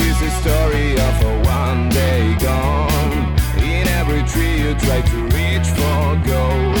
[0.00, 3.36] is the story of a one day gone.
[3.58, 6.77] In every tree you try to reach for gold.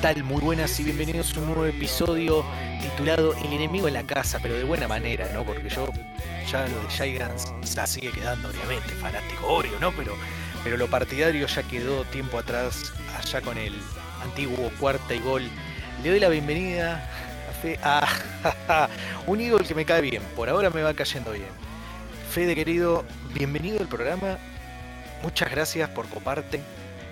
[0.00, 0.22] Tal?
[0.22, 2.44] Muy buenas y bienvenidos a un nuevo episodio
[2.80, 5.44] titulado El enemigo en la casa, pero de buena manera, ¿no?
[5.44, 5.88] Porque yo
[6.50, 9.90] ya lo de Gigants la sigue quedando, obviamente, fanático Oreo, ¿no?
[9.92, 10.14] Pero,
[10.62, 13.74] pero lo partidario ya quedó tiempo atrás, allá con el
[14.22, 15.48] antiguo cuarta y gol.
[16.02, 17.04] Le doy la bienvenida
[17.50, 18.88] a Fe a
[19.26, 21.50] un Eagle que me cae bien, por ahora me va cayendo bien.
[22.30, 24.38] Fede querido, bienvenido al programa.
[25.22, 26.60] Muchas gracias por coparte.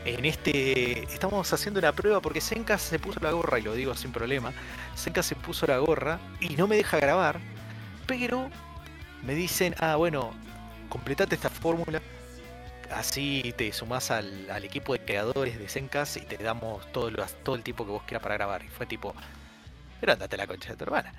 [0.06, 3.94] En este estamos haciendo una prueba porque Senka se puso la gorra y lo digo
[3.96, 4.52] sin problema.
[4.94, 7.40] Senka se puso la gorra y no me deja grabar,
[8.06, 8.48] pero
[9.24, 10.32] me dicen, ah bueno,
[10.88, 12.00] completate esta fórmula,
[12.92, 17.26] así te sumás al, al equipo de creadores de Zencast y te damos todo, lo-
[17.42, 18.64] todo el tiempo que vos quieras para grabar.
[18.64, 19.12] Y fue tipo,
[20.00, 21.12] pero andate la concha de tu hermana.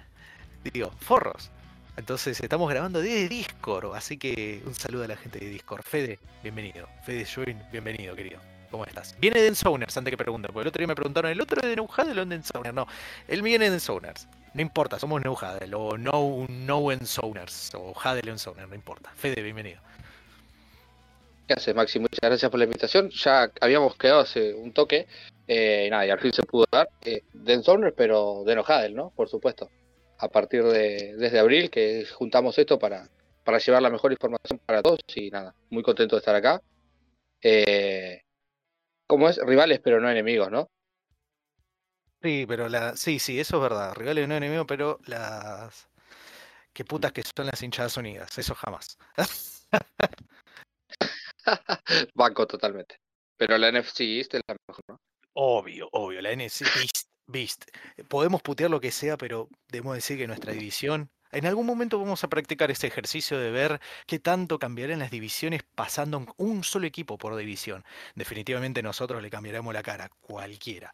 [0.64, 1.52] Digo, forros.
[1.98, 5.84] Entonces estamos grabando desde Discord, así que un saludo a la gente de Discord.
[5.84, 6.88] Fede, bienvenido.
[7.06, 8.40] Fede Join, bienvenido, querido.
[8.72, 9.16] ¿Cómo estás?
[9.20, 11.70] Viene de Ensoners, antes que pregunten, porque el otro día me preguntaron, ¿el otro es
[11.70, 12.74] de Neuhadel o de Ensoners?
[12.74, 12.88] No,
[13.28, 14.28] él viene de Ensoners.
[14.54, 19.12] No importa, somos Neuhadel o No, no Ensoners o Hadel Ensoners, no importa.
[19.16, 19.80] Fede, bienvenido.
[21.48, 22.00] ¿Qué haces, Maxi?
[22.00, 23.10] Muchas gracias por la invitación.
[23.10, 25.08] Ya habíamos quedado hace un toque.
[25.48, 26.90] Eh, nada, y al fin se pudo dar.
[27.06, 29.12] Eh, de pero de Enojadel, ¿no?
[29.12, 29.70] Por supuesto.
[30.20, 33.08] A partir de desde abril que juntamos esto para,
[33.46, 35.00] para llevar la mejor información para todos.
[35.16, 36.62] Y nada, muy contento de estar acá.
[37.42, 38.24] Eh,
[39.08, 39.38] ¿Cómo es?
[39.38, 40.70] Rivales, pero no enemigos, ¿no?
[42.22, 42.98] Sí, pero la.
[42.98, 43.94] Sí, sí, eso es verdad.
[43.96, 45.88] Rivales no enemigos, pero las.
[46.74, 48.38] Qué putas que son las hinchadas unidas.
[48.38, 48.98] Eso jamás.
[52.14, 53.00] Banco totalmente.
[53.38, 55.00] Pero la NFC East es la mejor, ¿no?
[55.34, 57.66] Obvio, obvio, la Beast, Beast.
[58.08, 61.10] Podemos putear lo que sea, pero debemos decir que nuestra división.
[61.32, 65.64] En algún momento vamos a practicar ese ejercicio de ver qué tanto cambiarán las divisiones
[65.76, 67.84] pasando un solo equipo por división.
[68.16, 70.94] Definitivamente nosotros le cambiaremos la cara, cualquiera.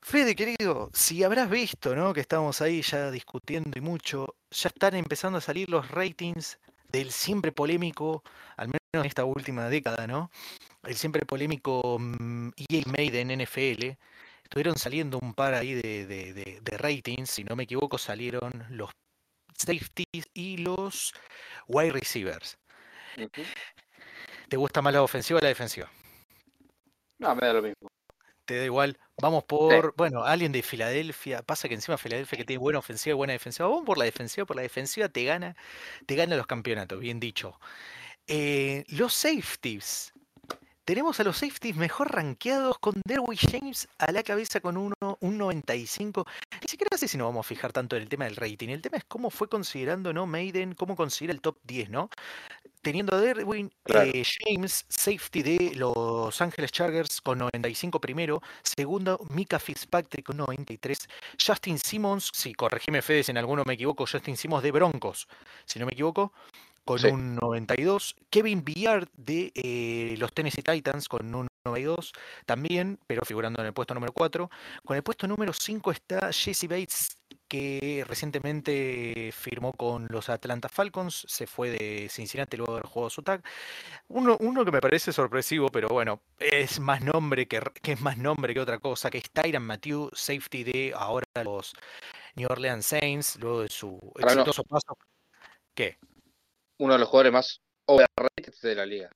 [0.00, 2.14] Fede, querido, si habrás visto, ¿no?
[2.14, 6.58] Que estamos ahí ya discutiendo y mucho, ya están empezando a salir los ratings
[6.92, 8.22] del siempre polémico,
[8.56, 10.30] al menos en esta última década, ¿no?
[10.84, 13.96] El siempre polémico mm, EA Made en NFL.
[14.44, 18.90] Estuvieron saliendo un par ahí de ratings, si no me equivoco, salieron los
[19.58, 21.12] safeties y los
[21.66, 22.58] wide receivers.
[24.48, 25.90] ¿Te gusta más la ofensiva o la defensiva?
[27.18, 27.88] No, me da lo mismo.
[28.44, 28.98] Te da igual.
[29.20, 31.42] Vamos por, bueno, alguien de Filadelfia.
[31.42, 33.68] Pasa que encima Filadelfia que tiene buena ofensiva y buena defensiva.
[33.68, 35.56] Vamos por la defensiva, por la defensiva te gana,
[36.06, 37.58] te gana los campeonatos, bien dicho.
[38.26, 40.12] Eh, los safeties.
[40.86, 45.36] Tenemos a los safeties mejor rankeados con Derwin James a la cabeza con uno- un
[45.36, 46.24] 95.
[46.62, 48.68] Ni siquiera sé si nos vamos a fijar tanto en el tema del rating.
[48.68, 50.26] El tema es cómo fue considerando, ¿no?
[50.26, 52.08] Maiden, cómo considera el top 10, ¿no?
[52.82, 54.12] Teniendo a Derwin Claro.
[54.14, 58.40] eh, James, safety de Los Ángeles Chargers con 95 primero.
[58.62, 61.08] Segundo, Mika Fitzpatrick con 93.
[61.44, 65.26] Justin Simmons, si corregime Fede si en alguno me equivoco, Justin Simmons de Broncos,
[65.64, 66.32] si no me equivoco,
[66.86, 67.08] con Sí.
[67.08, 68.16] un 92.
[68.30, 72.12] Kevin Billard de eh, los Tennessee Titans con un 92
[72.46, 74.48] también, pero figurando en el puesto número 4.
[74.84, 81.24] Con el puesto número 5 está Jesse Bates, que recientemente firmó con los Atlanta Falcons,
[81.28, 83.42] se fue de Cincinnati luego de haber jugado su tag.
[84.08, 88.54] Uno, uno que me parece sorpresivo, pero bueno, es más nombre que, es más nombre
[88.54, 91.74] que otra cosa, que es Tyran Matthew, safety de ahora los
[92.36, 93.98] New Orleans Saints, luego de su
[94.34, 94.44] no.
[94.44, 94.98] exitoso paso.
[95.74, 95.98] ¿Qué?
[96.78, 99.10] Uno de los jugadores más overrated de la liga.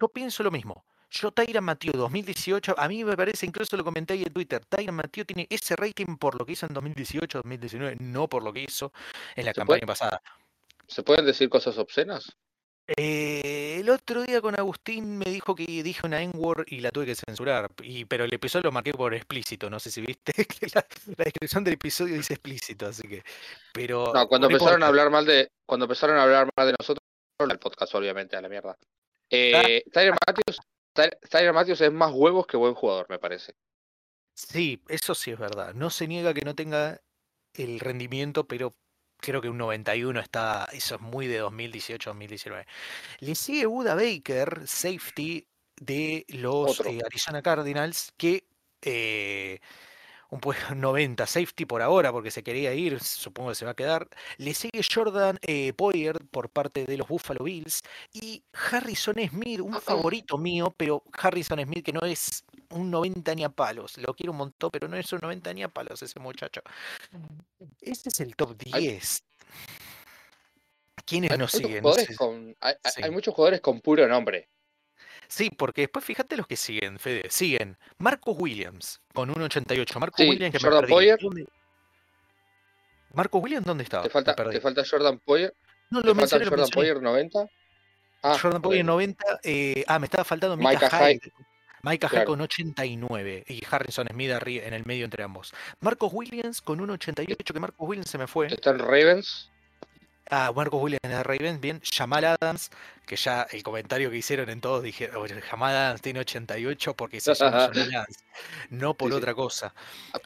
[0.00, 0.84] Yo pienso lo mismo.
[1.10, 4.94] Yo, Tyran Matthew 2018, a mí me parece, incluso lo comenté ahí en Twitter, Tyran
[4.94, 8.92] Matthew tiene ese rating por lo que hizo en 2018-2019, no por lo que hizo
[9.34, 9.86] en la ¿Se campaña puede?
[9.88, 10.22] pasada.
[10.86, 12.36] ¿Se pueden decir cosas obscenas?
[12.96, 17.06] Eh, el otro día con Agustín me dijo que dije una N-word y la tuve
[17.06, 20.66] que censurar, y, pero el episodio lo marqué por explícito, no sé si viste, que
[20.74, 20.84] la,
[21.16, 23.22] la descripción del episodio dice explícito, así que...
[23.72, 27.04] Pero No, cuando empezaron a hablar mal de, cuando empezaron a hablar mal de nosotros,
[27.38, 28.76] el podcast, obviamente, a la mierda.
[28.80, 28.86] Ah.
[29.30, 30.58] Eh, Tyler Matthews,
[30.92, 33.54] Ty- Tyler Matthews es más huevos que buen jugador, me parece.
[34.34, 35.74] Sí, eso sí es verdad.
[35.74, 37.00] No se niega que no tenga
[37.54, 38.74] el rendimiento, pero
[39.20, 42.66] creo que un 91 está, eso es muy de 2018-2019.
[43.20, 45.46] Le sigue Buda Baker, safety
[45.76, 48.44] de los eh, Arizona Cardinals, que
[48.82, 49.60] eh,
[50.30, 53.74] un pu- 90 safety por ahora, porque se quería ir, supongo que se va a
[53.76, 54.08] quedar.
[54.38, 57.82] Le sigue Jordan eh, Poyer por parte de los Buffalo Bills
[58.12, 63.44] y Harrison Smith, un favorito mío, pero Harrison Smith que no es un 90 ni
[63.44, 63.98] a palos.
[63.98, 66.62] Lo quiero un montón, pero no es un 90 ni a palos ese muchacho.
[67.80, 69.24] Ese es el top Hay- 10.
[71.04, 71.82] ¿Quiénes Hay nos siguen?
[72.16, 73.02] Con, Sí.
[73.02, 74.48] hay muchos jugadores con puro nombre.
[75.30, 77.30] Sí, porque después fíjate los que siguen, Fede.
[77.30, 80.00] Siguen Marcos Williams con 1.88.
[80.00, 80.92] Marcos Sí, Williams que me Jordan perdí.
[80.92, 81.18] Poyer.
[81.20, 81.46] ¿Dónde-
[83.14, 84.02] ¿Marcos Williams dónde estaba?
[84.02, 84.52] Te Me falta, perdí.
[84.54, 85.54] te falta Jordan Poyer.
[85.90, 86.68] No, lo mencioné, lo Jordan.
[86.70, 87.46] Poyer 90.
[88.22, 88.92] Ah, Jordan Poyer bueno.
[88.94, 89.24] 90.
[89.44, 91.32] eh, ah, me estaba faltando Micah, Micah Hyde.
[91.82, 92.26] Micah Hyde Claro.
[92.26, 95.52] con 89 y Harrison Smith en el medio entre ambos.
[95.80, 98.48] Marcos Williams con 1.88, que Marcos Williams se me fue.
[98.48, 99.49] Están Ravens.
[100.30, 101.80] Ah, Marcos Williams de Ravens, bien.
[101.92, 102.70] Jamal Adams,
[103.04, 107.20] que ya el comentario que hicieron en todos dije, "Oye, Jamal Adams tiene 88 porque
[107.20, 108.24] se llama Jamal Adams,
[108.70, 109.16] no por sí.
[109.16, 109.74] otra cosa.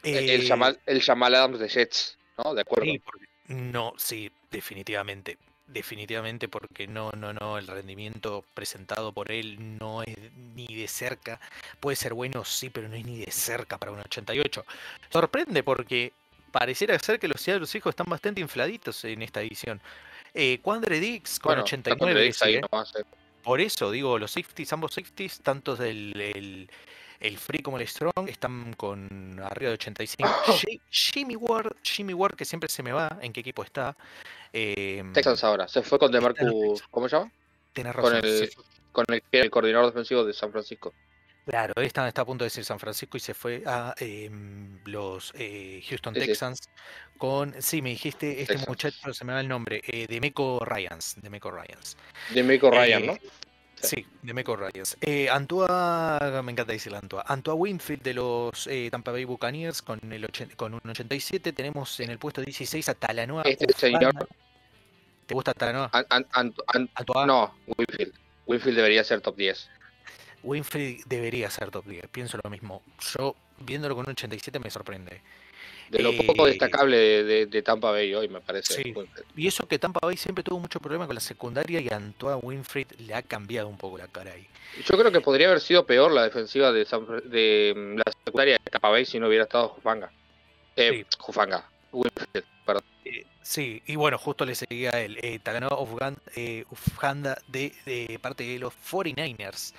[0.03, 2.53] El, Eh, Jamal, el Jamal Adams de Jets, ¿no?
[2.53, 2.85] De acuerdo.
[2.85, 5.37] Sí, porque- no, sí, definitivamente.
[5.67, 10.15] Definitivamente porque no, no, no, el rendimiento presentado por él no es
[10.53, 11.39] ni de cerca.
[11.79, 14.63] Puede ser bueno, sí, pero no es ni de cerca para un 88.
[15.09, 16.13] Sorprende porque
[16.59, 19.81] pareciera ser que los Seattle hijos están bastante infladitos en esta edición.
[20.33, 22.61] Eh, Quandre Dix con bueno, 89 tanto le Dix ahí sigue.
[22.71, 23.03] nomás, eh.
[23.43, 26.69] Por eso digo, los safeties, ambos safeties, tanto el, el,
[27.19, 30.29] el Free como el Strong, están con arriba de 85.
[30.61, 33.95] Ji- Jimmy Ward, Jimmy Ward, que siempre se me va, ¿en qué equipo está?
[34.53, 35.67] Eh, Texans ahora.
[35.67, 36.83] Se fue con DeMarcus.
[36.89, 37.31] ¿Cómo se llama?
[37.73, 38.25] tenés con razón.
[38.25, 38.49] el-
[38.93, 40.93] Con el coordinador defensivo de San Francisco.
[41.45, 45.31] Claro, está, está a punto de decir San Francisco y se fue a em, los
[45.35, 46.27] eh, Houston Sí, sí.
[46.27, 46.69] Texans
[47.17, 48.67] con, sí, me dijiste, este Texans.
[48.67, 51.95] muchacho, se me va el nombre, eh, Demeco Ryans, Demeco Ryans.
[52.33, 53.17] De Mico Ryan, Eh, ¿no?
[53.75, 54.97] Sí, de Meco Ryans.
[55.01, 57.23] Eh, Antoine, me encanta decirle Antoine.
[57.27, 61.51] Antoine Winfield de los eh, Tampa Bay Buccaneers con, el con un 87.
[61.53, 63.43] Tenemos en el puesto 16 a Talanoa.
[63.43, 64.27] Este señor-
[65.27, 65.89] ¿Te gusta Talanoa?
[65.93, 66.55] An- an-
[67.27, 68.13] no, Winfield.
[68.47, 69.69] Winfield debería ser top 10.
[70.45, 72.07] Winfield debería ser top 10.
[72.07, 72.81] Pienso lo mismo.
[73.17, 75.21] Yo, viéndolo con un 87, me sorprende.
[75.89, 78.81] De lo poco Eh, destacable de, de- de Tampa Bay hoy, me parece.
[78.81, 78.93] Sí.
[79.35, 82.99] Y eso que Tampa Bay siempre tuvo mucho problema con la secundaria y Antoine Winfield
[83.01, 84.47] le ha cambiado un poco la cara ahí.
[84.83, 88.53] Yo creo que podría haber sido peor la defensiva de, San de mm, la secundaria
[88.63, 90.11] de Tampa Bay si no hubiera estado Jufanga.
[90.75, 91.69] Eh, Jufanga.
[91.91, 92.83] Winfield, perdón.
[93.05, 96.65] Eh, sí, y bueno, justo le seguía a él, eh, Talanoa Ufgan- eh,
[97.47, 99.73] de, de parte de los 49ers.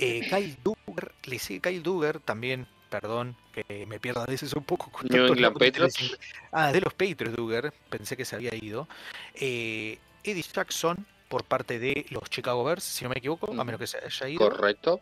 [0.00, 4.62] Eh, Kyle Duggar, le sigue Kyle Duggar también, perdón, que me pierdo a veces un
[4.62, 6.16] poco con New England Patriots.
[6.52, 8.88] Ah, de los Patriots Duggar, pensé que se había ido.
[9.34, 13.80] Eh, Eddie Jackson por parte de los Chicago Bears, si no me equivoco, a menos
[13.80, 14.50] que se haya ido.
[14.50, 15.00] Correcto.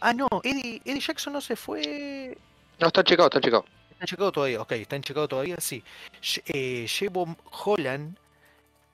[0.00, 2.36] Ah, no, Eddie, Eddie Jackson no se fue.
[2.80, 3.64] No, está checado, está checado.
[3.90, 5.84] Está en Chicago todavía, ok, está en Chicago todavía, sí.
[6.46, 6.86] Eh,
[7.64, 8.16] Holland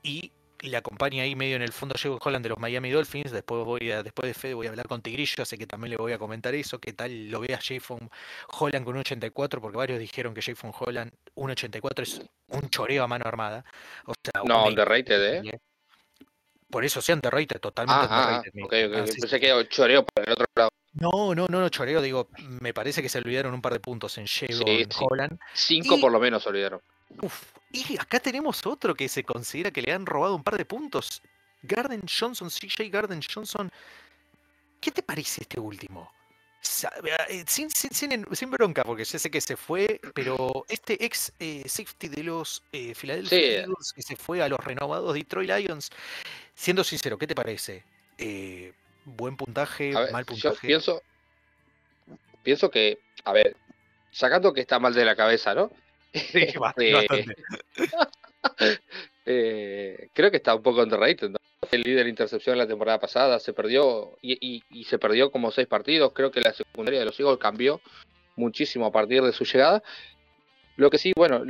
[0.03, 0.29] y
[0.61, 3.31] le acompaña ahí medio en el fondo Jevon Holland de los Miami Dolphins.
[3.31, 5.97] Después voy a, después de Fede voy a hablar con Tigrillo, así que también le
[5.97, 6.79] voy a comentar eso.
[6.79, 8.09] ¿Qué tal lo ve a Jevon
[8.59, 9.61] Holland con un 84?
[9.61, 13.65] Porque varios dijeron que Jevon Holland, un 84 es un choreo a mano armada.
[14.05, 15.59] O sea, No, underrated, ¿eh?
[16.71, 19.39] Por eso sí, underrated, totalmente Ah, ah, ah, ah, sí, Pensé sí.
[19.39, 20.69] que choreo por el otro lado.
[20.93, 22.29] No, no, no, no, choreo, digo,
[22.61, 24.87] me parece que se olvidaron un par de puntos en Jevon sí.
[24.99, 25.39] Holland.
[25.53, 26.81] Cinco Y- por lo menos olvidaron.
[27.21, 30.65] Uf, y acá tenemos otro que se considera que le han robado un par de
[30.65, 31.21] puntos.
[31.61, 33.71] Garden Johnson, CJ Garden Johnson.
[34.79, 36.11] ¿Qué te parece este último?
[37.29, 41.03] Eh, Sin, sin, sin en- sin bronca, porque ya sé que se fue, pero este
[41.03, 43.45] ex eh, safety de los eh, Philadelphia Sí.
[43.55, 45.89] Eagles que se fue a los renovados Detroit Lions,
[46.53, 47.83] siendo sincero, ¿qué te parece?
[48.19, 48.73] Eh,
[49.05, 49.91] ¿Buen puntaje?
[49.95, 50.67] Ver, ¿Mal yo puntaje?
[50.67, 51.01] pienso,
[52.43, 53.55] pienso que, a ver,
[54.11, 55.71] sacando que está mal de la cabeza, ¿no?
[56.13, 57.35] Sí, ba- bastante.
[59.25, 61.37] eh, creo que está un poco underrated, ¿no?
[61.71, 65.31] Fue el líder de intercepción la temporada pasada, se perdió y, y- y se perdió
[65.31, 66.11] como seis partidos.
[66.13, 67.81] Creo que la secundaria de los Eagles cambió
[68.35, 69.81] muchísimo a partir de su llegada.
[70.75, 71.45] Lo que sí, bueno,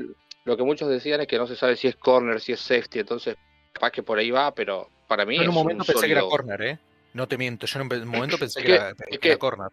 [0.46, 3.00] lo que muchos decían es que no se sabe si es corner, si es safety,
[3.00, 3.34] entonces
[3.74, 6.06] capaz que por ahí va, pero para mí Yo en un es momento un pensé
[6.06, 6.80] que era corner, ¿eh?
[7.16, 9.28] No te miento, yo en un momento pensé Es que, que- era, es que que-
[9.30, 9.70] era corner.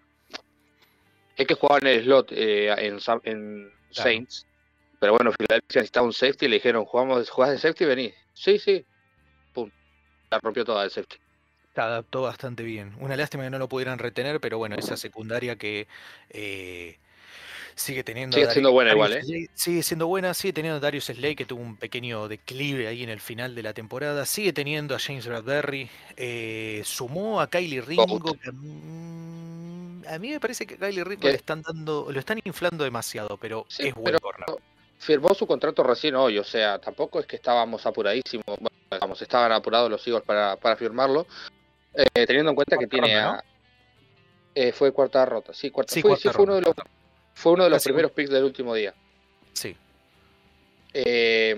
[1.36, 4.02] Es que jugaba en el slot eh, en, en Claro.
[4.10, 4.46] Saints.
[4.98, 8.14] Pero bueno, Filadelfia necesitaba un safety y le dijeron, jugamos, jugás de safety, vení.
[8.32, 8.86] Sí, sí.
[10.30, 11.16] La rompió toda de safety.
[11.74, 12.92] Se adaptó bastante bien.
[13.00, 15.86] Una lástima que no lo pudieran retener, pero bueno, esa secundaria que
[16.30, 16.96] eh,
[17.76, 18.36] Sigue teniendo.
[18.36, 19.24] Sigue siendo buena Darius igual, ¿eh?
[19.24, 23.04] Slay- Sigue siendo buena, sigue teniendo a Darius Slay, que tuvo un pequeño declive ahí
[23.04, 24.26] en el final de la temporada.
[24.26, 25.88] Sigue teniendo a James Bradbury.
[26.16, 28.34] eh, sumó a Kylie Ringo.
[28.34, 31.28] que, mm, a mí me parece que a Kylie Ringo ¿Qué?
[31.28, 34.46] le están dando, lo están inflando demasiado, pero Sí, es buen pero- corner.
[34.98, 38.68] Firmó su contrato recién hoy, o sea, tampoco es que estábamos apuradísimos, bueno,
[39.00, 41.26] vamos, estaban apurados los Eagles para, para firmarlo,
[41.94, 43.44] eh, teniendo en cuenta que tiene ronda, a...
[44.54, 46.74] eh, fue cuarta rota, sí, cuarta, Sí, fue, cuarta sí, fue uno de los,
[47.34, 48.92] fue uno de los Casi primeros picks del último día.
[49.52, 49.76] Sí.
[50.92, 51.54] Eh,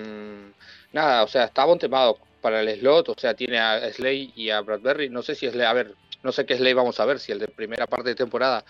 [0.93, 4.61] nada, o sea, está temado para el slot, o sea, tiene a Slay y a
[4.61, 5.09] Bradbury.
[5.09, 7.39] No sé si Slay, a ver, no sé qué Slay vamos a ver, si el
[7.39, 8.65] de primera parte de temporada,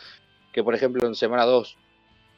[0.53, 1.77] que por ejemplo en semana 2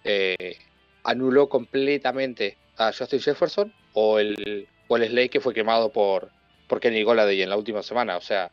[0.04, 0.58] eh,
[1.04, 6.30] anuló completamente a Justin Jefferson, o el, o el Slay que fue quemado por,
[6.66, 8.50] por Kenny Golladay en la última semana, o sea.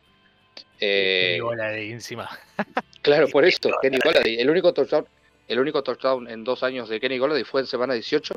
[0.79, 2.29] eh, Kenny Golladay encima.
[3.01, 4.41] Claro, por eso, Kenny Golladay.
[4.41, 5.07] El único touchdown,
[5.47, 8.33] el único touchdown en dos años de Kenny Golladay fue en semana 18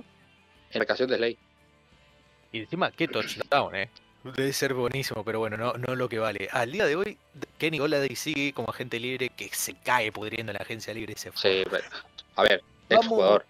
[0.70, 1.38] en la ocasión de Slay.
[2.52, 3.90] Y encima, qué touchdown, eh.
[4.36, 6.48] Debe ser buenísimo, pero bueno, no, no lo que vale.
[6.52, 7.18] Al día de hoy,
[7.58, 11.18] Kenny Golladay sigue como agente libre que se cae pudriendo en la agencia libre y
[11.18, 11.40] se fue.
[11.64, 11.84] Sí, pero-
[12.36, 13.06] a ver, ex Vamos.
[13.08, 13.46] jugador.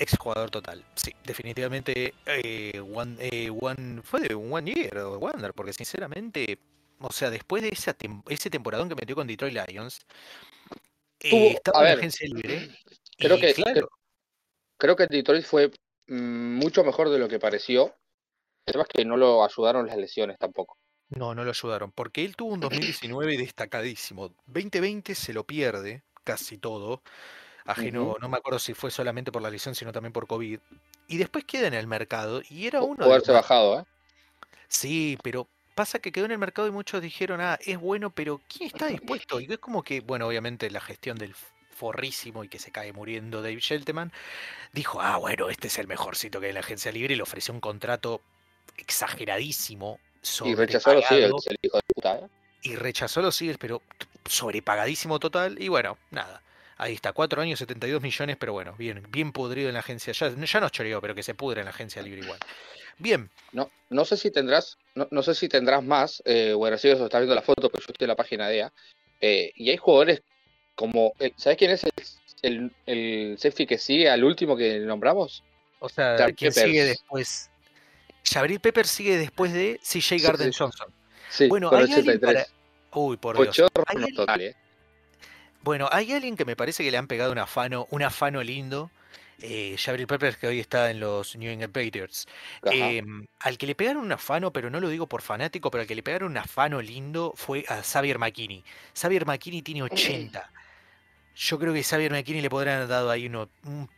[0.00, 5.18] Ex jugador total, sí, definitivamente eh, one, eh, one- fue de un one year o
[5.18, 6.58] wonder, porque sinceramente,
[7.00, 10.00] o sea, después de esa tem- ese temporadón que metió con Detroit Lions,
[11.20, 12.70] eh, estaba en agencia libre.
[13.18, 13.88] creo y que- claro,
[14.78, 15.70] Creo que Detroit fue
[16.06, 17.94] mm, mucho mejor de lo que pareció.
[18.66, 20.78] El tema es que no lo ayudaron las lesiones tampoco.
[21.10, 24.34] no, no lo ayudaron, porque él tuvo un 2019 destacadísimo.
[24.46, 27.02] 2020 se lo pierde casi todo.
[27.72, 30.58] Ajeno, no me acuerdo si fue solamente por la lesión, sino también por COVID.
[31.08, 33.84] Y después queda en el mercado y era uno Pudo de haberse los bajado, ¿eh?
[34.68, 38.40] Sí, pero pasa que quedó en el mercado y muchos dijeron, ah, es bueno, pero
[38.48, 39.40] ¿quién está dispuesto?
[39.40, 41.34] Y es como que, bueno, obviamente la gestión del
[41.80, 44.12] forrísimo y que se cae muriendo Dave Shelterman,
[44.72, 47.22] dijo, ah, bueno, este es el mejorcito que hay en la agencia libre y le
[47.22, 48.20] ofreció un contrato
[48.76, 49.98] exageradísimo,
[50.44, 52.28] Y rechazó los Eagles, el hijo de puta, ¿eh?
[52.62, 53.80] y rechazó los Eagles, pero
[54.26, 56.42] sobrepagadísimo total, y bueno, nada.
[56.82, 60.14] Ahí está, cuatro años, 72 millones, pero bueno, bien, bien podrido en la agencia.
[60.14, 62.38] Ya, ya nos choreó, pero que se pudre en la agencia libre igual.
[62.96, 66.88] Bien, No, no sé si tendrás, no, no sé si tendrás más, eh, bueno, si
[66.88, 68.72] eso está viendo la foto, pero yo estoy en la página de EA,
[69.20, 70.22] eh, y hay jugadores
[70.74, 71.92] como, el- ¿sabes quién es el,
[72.42, 75.44] el, el safety que sigue al último que nombramos?
[75.80, 77.50] O sea, ¿quién sigue después?
[78.24, 80.50] Jabril Pepper sigue después de CJ Garden.
[80.56, 80.88] Johnson.
[81.28, 82.52] Sí, Bueno, hay alguien 83.
[82.92, 83.48] Uy, por Dios.
[83.48, 84.56] Pochorno Hay alguien- total, ¿eh?
[85.62, 88.90] Bueno, hay alguien que me parece que le han pegado un afano, un afano lindo.
[89.42, 92.26] Eh, Jabril Peppers, que hoy está en los New England Patriots.
[92.64, 95.86] Em, al que le pegaron un afano, pero no lo digo por fanático, pero al
[95.86, 98.64] que le pegaron un afano lindo fue a Xavier McKinney.
[98.94, 100.50] Xavier McKinney tiene 80.
[101.36, 103.88] Yo creo que Xavier McKinney le podrían haber dado ahí uno, un,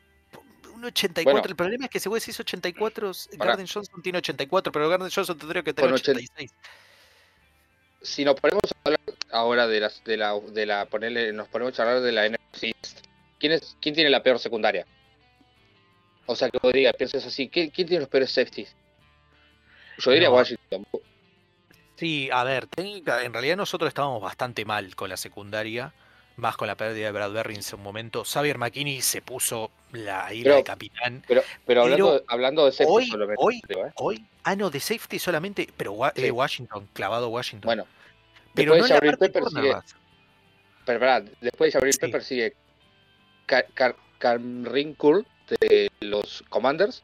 [0.74, 1.32] un 84.
[1.32, 1.48] Bueno.
[1.48, 3.50] el problema es que si vos decís 84, Pará.
[3.52, 6.20] Garden Johnson tiene 84, pero Garden Johnson tendría que tener Con 80.
[8.02, 8.08] 86.
[8.08, 11.78] si nos ponemos a hablar ahora de las de la de la ponerle nos ponemos
[11.78, 12.74] a hablar de la NFC
[13.38, 14.86] ¿quién es quién tiene la peor secundaria?
[16.26, 18.74] O sea que vos digas, pienses así, ¿quién, quién tiene los peores safeties?
[19.98, 20.36] Yo diría No.
[20.36, 20.86] Washington.
[21.96, 25.92] Sí, a ver, técnica, en realidad nosotros estábamos bastante mal con la secundaria,
[26.36, 28.24] más con la pérdida de Bradbury en su momento.
[28.24, 31.22] Xavier McKinney se puso la ira de capitán.
[31.28, 33.92] Pero, pero hablando, Pero de- hablando de safety hoy- solamente, hoy- ¿eh?
[33.96, 36.24] Hoy, ah, no, de safety solamente, pero Sí.
[36.24, 37.66] eh, Washington, clavado Washington.
[37.68, 37.86] Bueno,
[38.54, 39.74] pero no después en de Jabril Pepper sigue,
[40.86, 41.98] pero pará, después de Jabril Sí.
[42.00, 42.54] Pepper sigue
[45.60, 47.02] de los Commanders.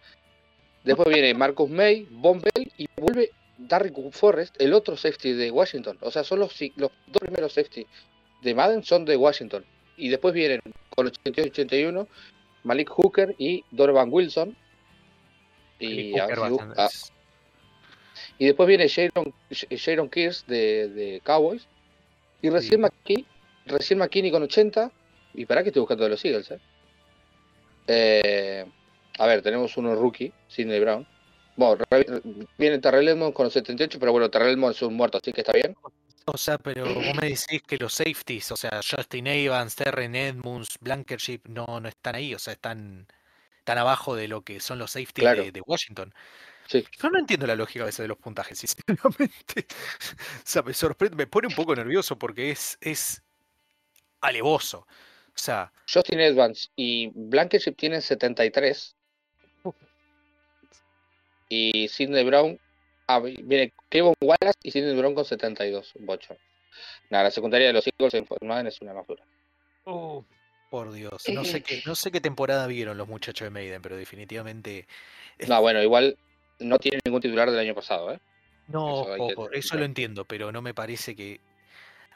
[0.85, 5.99] Después viene Marcus May, Von Bell y vuelve Darrick Forrest, el otro safety de Washington.
[6.01, 7.87] O sea, son los dos primeros safety
[8.43, 9.65] de Madden son de Washington.
[9.97, 10.61] Y después vienen
[10.95, 12.07] con 88-81
[12.65, 14.57] Malik Hooker y Donovan Wilson.
[15.81, 16.27] Y, a
[16.77, 16.89] ah,
[18.39, 21.67] y después viene Sharon, Sharon Kears de, de Cowboys.
[22.43, 22.79] Y recién, Sí.
[22.79, 23.27] McKinney,
[23.67, 24.91] recién McKinney con 80.
[25.35, 26.61] Y para que estoy buscando de los Eagles, ¿eh?
[27.87, 28.67] Eh,
[29.19, 31.07] a ver, tenemos uno rookie, Sidney Brown.
[31.57, 31.85] Bueno,
[32.57, 35.53] viene Terrell Edmonds con 78, pero bueno, Terrell Edmonds es un muerto, así que está
[35.53, 35.75] bien.
[36.33, 40.77] O sea, pero vos me decís que los safeties, o sea, Justin Evans, Terren Edmunds,
[40.81, 43.07] Blankership, no, no están ahí, o sea, están,
[43.59, 45.43] están abajo de lo que son los safeties Claro.
[45.45, 46.13] de, de Washington.
[46.67, 46.85] Sí.
[47.01, 49.67] Yo no entiendo la lógica a veces de los puntajes, sinceramente.
[50.39, 53.23] O sea, me sorprende, me pone un poco nervioso porque es, es
[54.21, 54.81] alevoso.
[55.29, 58.95] O sea, Justin Edmonds y Blankenship tienen 73.
[61.49, 62.59] Y Sidney Brown.
[63.09, 65.95] Ah, viene Kevin Wallace y Sidney Brown con 72.
[65.97, 66.37] Un bocho.
[67.11, 69.25] Nada, la secundaria de los Eagles en Madden es una basura.
[70.71, 73.97] Por Dios, no sé qué, no sé qué temporada vieron los muchachos de Maiden, pero
[73.97, 74.87] definitivamente.
[75.49, 76.19] No, bueno, igual
[76.59, 78.21] no tiene ningún titular del año pasado, ¿eh?
[78.67, 81.41] No, Eso que ojo, eso lo entiendo, pero no me parece que.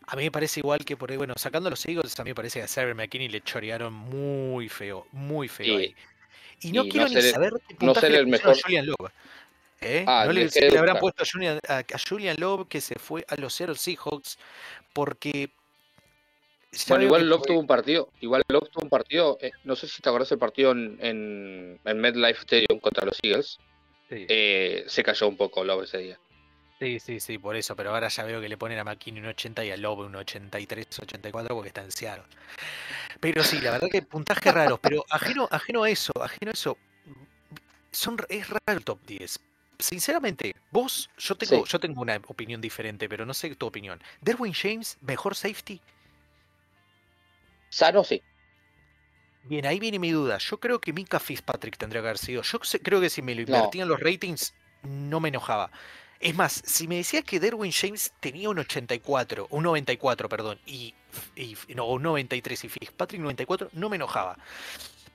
[0.06, 2.34] A mí me parece igual que por ahí, bueno, sacando los Eagles, a mí me
[2.34, 5.94] parece que a Sarah McKinney le chorearon muy feo, muy feo Y- ahí.
[6.61, 9.11] Y no y no quiero ni ser saber qué no ser el mejor- Julian Love.
[9.83, 10.05] ¿Eh?
[10.07, 10.49] Ah, no le,
[10.79, 14.39] habrán puesto a Julian, a- Julian Love que se fue a los Seattle Seahawks
[14.93, 15.51] porque.
[16.89, 19.87] Bueno, igual Love fue- tuvo un partido, igual Love tuvo un partido, eh, no sé
[19.87, 23.59] si te acordás el partido en, en, en MetLife Stadium contra los Eagles,
[24.09, 24.27] Sí.
[24.29, 26.19] eh, se cayó un poco Love ese día.
[26.79, 29.29] Sí, sí, sí, por eso, pero ahora ya veo que le ponen a McKinney un
[29.29, 32.25] 80 y a Love un 83, 84 porque está en Seattle.
[33.21, 36.77] Pero sí, la verdad que puntajes raros, pero ajeno, ajeno a eso, ajeno a eso,
[37.93, 39.39] son, es raro el top 10.
[39.83, 41.73] Sinceramente, vos, yo tengo, Sí.
[41.73, 44.01] yo tengo una opinión diferente, pero no sé tu opinión.
[44.21, 45.81] Derwin James, mejor safety.
[47.71, 48.23] Sano sí,
[49.45, 50.39] Bien, ahí viene mi duda.
[50.39, 52.43] Yo creo que Mika Fitzpatrick tendría que haber sido.
[52.43, 53.57] Yo creo que si me lo No.
[53.57, 55.69] invertían los ratings, no me enojaba.
[56.21, 60.95] Es más, si me decías que Derwin James tenía un 84, un 94, perdón, y,
[61.35, 64.39] y- no, un 93 y Fitzpatrick 94, no me enojaba.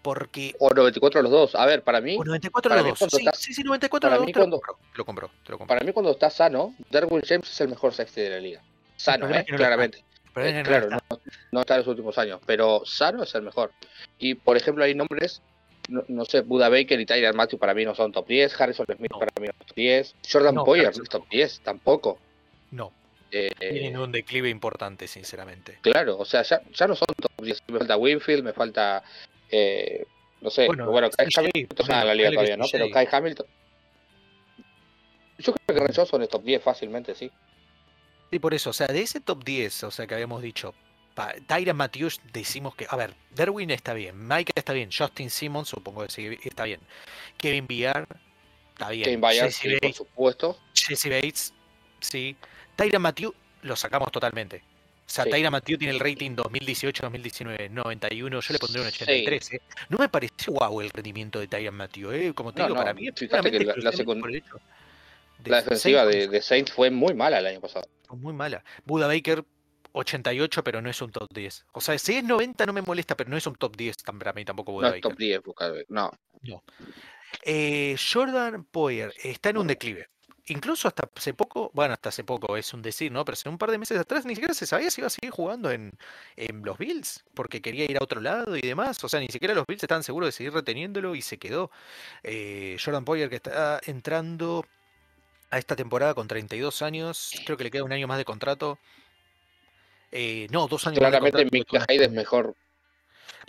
[0.01, 0.54] Porque.
[0.60, 1.56] o 94 los dos.
[1.56, 3.10] A ver, para mí, O 94 para los dos.
[3.12, 4.34] Sí, estás- sí, sí, 94 para los dos.
[4.34, 4.62] te lo cuando-
[4.96, 5.75] lo compro, te lo compro.
[5.75, 8.62] para mí cuando está sano, Derwin James es el mejor safety de la liga.
[8.96, 10.04] Sano, eh, no claramente.
[10.39, 11.00] Eh, claro, no,
[11.51, 13.72] no está en los últimos años, pero Sano es el mejor.
[14.20, 15.42] Y por ejemplo, hay nombres,
[15.89, 18.86] no, no sé, Buda Baker y Tyler Matthew para mí no son top 10, Harrison
[18.86, 22.20] Smith para mí no es top 10, Jordan Poyer no es top 10 tampoco.
[22.70, 22.92] No,
[23.32, 25.80] Eh, tienen un declive importante, sinceramente.
[25.82, 27.62] claro, o sea, ya, ya no son top 10.
[27.68, 29.04] Me falta Winfield, me falta,
[29.51, 30.06] eh,
[30.42, 31.88] no sé, Bueno, bueno, Kai Hamilton.
[32.72, 33.46] Pero Kai Hamilton.
[35.39, 37.32] Yo creo que Ren Johnson es top 10 fácilmente, sí.
[38.32, 40.74] Sí, por eso, o sea, de ese top 10, o sea, que habíamos dicho,
[41.48, 46.04] Tyra Matthews decimos que, a ver, Derwin está bien, Mike está bien, Justin Simmons supongo
[46.04, 46.80] que sí está bien,
[47.38, 48.08] Kevin Villar
[48.74, 50.60] está bien, Kevin Jesse, sí, por Bates, supuesto.
[50.74, 51.53] Jesse Bates,
[52.01, 52.36] sí,
[52.75, 54.64] Tyra Matthews lo sacamos totalmente.
[55.07, 55.29] O sea, Sí.
[55.31, 59.03] Tyra Matthews tiene el rating 2018-2019, 91, yo le pondré un Sí.
[59.03, 59.61] 83, ¿eh?
[59.89, 62.33] No me pareció guau el rendimiento de Tyra Matthews, ¿eh?
[62.35, 66.01] Como te No, digo, no, para mí es fíjate que la- la de La defensiva
[66.03, 67.87] Saints de, de Saints fue muy mala el año pasado.
[68.05, 68.63] fue muy mala.
[68.85, 69.46] Buda Baker,
[69.93, 71.65] 88, pero no es un top 10.
[71.72, 74.17] O sea, si es 90 no me molesta, pero no es un top 10 tam-
[74.20, 75.11] para mí tampoco Buda No es Baker.
[75.11, 76.11] top 10, buscar, no.
[77.43, 80.07] Eh, Jordan Poyer está en un declive.
[80.50, 83.25] Incluso hasta hace poco, bueno, hasta hace poco es un decir, ¿no?
[83.25, 85.31] Pero hace un par de meses atrás ni siquiera se sabía si iba a seguir
[85.31, 85.92] jugando en,
[86.38, 89.03] en los Bills, porque quería ir a otro lado y demás.
[89.03, 91.70] O sea, ni siquiera los Bills estaban seguros de seguir reteniéndolo y se quedó.
[92.24, 94.66] Eh, Jordan Poyer que está entrando
[95.50, 98.79] a esta temporada con 32 años, creo que le queda un año más de contrato.
[100.14, 101.51] Eh, no, dos años Claramente más.
[101.51, 102.55] Mika Hyde es mejor.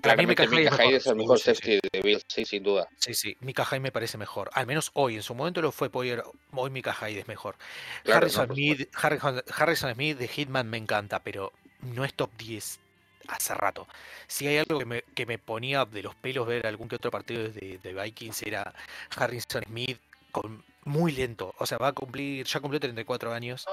[0.00, 2.88] Para mí Claramente Mika es Hyde es el mejor, safety de Bills, sí, sin duda.
[2.98, 4.48] Sí, sí, Mika Hyde me parece mejor.
[4.52, 7.56] Al menos hoy, en su momento lo fue Poyer, hoy Mika Hyde es mejor.
[8.04, 12.30] Claro, Harrison, no, Smith, Harrison, Harrison Smith de Hitman me encanta, pero no es top
[12.38, 12.78] 10
[13.26, 13.88] hace rato.
[14.28, 17.10] Si hay algo que me, que me ponía de los pelos ver algún que otro
[17.10, 18.72] partido de, de Vikings era
[19.16, 19.98] Harrison Smith
[20.30, 21.54] con muy lento.
[21.58, 23.66] O sea, va a cumplir, ya cumplió 34 años,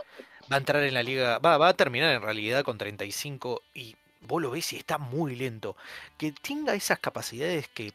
[0.52, 3.96] va a entrar en la liga, va, va a terminar en realidad con 35 y
[4.26, 5.76] vos lo ves y está muy lento.
[6.18, 7.94] Que tenga esas capacidades que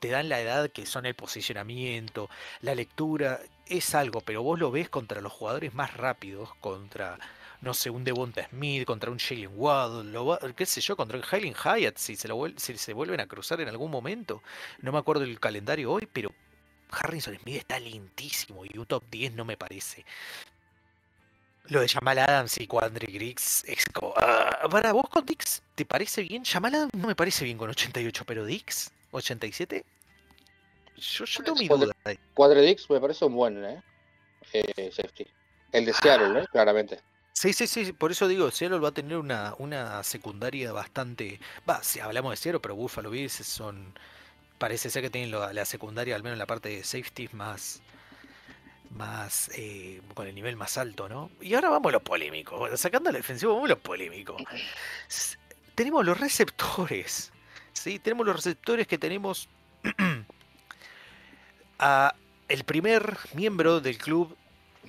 [0.00, 2.28] te dan la edad, que son el posicionamiento,
[2.60, 7.18] la lectura, es algo, pero vos lo ves contra los jugadores más rápidos, contra,
[7.60, 11.54] no sé, un Devonta Smith, contra un Jalen Waddle, qué sé yo, contra un Helen
[11.54, 14.42] Hyatt, si se, lo, si se vuelven a cruzar en algún momento.
[14.80, 16.32] No me acuerdo el calendario hoy, pero
[16.90, 20.04] Harrison Smith está lentísimo y un top 10 no me parece.
[21.68, 24.14] Lo de Jamal Adams y Quandre Griggs es como.
[24.16, 26.44] ah, para vos con Dix, ¿te parece bien?
[26.44, 29.84] Jamal Adams no me parece bien con 88, pero Dix, 87.
[30.96, 31.92] Yo, yo tengo mi duda.
[32.04, 32.18] ahí.
[32.34, 33.82] Quadredix me parece un buen eh,
[34.52, 35.26] eh, safety.
[35.72, 36.46] El de Seattle, ¿eh?
[36.50, 37.00] claramente.
[37.32, 41.38] Sí, sí, sí, por eso digo, Seattle va a tener una, una secundaria bastante.
[41.68, 43.92] Va, si hablamos de Seattle, pero Buffalo Bills son.
[44.58, 47.82] Parece ser que tienen la, la secundaria, al menos en la parte de safety, más.
[48.90, 49.50] Más.
[49.54, 51.30] eh, con el nivel más alto, ¿no?
[51.40, 52.76] Y ahora vamos a lo polémico.
[52.76, 54.36] Sacando la defensiva, vamos a lo polémico.
[55.74, 57.32] Tenemos los receptores.
[57.72, 57.98] ¿Sí?
[57.98, 59.48] Tenemos los receptores que tenemos.
[61.78, 62.14] a
[62.48, 64.36] el primer miembro del club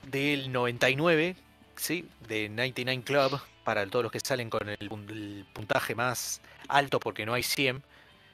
[0.04, 1.36] del 99,
[1.76, 2.08] ¿sí?
[2.28, 7.26] De 99 Club, para todos los que salen con el, el puntaje más alto porque
[7.26, 7.84] no hay 100.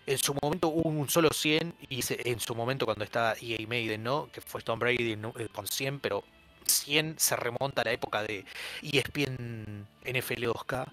[0.06, 3.66] En su momento hubo un solo 100 y se- en su momento cuando está EA
[3.68, 4.30] Maiden, ¿no?
[4.32, 5.14] Que fue Tom Brady.
[5.14, 6.24] Eh, con 100, pero
[6.66, 8.44] 100 se remonta a la época de
[8.82, 10.92] ESPN NFL 2K.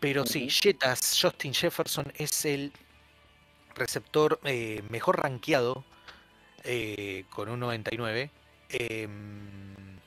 [0.00, 0.48] Pero sí.
[0.48, 2.72] Jetas, Justin Jefferson es el
[3.74, 5.84] receptor eh, mejor rankeado
[6.64, 8.30] eh, con un 99.
[8.70, 9.98] Em,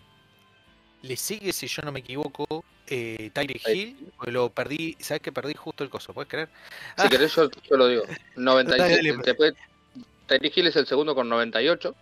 [1.02, 3.68] le sigue, si yo no me equivoco, eh, Tyreek.
[3.68, 4.12] Hill.
[4.28, 6.14] Lo perdí, ¿sabes que perdí justo el coso?
[6.14, 6.50] ¿Puedes creer?
[6.98, 8.04] Si querés, yo, yo lo digo.
[8.36, 8.78] 96.
[8.78, 9.24] Dale, dale.
[9.24, 9.54] Después,
[10.28, 11.96] Tyreek Hill es el segundo con 98.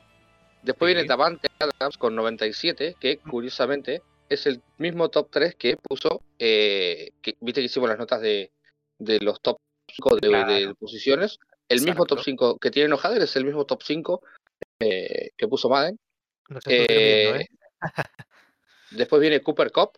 [0.63, 0.93] Después Sí.
[0.95, 6.21] viene Davante Adams con 97, que curiosamente es el mismo top 3 que puso.
[6.37, 8.51] eh, que, Viste que hicimos las notas de,
[8.97, 9.57] de los top
[9.95, 10.51] 5 de, Claro.
[10.53, 11.39] de posiciones.
[11.67, 12.23] El mismo top Exacto.
[12.23, 14.21] 5 que tiene Ojader es el mismo top 5
[14.79, 15.99] eh, que puso Madden.
[16.49, 17.47] No Eh, ¿eh?
[18.91, 19.91] Después viene Cooper Cup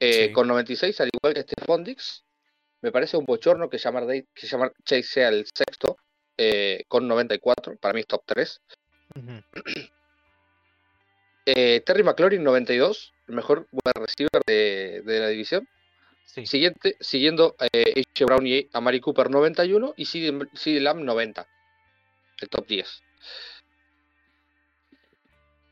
[0.00, 0.32] eh, Sí.
[0.32, 2.24] con 96, al igual que Stephon Dix.
[2.80, 5.96] Me parece un bochorno que llamar, que llamar Chase sea el sexto
[6.36, 7.76] eh, con 94.
[7.78, 8.60] Para mí es top 3.
[9.16, 9.42] Ujú.
[11.50, 15.66] Eh, Terry McLaurin 92, el mejor wide receiver de, de la división.
[16.26, 16.44] Sí.
[16.44, 18.24] Siguiente, siguiendo eh, A.J.
[18.26, 21.48] Brown y Amari Cooper 91 y CD Lamb 90.
[22.42, 23.02] El top 10.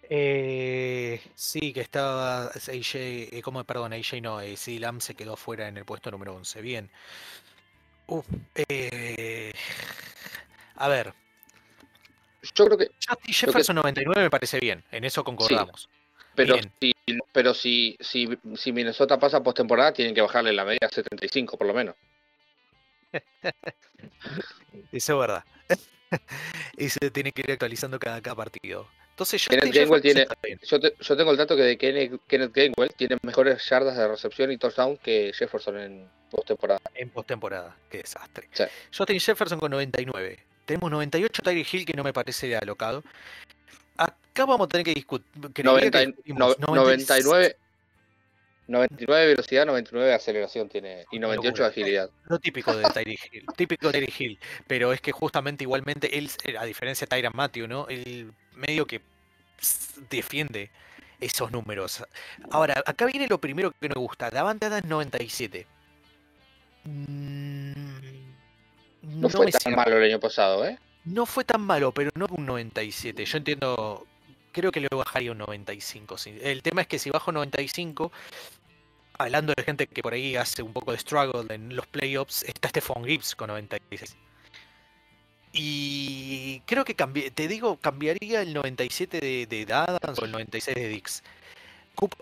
[0.08, 3.64] Eh, sí, que estaba AJ, eh, ¿cómo?
[3.64, 6.60] Perdón, AJ no, eh, CD Lamb se quedó fuera en el puesto número 11.
[6.60, 6.90] Bien.
[8.06, 9.52] Uf, eh,
[10.76, 11.12] a ver,
[12.54, 15.88] Yo creo que, Justin Jefferson 99 me parece bien, en eso concordamos.
[16.36, 16.72] pero Bien.
[16.80, 16.92] si,
[17.32, 21.66] pero si, si, si Minnesota pasa postemporada, tienen que bajarle la media a 75 por
[21.66, 21.96] lo menos.
[24.92, 25.44] Eso es verdad.
[26.76, 28.86] y se tiene que ir actualizando cada, cada partido.
[29.16, 30.26] Entonces, Kenneth Justin Gainwell tiene-.
[30.62, 34.06] Yo, te- yo tengo el dato que de Kenneth, Kenneth Gainwell tiene mejores yardas de
[34.08, 36.82] recepción y touchdown que Jefferson en postemporada.
[36.94, 37.74] en postemporada.
[37.90, 38.46] Qué desastre.
[38.52, 38.64] Sí.
[38.94, 40.38] Justin Jefferson con 99.
[40.66, 43.02] Tenemos 98 Tyreek Hill, que no me parece alocado.
[43.96, 45.26] Acá vamos a tener que discutir.
[45.64, 47.56] 90 y- no- 99,
[48.68, 52.10] 99 velocidad, 99 de aceleración tiene y 98 de agilidad.
[52.24, 53.44] Lo típico de Tyreek Hill.
[53.56, 54.38] típico de Tyreek Hill.
[54.66, 57.86] Pero es que justamente igualmente él, a diferencia de Tyron Matthew, ¿no?
[57.88, 59.00] Él medio que
[60.10, 60.70] defiende
[61.20, 62.04] esos números.
[62.50, 64.30] Ahora, acá viene lo primero que me gusta.
[64.30, 65.66] Davante Adams 97.
[66.84, 67.72] Mm,
[69.02, 70.78] No, fue me tan malo el año pasado, ¿eh?
[71.04, 73.24] No fue tan malo, pero no un 97.
[73.24, 74.06] Yo entiendo.
[74.52, 76.16] Creo que le bajaría un 95.
[76.18, 76.36] sí.
[76.40, 78.10] El tema es que si bajo 95,
[79.18, 82.68] hablando de gente que por ahí hace un poco de struggle en los playoffs, está
[82.68, 84.16] Stephon Gibbs con 96.
[85.52, 90.74] Y creo que cambi- te digo, cambiaría el 97 de, de Adams o el 96
[90.76, 91.22] de Dix.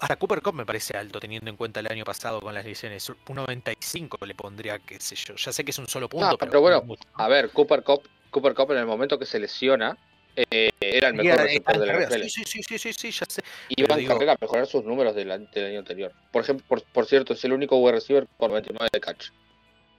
[0.01, 3.09] Hasta Cooper Cup me parece alto teniendo en cuenta el año pasado con las lesiones.
[3.09, 5.35] Un 95 le pondría, qué sé yo.
[5.35, 6.97] Ya sé que es un solo punto, pero, pero bueno.
[7.15, 9.99] A ver, Cooper Cup, Cooper Cup en el momento que se lesiona
[10.37, 12.23] eh, era el mejor receptor de la NFL.
[12.29, 13.43] Sí, sí, sí, sí, sí, ya sé.
[13.69, 16.13] En digo- carrera a mejorar sus números del, año anterior.
[16.33, 19.31] Por ejemplo, por, por cierto, es el único wide receiver con 99 de catch.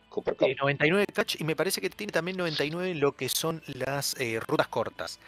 [0.10, 0.48] Cooper Cup.
[0.48, 4.20] Eh, 99 catch y me parece que tiene también 99 en lo que son las
[4.20, 5.20] eh, rutas cortas.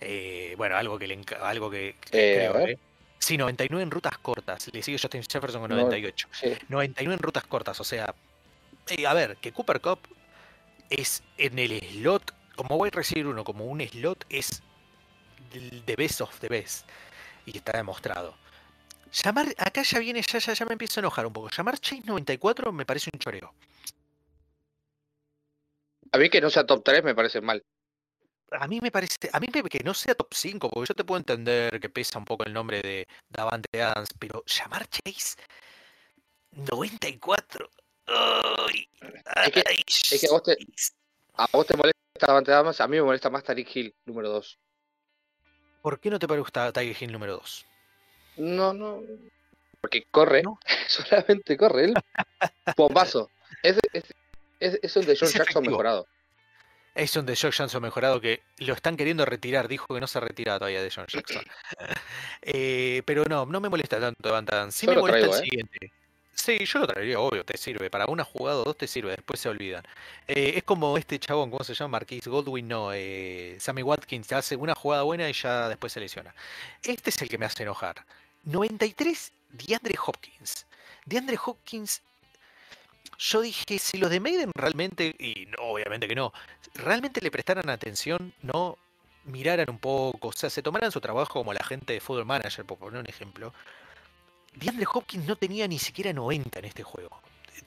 [0.00, 2.78] Eh, bueno, algo que le algo que que creo, a ver.
[3.18, 4.68] Sí, 99 en rutas cortas.
[4.72, 6.28] Le sigue Justin Jefferson con No, 98.
[6.30, 6.52] Sí.
[6.68, 8.14] 99 en rutas cortas, o sea,
[9.06, 10.00] a ver, que Cooper Cup
[10.90, 14.62] es en el slot, como wide receiver uno, como un slot, es
[15.86, 16.88] the best of the best.
[17.46, 18.34] Y está demostrado.
[19.12, 21.48] Llamar, acá ya viene, ya, ya, ya me empiezo a enojar un poco.
[21.50, 23.54] Llamar Chase 94 me parece un choreo.
[26.12, 27.62] A mí que no sea top 3 me parece mal.
[28.50, 31.04] A mí me parece, a mí me- que no sea top 5, porque yo te
[31.04, 35.36] puedo entender que pesa un poco el nombre de Davante Adams, pero llamar Chase
[36.52, 37.68] 94.
[38.06, 38.88] Ay,
[39.46, 40.56] Es que- ay, es que a vos te-
[41.36, 44.58] A vos te molesta Adams, a mí me molesta más Tariq Hill, número 2.
[45.82, 47.66] ¿Por qué no te gusta Tiger Hill número 2?
[48.36, 49.02] No, no.
[49.80, 50.58] Porque corre, ¿No?
[50.88, 51.94] solamente corre él.
[52.76, 53.30] Bombazo.
[53.62, 54.04] Es, es,
[54.60, 55.70] es, es un de John Jackson efectivo.
[55.70, 56.06] mejorado.
[56.94, 59.66] Es un de Josh Johnson mejorado que lo están queriendo retirar.
[59.66, 61.42] Dijo que no se retira todavía de John Jackson.
[62.46, 64.74] Eh, pero no, no me molesta tanto Davante Adams.
[64.74, 65.44] Sí Yo me molesta traigo, el ¿eh?
[65.44, 65.92] siguiente.
[66.34, 67.90] Sí, yo lo traería, obvio, te sirve.
[67.90, 69.84] Para una jugada o dos te sirve, después se olvidan.
[70.26, 71.92] Eh, es como este chabón, ¿cómo se llama?
[71.92, 72.92] Marquis Goldwyn, no.
[72.92, 76.34] Eh, Sammy Watkins hace una jugada buena y ya después se lesiona.
[76.82, 78.04] Este es el que me hace enojar.
[78.44, 80.66] 93, DeAndre Hopkins.
[81.06, 82.02] DeAndre Hopkins.
[83.18, 86.32] Yo dije, si los de Maiden realmente, y no, obviamente que no,
[86.74, 88.76] realmente le prestaran atención, no
[89.24, 92.64] miraran un poco, o sea, se tomaran su trabajo como la gente de Football Manager,
[92.64, 93.54] por poner un ejemplo.
[94.54, 97.20] DeAndre Hopkins no tenía ni siquiera 90 en este juego.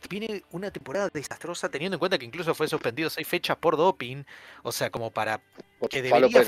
[0.10, 4.24] Viene una temporada desastrosa, teniendo en cuenta que incluso fue suspendido seis fechas por doping.
[4.64, 5.42] O sea, como para.
[5.90, 6.44] Que debería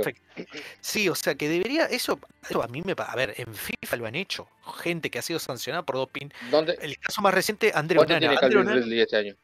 [0.82, 1.86] Sí, o sea, que debería.
[1.86, 2.94] Eso, eso, a mí me.
[2.98, 4.48] A ver, en FIFA lo han hecho.
[4.82, 6.30] Gente que ha sido sancionada por doping.
[6.52, 6.78] ¿Dónde?
[6.82, 8.20] El caso más reciente, Andrew Nana.
[8.20, 9.36] Tiene Calvin Ridley este año?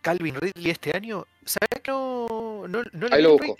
[0.00, 1.26] Calvin Ridley este año.
[1.44, 3.56] ¿Sabes que no, no, no lo busco.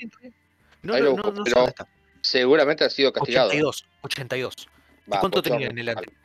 [0.83, 1.75] No, Ahí lo, busco, no, pero
[2.21, 3.51] seguramente ha sido castigado.
[3.51, 3.63] ¿eh?
[3.63, 3.87] 82.
[4.03, 4.69] 82.
[5.07, 6.24] ¿Y cuánto tenía en el anterior?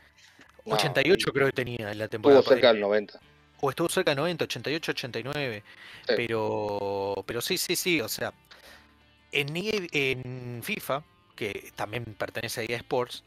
[0.66, 2.40] 88 creo que tenía en la temporada.
[2.40, 3.20] Estuvo cerca del 90.
[3.62, 5.64] O estuvo cerca del 90, 88, 89.
[6.08, 6.14] Sí.
[6.16, 8.02] Pero, pero sí, sí, sí.
[8.02, 8.34] O sea,
[9.32, 11.04] en, FIFA,
[11.36, 13.24] que también pertenece a EA Sports,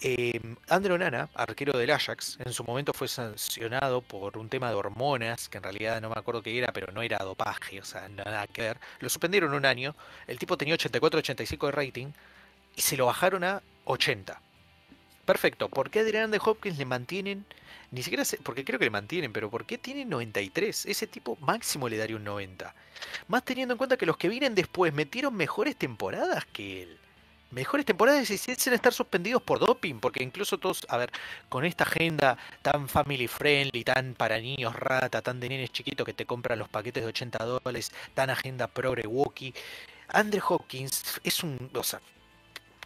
[0.00, 4.68] em, eh, Andrew Nana, arquero del Ajax, en su momento fue sancionado por un tema
[4.70, 7.84] de hormonas, que en realidad no me acuerdo qué era, pero no era dopaje, o
[7.84, 8.78] sea, nada que ver.
[9.00, 9.94] Lo suspendieron un año,
[10.26, 12.06] el tipo tenía 84-85 de rating
[12.74, 14.40] y se lo bajaron a 80.
[15.26, 17.44] Perfecto, ¿por qué a Adrian de Hopkins le mantienen?
[17.90, 20.86] Ni siquiera sé, porque creo que le mantienen, pero ¿por qué tiene 93?
[20.86, 22.72] Ese tipo máximo le daría un 90.
[23.26, 26.98] Más teniendo en cuenta que los que vienen después metieron mejores temporadas que él.
[27.50, 31.10] Mejores temporadas y sin estar suspendidos por doping, porque incluso todos, a ver,
[31.48, 36.12] con esta agenda tan family friendly, tan para niños rata, tan de nenes chiquitos que
[36.12, 39.54] te compran los paquetes de 80 dólares, tan agenda progre walkie,
[40.08, 42.00] Andre Hopkins es un, o sea,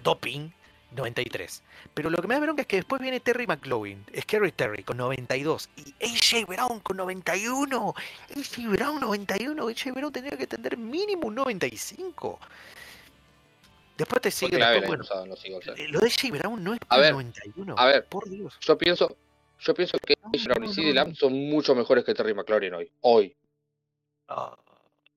[0.02, 0.50] doping
[0.92, 1.62] 93.
[1.94, 4.96] Pero lo que me da bronca es que después viene Terry McLaurin, Scary Terry con
[4.96, 7.94] 92 y AJ Brown con 91.
[8.36, 12.38] AJ Brown 91, AJ Brown tendría que tener mínimo un 95.
[13.96, 15.04] Después te sigue año bueno,
[15.90, 17.74] lo de AJ Brown no es A ver, 91.
[17.76, 18.04] a ver.
[18.06, 18.56] por Dios.
[18.60, 19.16] Yo pienso,
[19.60, 22.14] yo pienso que No, AJ Brown y no, CeeDee no, Lamb son mucho mejores que
[22.14, 22.90] Terry McLaurin hoy.
[23.02, 23.36] Hoy.
[24.28, 24.56] Ah,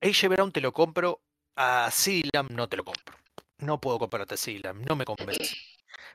[0.02, 1.20] AJ Brown te lo compro,
[1.56, 3.23] a CeeDee Lamb no te lo compro.
[3.64, 5.56] No puedo comprarte Lamb, no me convence.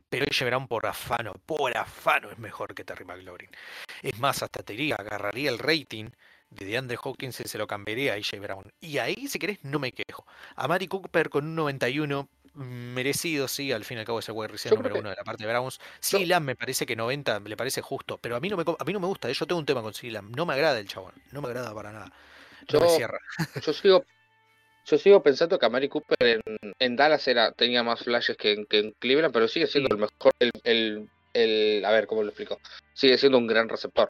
[0.08, 3.50] Pero AJ Brown por afano, por afano es mejor que Terry McLaurin.
[4.04, 6.12] Es más, hasta te diría, agarraría el rating
[6.52, 8.72] de DeAndre Hawkins y se lo cambiaría a AJ Brown.
[8.80, 10.28] Y ahí, si querés, no me quejo.
[10.56, 14.30] A Mari Cooper con un 91, mm, merecido, sí, al fin y al cabo es
[14.30, 15.80] el wide receiver número que- uno de la parte de Browns.
[16.28, 18.94] Lamb me parece que 90 le parece justo, pero a mí no me, a mí
[18.94, 21.14] no me gusta, eh, yo tengo un tema con Lamb, no me agrada el chabón,
[21.32, 22.12] no me agrada para nada.
[22.72, 23.20] No me Yo- cierra.
[23.66, 24.06] Yo sigo,
[24.90, 26.42] yo sigo pensando que a Mari Cooper en,
[26.80, 29.94] en Dallas era, tenía más flashes que en, que en Cleveland, pero sigue siendo Sí.
[29.96, 32.60] el mejor, el, el, el- a ver, ¿cómo lo explico?
[32.94, 34.10] Sigue siendo un gran receptor.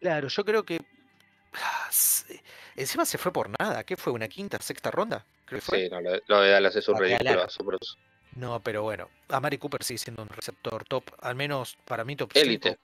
[0.00, 0.80] Claro, yo creo que.
[1.54, 1.88] ah,
[2.76, 3.84] Encima se fue por nada.
[3.84, 4.12] ¿Qué fue?
[4.12, 5.26] ¿Una quinta, sexta ronda?
[5.44, 5.84] Creo que fue.
[5.84, 7.42] Sí, no, lo, lo de Dallas es un ridículo.
[7.42, 7.96] asombroso.
[8.36, 9.10] No, pero bueno.
[9.28, 11.04] Amari Cooper sigue siendo un receptor top.
[11.20, 12.78] Al menos para mí, top Élite.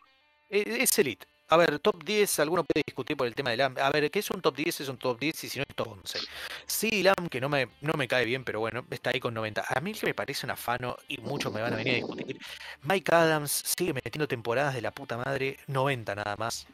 [0.50, 0.66] 5.
[0.82, 1.26] Es elite.
[1.48, 3.78] A ver, top 10, alguno puede discutir por el tema de Lamb.
[3.78, 4.80] A ver, ¿qué es un top 10?
[4.80, 6.18] Es un top 10 y si no es top 11.
[6.66, 9.64] Sí, Lamb, que no me, no me cae bien, pero bueno, está ahí con 90.
[9.68, 12.38] A mí que me parece un afano y muchos me van a venir a discutir.
[12.82, 16.66] Mike Adams sigue metiendo temporadas de la puta madre, 90 nada más.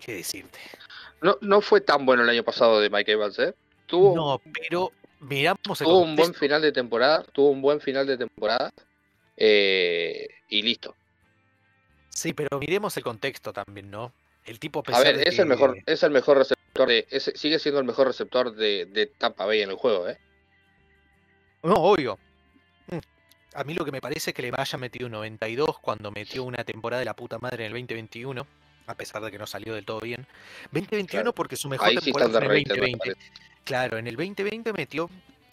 [0.00, 0.58] ¿Qué decirte?
[1.22, 3.54] No, no fue tan bueno el año pasado de Mike Evans, ¿eh?
[3.86, 8.06] Tuvo, No, pero miramos el tuvo un buen final de temporada, tuvo un buen final
[8.06, 8.72] de temporada
[9.36, 10.96] eh, y listo.
[12.10, 14.12] Sí, pero miremos el contexto también, ¿no?
[14.44, 17.58] El tipo A pesar ver, es el mejor, es el mejor receptor de, es- sigue
[17.58, 20.18] siendo el mejor receptor de, de Tampa Bay en el juego, ¿eh?
[21.62, 22.18] No, obvio.
[22.88, 22.98] Mm.
[23.54, 26.44] A mí lo que me parece es que le haya metido un 92 cuando metió
[26.44, 28.46] una temporada de la puta madre en el 2021,
[28.86, 30.26] a pesar de que no salió del todo bien.
[30.72, 31.34] 2021 Claro.
[31.34, 32.98] porque su mejor Ahí sí temporada fue en el underrated, me 2020.
[33.26, 33.42] parece.
[33.64, 35.10] Claro, en el 2020 metió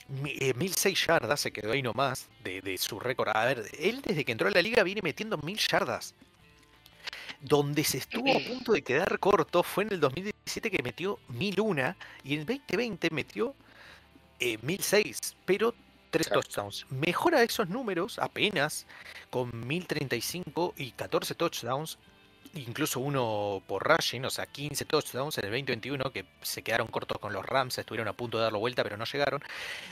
[0.08, 3.30] mi- eh, 1006 yardas, se quedó ahí nomás de, de su récord.
[3.34, 6.15] A ver, él desde que entró a la liga viene metiendo 1000 yardas.
[7.41, 11.95] Donde se estuvo a punto de quedar corto fue en el 2017 que metió 1001
[12.23, 13.56] y en el 2020 metió
[14.39, 15.73] eh, 1006, pero
[16.10, 16.86] tres touchdowns.
[16.89, 18.86] Mejora esos números apenas
[19.30, 21.97] con 1035 y 14 touchdowns,
[22.58, 27.17] incluso uno por rushing, o sea, 15 touchdowns en el 2021 que se quedaron cortos
[27.20, 29.43] con los Rams, estuvieron a punto de darlo vuelta, pero no llegaron.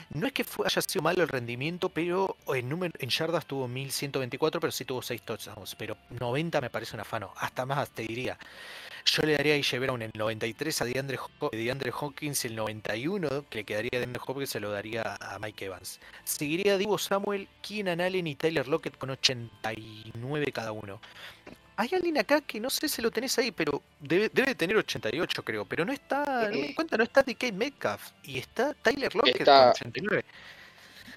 [0.09, 4.59] No es que haya sido malo el rendimiento, pero en, número, en yardas tuvo 1124,
[4.59, 5.75] pero sí tuvo 6 touchdowns.
[5.75, 8.37] Pero 90 me parece un afano, hasta más te diría.
[9.05, 11.19] Yo le daría a AJ Brown el 93 a DeAndre,
[11.51, 15.65] DeAndre Hawkins, el 91 que le quedaría a DeAndre Hopkins se lo daría a Mike
[15.65, 15.99] Evans.
[16.23, 20.99] Seguiría Divo Samuel, Keenan Allen y Tyler Lockett con 89 cada uno.
[21.77, 25.43] Hay alguien acá que no sé si lo tenés ahí, pero debe, debe tener 88
[25.43, 29.13] creo, pero no está, no me di cuenta, no está DK Metcalf y está Tyler
[29.13, 30.25] Lockett Está- con 89.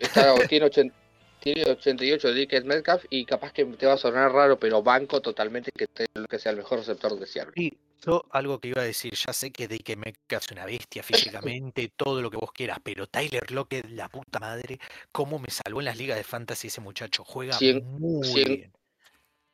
[0.01, 0.95] Está, tiene, 80
[1.41, 5.21] tiene 88 de Dickens Metcalf y capaz que te va a sonar raro, pero banco
[5.21, 7.53] totalmente que, te- que sea el mejor receptor de Seattle.
[7.57, 11.03] Y yo algo que iba a decir, ya sé que DK Metcalf es una bestia
[11.03, 14.79] físicamente, todo lo que vos quieras, pero Tyler Lockett, la puta madre,
[15.13, 18.73] cómo me salvó en las ligas de fantasy ese muchacho, juega muy bien.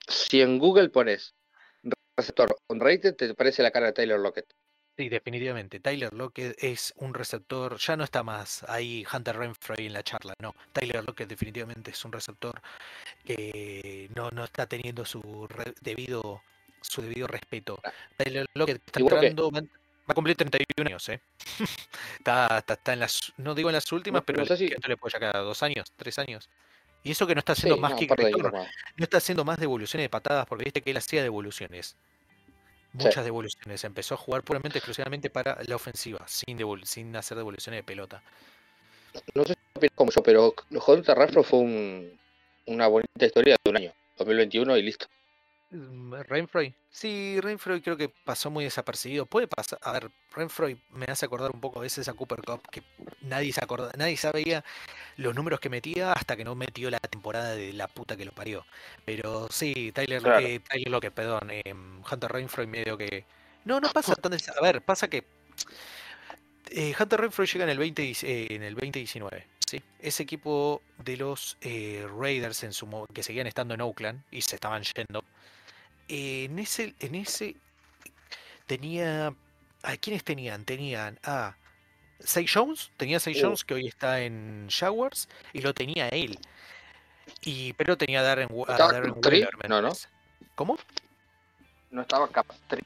[0.09, 1.35] Si en Google pones
[2.17, 4.47] receptor unrated, te aparece la cara de Taylor Lockett.
[4.97, 5.81] Sí, definitivamente.
[5.81, 10.35] Tyler Lockett es un receptor, ya no está más ahí Hunter Renfroy en la charla,
[10.39, 10.55] no.
[10.73, 12.61] Tyler Lockett definitivamente es un receptor
[13.25, 16.43] que no, no está teniendo su re- debido
[16.81, 17.81] su debido respeto.
[18.17, 19.61] Tyler Lockett está que- entrando, va
[20.07, 21.21] a cumplir 31 años, ¿eh?
[22.21, 24.69] está, está, está en las, no digo en las últimas, No- pero no sé si-
[24.69, 25.35] ¿cuánto le puede sacar?
[25.37, 25.93] ¿Dos años?
[25.97, 26.49] ¿Tres años?
[27.05, 29.59] Y eso que no está haciendo Sí, más no, que de no está haciendo más
[29.59, 31.97] devoluciones de patadas, porque viste que él hacía devoluciones.
[32.95, 33.85] Muchas devoluciones.
[33.85, 38.23] Empezó a jugar puramente, exclusivamente para la ofensiva, sin, devol- sin hacer devoluciones de pelota.
[39.35, 40.55] No sé si opinas como yo, pero
[40.87, 42.19] Hunter Renfro fue un-
[42.67, 45.07] una bonita historia de un año, 2021 y listo.
[45.75, 46.73] Mm, Renfroy.
[46.89, 49.27] Sí, Renfroy creo que pasó muy desapercibido.
[49.27, 49.79] Puede pasar.
[49.83, 52.83] A ver, Renfroy me hace acordar un poco a veces a Cooper Cup, que
[53.23, 54.65] nadie se acorda, nadie sabía
[55.17, 58.33] los números que metía hasta que no metió la temporada de la puta que lo
[58.33, 58.65] parió.
[59.05, 60.47] Pero sí, Tyler, Claro.
[60.47, 63.25] eh, Tyler Lockett, perdón, eh, Hunter Renfroy medio que.
[63.65, 65.25] No, no pasa tan A ver, pasa que.
[66.71, 69.47] eh, Hunter Renfroy llega en el 20, y- eh, en el 2019.
[69.67, 69.83] ¿sí?
[69.99, 74.55] Ese equipo de los eh, Raiders en su que seguían estando en Oakland y se
[74.57, 75.25] estaban yendo.
[76.09, 77.57] Eh, en ese, en ese
[78.67, 79.35] tenía.
[79.83, 80.65] ¿A quiénes tenían?
[80.65, 81.57] Tenían a
[82.21, 83.43] Say Jones, tenía Say Uh.
[83.43, 86.39] Jones que hoy está en Jaguars y lo tenía él.
[87.43, 89.15] Y, pero tenía a Darren, a ¿Estaba Darren
[89.63, 89.93] ¿me No.
[90.55, 90.79] ¿Cómo?
[91.91, 92.83] No estaba Capstri.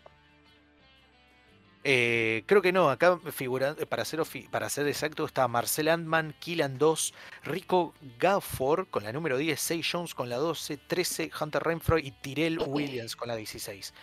[1.90, 5.88] Eh, creo que no, acá figura, eh, para ser, ofi- para ser exacto, está Marcel
[5.88, 11.31] Antman, Killan 2, Rico Gafford con la número 10, Say Jones con la 12, 13,
[11.40, 13.94] Hunter Renfroy y Tyrell Williams con la 16.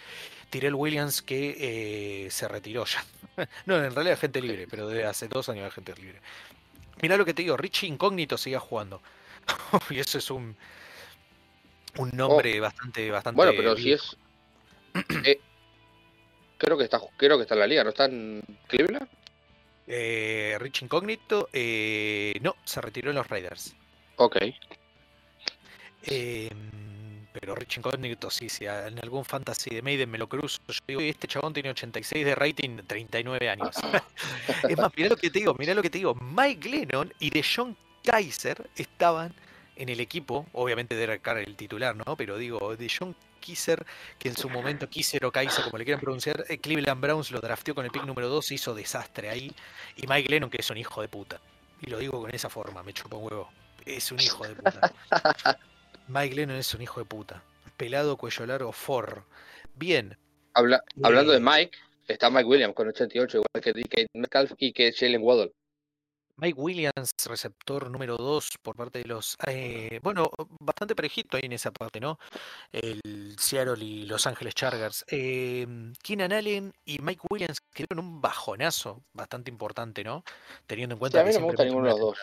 [0.50, 3.06] Tyrell Williams que eh, se retiró ya.
[3.68, 6.20] no, en realidad es gente libre, pero desde hace dos años es gente libre.
[7.04, 9.00] Mirá lo que te digo, Richie Incógnito seguía jugando.
[9.92, 10.56] y eso es un,
[11.98, 13.36] un nombre bastante, bastante.
[13.38, 14.18] Bueno, pero si es.
[15.24, 15.40] eh,
[16.58, 19.08] creo que está creo que está en la liga, ¿no está en Cleveland?
[19.88, 23.76] Eh, Rich Incógnito, eh, no, se retiró en los Raiders.
[24.16, 24.38] Ok.
[26.08, 26.50] Eh,
[27.32, 30.60] pero Rich Incógnito, sí, sí, en algún fantasy de Maiden me lo cruzo.
[30.68, 33.76] Yo digo, este chabón tiene 86 de rating, 39 años.
[34.70, 36.16] es más, mirá lo que te digo, mirá lo que te digo.
[36.16, 39.34] Mike Lennon y DeJohn Kaiser estaban
[39.76, 42.16] en el equipo, obviamente Derek Carr el titular, ¿no?
[42.16, 43.86] Pero digo, DeJohn Kaiser,
[44.18, 47.40] que en su momento Kaiser o Kaiser, como le quieran pronunciar, eh, Cleveland Browns lo
[47.42, 49.52] drafteó con el pick número 2, hizo desastre ahí.
[49.96, 51.40] Y Mike Lennon, que es un hijo de puta.
[51.82, 53.50] Y lo digo con esa forma, me chupa un huevo.
[53.86, 54.94] Es un hijo de puta.
[56.08, 57.42] Mike Lennon es un hijo de puta.
[57.78, 59.26] Pelado, cuello largo, forro.
[59.76, 60.18] Bien.
[60.54, 61.36] Habla- hablando Eh.
[61.36, 61.78] de Mike,
[62.08, 65.52] está Mike Williams con 88, igual que DK Metcalf y que Jalen Waddle.
[66.38, 69.38] Mike Williams, receptor número 2 por parte de los...
[69.48, 72.20] eh, bueno, bastante parejito ahí en esa parte, ¿no?
[72.72, 75.06] El Seattle y Los Ángeles Chargers.
[75.08, 75.66] Eh,
[76.04, 80.24] Keenan Allen y Mike Williams que dieron un bajonazo bastante importante, ¿no?
[80.68, 82.20] Teniendo en Sí, cuenta a mí que no me gusta ninguno de los dos.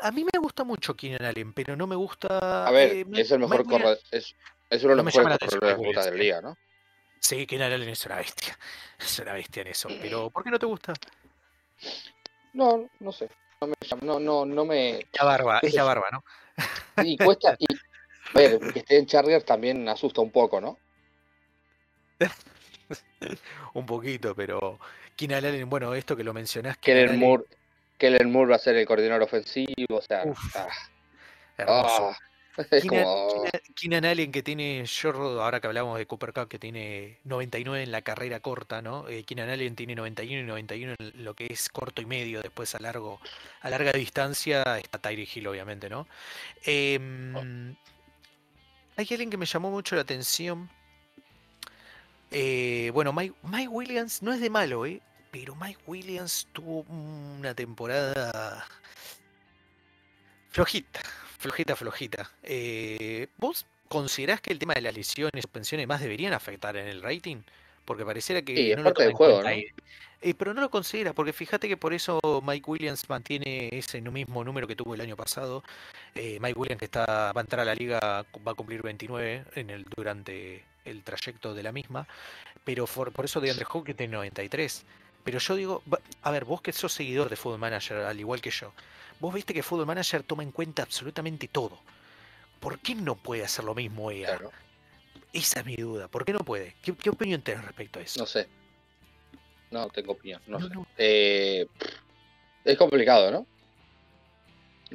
[0.00, 2.66] A mí me gusta mucho Keenan Allen, pero no me gusta...
[2.66, 4.34] A ver, eh, es el mejor corredor, es,
[4.70, 6.56] es uno de No los la mejores corredores de la Williams, liga, ¿no?
[7.20, 8.58] Sí, Keenan Allen es una bestia.
[8.98, 9.88] Es una bestia en eso.
[10.00, 10.94] Pero, ¿por qué no te gusta?
[12.54, 13.28] No, no sé.
[13.60, 15.06] No me, llama- no, no, no me.
[15.12, 16.24] La barba, es barba, ¿no?
[17.04, 17.56] Y cuesta.
[17.58, 20.78] Y, a ver, que esté en Chargers también asusta un poco, ¿no?
[23.74, 24.78] Un poquito, pero
[25.16, 27.44] Keenan Allen, bueno, esto que lo mencionás, Kellen Allen, Moore,
[27.98, 30.22] Kellen Moore va a ser el coordinador ofensivo, o sea.
[30.24, 30.68] Uf, ah,
[31.56, 32.08] hermoso.
[32.10, 32.18] ah,
[32.56, 33.44] Keenan, como.
[33.74, 35.10] Keenan- Allen que tiene, yo
[35.42, 39.08] ahora que hablamos de Cooper Cup, que tiene 99 en la carrera corta, ¿no?
[39.08, 42.74] Eh, Keenan Allen tiene 91 y 91 en lo que es corto y medio, después
[42.74, 43.20] a largo,
[43.60, 46.06] a larga distancia está Tyree Hill, obviamente, ¿no?
[46.64, 47.74] Em,
[48.96, 50.70] hay alguien que me llamó mucho la atención.
[52.30, 55.00] Eh, bueno, Mike, Mike Williams no es de malo, ¿eh?
[55.30, 58.64] Pero Mike Williams tuvo una temporada
[60.50, 61.00] flojita,
[61.44, 62.30] flojita, flojita.
[62.42, 67.02] Eh, ¿Vos considerás que el tema de las lesiones, suspensiones más deberían afectar en el
[67.02, 67.36] rating?
[67.84, 69.48] Porque pareciera que Sí, es no lo parte toma del juego, ¿no?
[70.22, 74.42] Eh, pero no lo considera, porque fíjate que por eso Mike Williams mantiene ese mismo
[74.42, 75.62] número que tuvo el año pasado.
[76.14, 78.00] Eh, Mike Williams que está, va a entrar a la liga,
[78.46, 82.06] va a cumplir 29 en el, durante el trayecto de la misma.
[82.64, 84.84] Pero for- por eso de Andre Hopkins tiene 93.
[85.24, 85.82] Pero yo digo,
[86.22, 88.72] a ver, vos que sos seguidor de Football Manager, al igual que yo,
[89.20, 91.78] vos viste que Football Manager toma en cuenta absolutamente todo.
[92.60, 94.26] ¿Por qué no puede hacer lo mismo EA?
[94.36, 94.52] Claro,
[95.32, 96.08] Esa es mi duda.
[96.08, 96.74] ¿Por qué no puede?
[96.82, 98.20] ¿Qué, qué opinión tenés respecto a eso?
[98.20, 98.48] no sé.
[99.70, 100.74] No tengo opinión, no, No, sé.
[100.74, 100.86] no.
[100.96, 101.66] Eh,
[102.64, 103.46] es complicado, ¿no?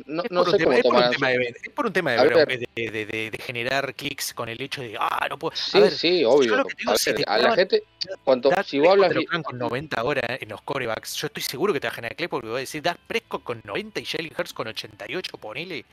[0.06, 1.86] No, Es no por, un sé tema, cómo es por un tema de, es por
[1.86, 2.48] un tema de, ver.
[2.48, 5.56] de, de- de- generar clics con el hecho de, ah, no puedo.
[5.56, 6.56] Sí, a ver, sí, obvio.
[6.58, 7.84] lo que digo, A si ver, te a la gente,
[8.24, 11.44] cuanto, si vos hablas te lo con 90 ahora eh, en los corebacks, yo estoy
[11.44, 14.00] seguro que te va a generar clic porque voy a decir, Dak Prescott con 90
[14.00, 15.86] y Jalen Hurts con 88, ponele,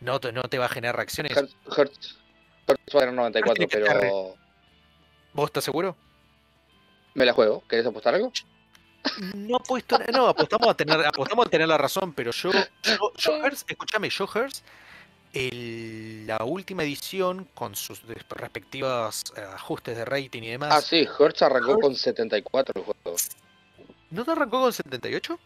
[0.00, 1.36] no te, no te va a generar reacciones.
[1.36, 2.16] Hertz, Hertz,
[2.66, 4.34] Hertz va a ganar 94, tiene que estar pero
[5.34, 5.96] ¿Vos estás seguro?
[7.14, 7.62] me la juego.
[7.68, 8.32] ¿Querés apostar algo?
[9.34, 12.50] No apuesto, no, apostamos a tener, apostamos a tener la razón, pero yo,
[12.82, 14.62] yo, yo Hurts, escúchame, yo Hurts,
[15.32, 21.06] el- la última edición con sus respectivos eh, ajustes de rating y demás, Ah, sí,
[21.18, 23.16] Hertz arrancó Hertz- con 74 el juego.
[24.10, 25.38] ¿no te arrancó con 78?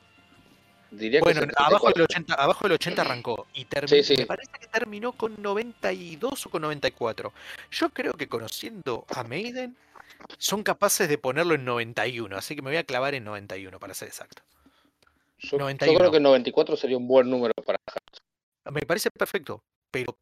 [0.91, 1.95] Diría Bueno, que abajo 74.
[1.95, 4.17] del 80, abajo del 80 arrancó y terminó, Sí, sí.
[4.17, 7.33] me parece que terminó con 92 o con 94.
[7.71, 9.77] Yo creo que conociendo a Maiden
[10.39, 13.95] son capaces de ponerlo en 91, así que me voy a clavar en 91 para
[13.95, 14.43] ser exacto.
[15.39, 15.99] Yo, yo 91.
[15.99, 18.23] creo que 94 sería un buen número para Hertz.
[18.73, 20.17] Me parece perfecto, pero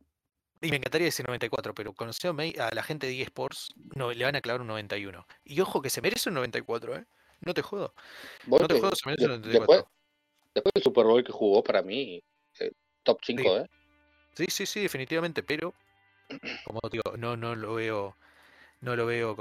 [0.60, 4.36] y me encantaría decir 94, pero conociendo a la gente de eSports, no, le van
[4.36, 5.26] a clavar un 91.
[5.44, 7.04] Y ojo que se merece un 94, ¿eh?
[7.40, 7.94] No te jodo.
[8.46, 9.60] No te jodo, se merece un de- 94.
[9.60, 9.84] después,
[10.54, 12.22] después del Super Bowl que jugó, para mí,
[12.60, 12.72] eh,
[13.02, 13.48] top 5, Sí.
[13.48, 13.66] ¿eh?
[14.36, 15.74] Sí, sí, sí, definitivamente, pero
[16.64, 18.16] como digo, no, no lo veo,
[18.80, 19.36] no lo veo.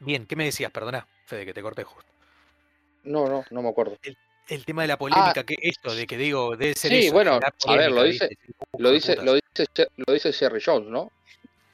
[0.00, 0.70] Bien, ¿qué me decías?
[0.70, 2.10] Perdona, Fede, que te corté justo.
[3.04, 3.98] No, no, no me acuerdo.
[4.48, 6.94] El tema de la polémica, que esto de que digo, debe ser Ah.
[6.94, 8.30] Sí, eso, bueno, a ver, lo dice-
[8.78, 11.10] Lo dice, lo dice, lo dice Jerry Jones, ¿no?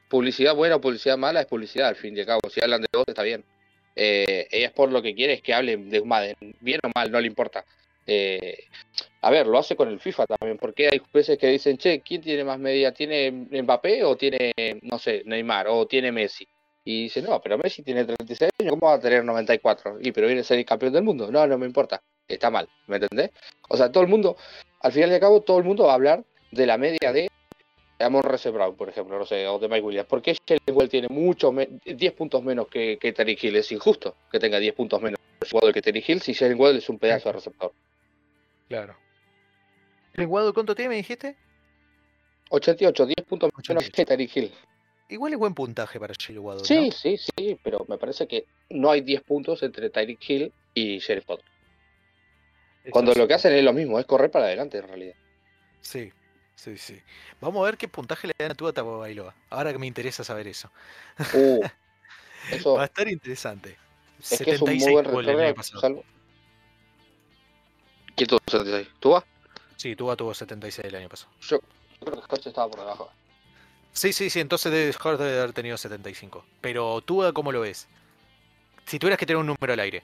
[0.09, 2.41] Publicidad buena o publicidad mala es publicidad, al fin y al cabo.
[2.51, 3.45] Si hablan de vos, está bien.
[3.97, 7.11] Eh, ella es por lo que quiere es que hablen de Madden, bien o mal,
[7.13, 7.65] no le importa.
[8.07, 8.65] Eh,
[9.23, 12.21] a ver, lo hace con el FIFA también, porque hay veces que dicen, che, ¿quién
[12.23, 12.93] tiene más media?
[12.93, 14.53] ¿Tiene Mbappé o tiene,
[14.83, 16.47] no sé, Neymar o tiene Messi?
[16.85, 19.99] Y dice, no, pero Messi tiene 36 años, ¿cómo va a tener 94?
[20.01, 21.31] Y pero viene a ser el campeón del mundo.
[21.31, 22.03] No, no me importa.
[22.29, 23.31] Está mal, ¿me entendés?
[23.69, 24.37] O sea, todo el mundo,
[24.81, 27.31] al final y al cabo, todo el mundo va a hablar de la media de
[28.01, 30.09] Amon Rece Brown, por ejemplo, no sé, o de Mike Williams.
[30.09, 33.57] ¿Por qué Jalen Well tiene mucho me- 10 puntos menos que, que Terry Hill?
[33.57, 36.77] Es injusto que tenga 10 puntos menos el jugador que Terry Hill si Jalen Well
[36.77, 37.73] es un pedazo de receptor.
[38.69, 38.97] Claro.
[40.15, 41.37] ¿El Guado cuánto tiene, me dijiste?
[42.51, 43.93] 88, 10 puntos menos 88.
[43.95, 44.53] que Terry Hill.
[45.09, 46.65] Igual es buen puntaje para Jalen Waddle, ¿no?
[46.67, 50.99] Sí, sí, sí, pero me parece que no hay 10 puntos entre Tyreek Hill y
[50.99, 51.45] Sheriff Potter.
[52.91, 55.15] Cuando lo que hacen es lo mismo, es correr para adelante en realidad.
[55.81, 56.13] Sí,
[56.55, 57.01] sí, sí.
[57.41, 59.35] Vamos a ver qué puntaje le dan a tu Bailoa.
[59.51, 60.71] Ahora que me interesa saber eso.
[61.35, 61.61] Uh,
[62.51, 63.77] eso Va a estar interesante.
[64.21, 65.55] es que es un muy 76 buen tuvo el año retorno.
[65.55, 65.81] pasado.
[65.81, 66.05] Salvo...
[68.17, 68.89] ¿Quién tuvo 76?
[69.01, 69.25] ¿Tú vas?
[69.77, 71.31] Sí, Tua tuvo 76 el año pasado.
[71.41, 71.61] Yo
[72.01, 73.11] creo que Hurts estaba por debajo.
[73.95, 76.45] Sí, sí, sí, entonces debe, Hurts debe haber tenido 75.
[76.61, 77.89] Pero Tua, ¿cómo lo ves?
[78.87, 80.03] Si tuvieras que tener un número al aire.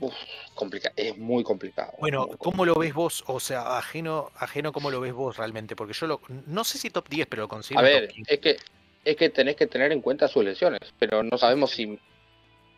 [0.00, 0.12] Uf,
[0.54, 1.92] complica es muy complicado.
[2.00, 3.22] Bueno, muy ¿cómo lo ves vos?
[3.28, 5.76] O sea, ajeno, ajeno, ¿cómo lo ves vos realmente?
[5.76, 8.34] Porque yo lo, no sé si top 10, pero lo considero A top ver, 15.
[8.34, 8.56] es que
[9.04, 11.98] es que tenés que tener en cuenta sus lesiones, pero no sabemos si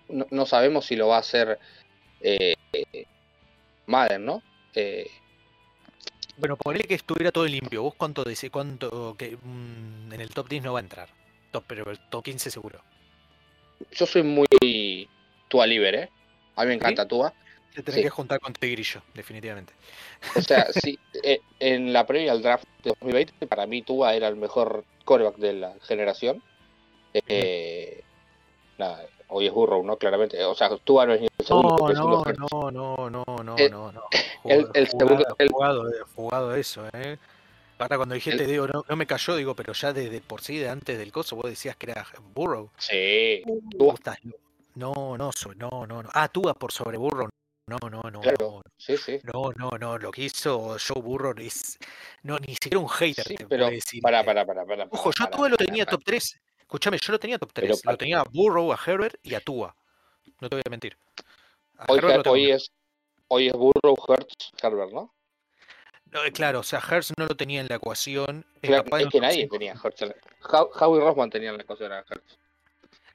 [0.09, 1.59] no, no sabemos si lo va a hacer
[2.21, 3.07] eh, eh,
[3.87, 4.43] Madden, ¿no?
[4.75, 5.11] Eh,
[6.37, 7.82] Bueno, ponele que estuviera todo limpio.
[7.82, 8.51] ¿Vos cuánto decís?
[8.51, 11.09] ¿Cuánto que mm, en el top 10 no va a entrar?
[11.53, 12.82] Top, pero el top 15 seguro.
[13.93, 15.09] yo soy muy
[15.49, 16.09] Tua libre, ¿eh?
[16.57, 17.32] A mí me encanta Tua.
[17.74, 18.03] Te tenés Sí.
[18.03, 19.72] que juntar con Tigrillo, definitivamente.
[20.37, 24.28] O sea, sí, eh, en la previa al draft de 2020, para mí Tua era
[24.28, 26.43] el mejor coreback de la generación.
[27.12, 28.03] Eh,
[28.78, 29.97] nada, hoy es Burrow, ¿no?
[29.97, 30.43] Claramente.
[30.45, 31.76] O sea, no es ni el segundo.
[31.78, 34.03] No, es uno no, no, no, no, no, Eh, no, no.
[34.45, 37.18] el- el Jugado- segundo- el- jugado, eh, jugado eso, ¿eh?
[37.78, 40.68] Ahora cuando dijiste, digo, no, no me cayó, digo, pero ya desde por sí, de
[40.68, 42.70] antes del coso, vos decías que era Burrow.
[42.78, 43.43] Sí,
[43.95, 44.37] estás lo-
[44.76, 46.09] No, no, no, no, no.
[46.14, 47.28] Ah, tú vas por sobre Burrow.
[47.66, 48.62] No, no, no, claro.
[48.76, 49.20] Sí, sí.
[49.22, 49.99] no, no, no, no.
[49.99, 51.78] Lo que hizo Joe Burrow es.
[52.22, 54.03] No, ni siquiera un hater Sí, te pero decir.
[54.03, 54.85] Para, eh, para, para, para.
[54.91, 56.39] Ojo, yo Tua lo tenía top 3.
[56.65, 57.81] Escúchame, yo lo tenía top 3.
[57.83, 59.77] Pero Lo tenía a Burrow, a Herbert y a Tua.
[60.41, 60.97] No te voy a mentir.
[61.79, 62.71] A Hoy, Herbert es
[63.29, 65.15] hoy es Burrow, Hertz, Herbert, ¿no?
[66.12, 68.47] No, eh, claro, o sea, Hertz no lo tenía en la ecuación.
[68.61, 69.59] Claro, es que nadie cinco.
[69.59, 70.03] tenía Hertz.
[70.81, 72.39] Howie Rossman tenía en la cosa de Hertz.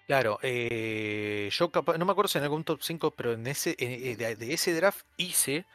[0.07, 3.75] Claro, eh, yo capaz, no me acuerdo si en algún top 5, pero en ese,
[3.77, 5.65] eh, de, de ese draft hice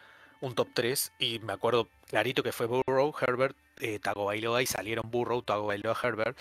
[0.40, 5.10] un top 3 y me acuerdo clarito que fue Burrow, Herbert, eh, Tagovailoa y salieron
[5.10, 6.36] Burrow, Tagovailoa, Herbert.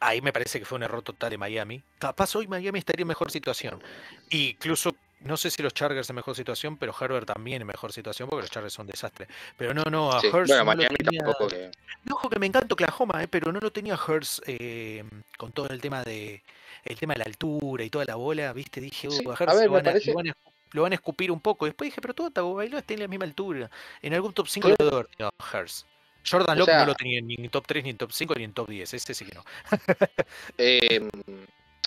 [0.00, 1.82] Ahí me parece que fue un error total de Miami.
[1.98, 3.82] Capaz hoy Miami estaría en mejor situación.
[4.30, 8.28] Incluso, no sé si los Chargers en mejor situación, pero Herbert también en mejor situación
[8.28, 9.28] porque los Chargers son un desastre.
[9.58, 11.70] Pero no, no, a Sí, Hurts Bueno, no Miami tenía- tampoco que.
[12.30, 15.04] que me encanta Oklahoma, eh, pero no lo tenía Hurts eh,
[15.36, 16.42] con todo el tema de
[16.84, 18.80] el tema de la altura y toda la bola, ¿viste?
[18.80, 20.36] Dije, uh, Sí, a a Hurts ver, lo van a, parece- lo van a-
[20.72, 21.66] lo van a escupir un poco.
[21.66, 23.70] Después dije, pero Tua Tagovailoa está en la misma altura.
[24.00, 25.84] En algún top 5 Pero- lo debe haber tenido Hurts.
[26.28, 28.44] Jordan O sea- no lo tenía ni en top 3, ni en top 5, ni
[28.44, 28.94] en top 10.
[28.94, 29.44] Ese sí que no.
[30.58, 31.08] Eh,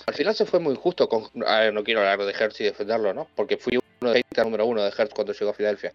[0.06, 1.24] al final se fue muy injusto con.
[1.46, 3.28] A ver, no quiero hablar de Hertz y defenderlo, ¿no?
[3.34, 5.92] Porque fui uno de número uno de Hertz cuando llegó a Filadelfia.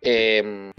[0.00, 0.70] Eh,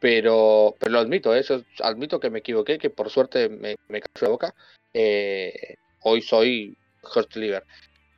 [0.00, 1.42] pero, pero lo admito, ¿eh?
[1.42, 4.54] Yo admito que me equivoqué, que por suerte me, me cayó la boca.
[4.94, 6.76] Eh, hoy soy
[7.14, 7.64] Hertz Liver.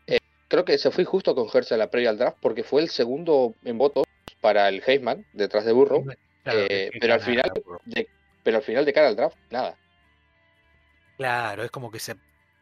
[0.06, 2.82] Eh, creo que se fue injusto con Hertz en la previa al draft porque fue
[2.82, 4.04] el segundo en votos
[4.40, 6.04] para el Heisman detrás de Burrow.
[6.42, 7.52] Claro, Eh, pero al final-
[7.84, 8.08] de-
[8.42, 9.76] pero al final de cara al draft, nada.
[11.16, 12.16] Claro, es como que se.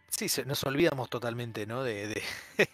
[0.09, 1.83] Sí, se- nos olvidamos totalmente, ¿no?
[1.85, 2.09] De.
[2.09, 2.23] de-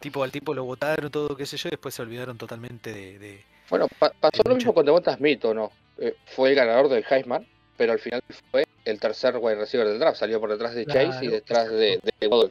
[0.00, 3.18] tipo, al tipo lo votaron, todo, qué sé yo, y después se olvidaron totalmente de.
[3.18, 5.70] de- Bueno, pa- pasó lo mismo con Devonta Smith, ¿o no?
[5.98, 7.46] Eh, fue el ganador del Heisman,
[7.76, 10.18] pero al final fue el tercer wide receiver del draft.
[10.18, 12.50] Salió por detrás de Chase y Claro, detrás de, de.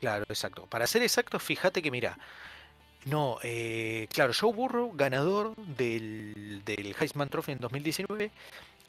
[0.00, 0.66] Claro, exacto.
[0.66, 2.18] Para ser exacto, fíjate que mira.
[3.04, 8.30] No, eh, claro, Joe Burrow, ganador del, del Heisman Trophy en 2019,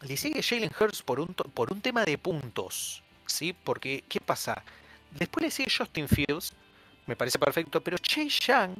[0.02, 3.54] le sigue Jalen Hurts por un, por un tema de puntos, ¿sí?
[3.54, 4.64] Porque, ¿qué pasa?
[5.12, 6.54] Después le sigue Justin Fields,
[7.08, 8.78] me parece perfecto, pero Chase Young,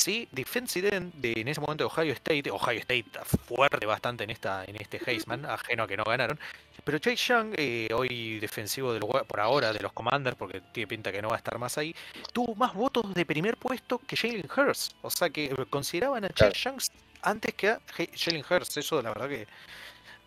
[0.00, 0.28] ¿sí?
[0.32, 3.04] Defensive end de, en ese momento de Ohio State, Ohio State
[3.46, 6.38] fuerte bastante en, esta, en este Heisman, ajeno a que no ganaron,
[6.84, 11.12] pero Chase Young, eh, hoy defensivo del, por ahora de los Commanders, porque tiene pinta
[11.12, 11.94] que no va a estar más ahí,
[12.32, 14.94] tuvo más votos de primer puesto que Jalen Hurts.
[15.02, 16.52] O sea que consideraban a Claro.
[16.52, 16.80] Chase Young
[17.22, 17.80] antes que a
[18.16, 18.76] Jalen Hurts.
[18.78, 19.46] Eso la verdad que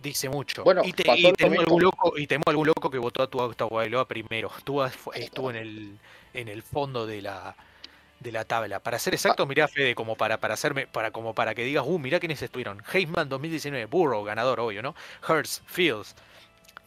[0.02, 0.64] dice mucho.
[0.64, 1.60] Bueno, y, te- y mismo.
[1.62, 4.52] algún loco, y tenemos algún loco que votó a tu Tagovailoa primero.
[4.64, 5.98] Tua estuvo en el,
[6.34, 7.56] en el fondo de la
[8.20, 8.80] de la tabla.
[8.80, 12.00] Para ser exacto, mirá Fede, como para, para hacerme, para como para que digas, uh,
[12.00, 12.82] mirá quiénes estuvieron.
[12.92, 14.96] Heisman 2019, Burrow, ganador, obvio, ¿no?
[15.28, 16.16] Hurts, Fields,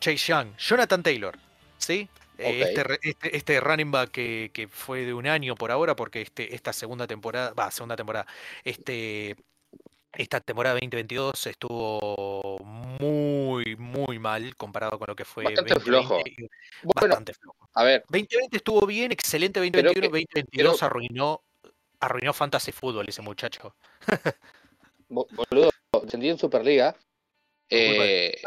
[0.01, 1.39] Chase Young, Jonathan Taylor,
[1.79, 2.09] ¿sí?
[2.39, 6.55] Este, este, este running back que, que fue de un año por ahora, porque este,
[6.55, 8.27] esta segunda temporada, va, segunda temporada,
[8.63, 9.37] este,
[10.17, 12.59] esta temporada 2022 estuvo
[13.01, 16.23] muy, muy mal comparado con lo que fue Bastante 2020, flojo.
[16.83, 17.69] Bueno, Bastante flojo.
[17.75, 21.41] a ver, 2020 estuvo bien, excelente Creo 2021, que- 2022 creo- arruinó,
[22.01, 23.75] arruinó Fantasy Fútbol ese muchacho.
[25.09, 25.71] bo- boludo,
[26.03, 26.97] descendí en Superliga.
[27.69, 28.41] Eh,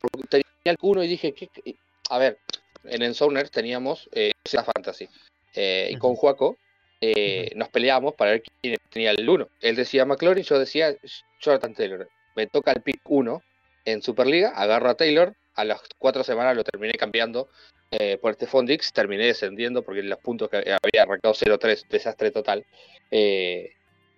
[0.00, 1.76] porque tenía el y dije, ¿qué- qué?
[2.10, 2.38] a ver,
[2.84, 5.08] en Enzowner teníamos eh, esa fantasy.
[5.54, 6.14] Eh, y con.
[6.14, 6.56] Juaco
[7.00, 9.48] eh, nos peleábamos para ver quién tenía el 1.
[9.60, 10.94] Él decía McLaurin, yo decía
[11.40, 12.08] Jonathan Taylor.
[12.36, 13.42] Me toca el pick 1
[13.86, 17.48] en Superliga, agarro a Taylor, a las cuatro semanas lo terminé cambiando
[17.90, 22.64] eh, por este Fondix, terminé descendiendo porque los puntos que había arrancado 0-3, desastre total.
[23.10, 23.72] Eh,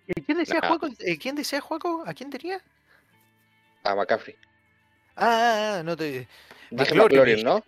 [0.07, 0.67] ¿Y ¿Quién decía Nah.
[0.67, 0.89] Juaco?
[1.19, 2.03] ¿Quién decía Juaco?
[2.05, 2.61] ¿A quién tenía?
[3.83, 4.35] a McCaffrey.
[5.15, 6.27] Ah, no te.
[6.71, 7.63] Dije McLaurin, ¿no?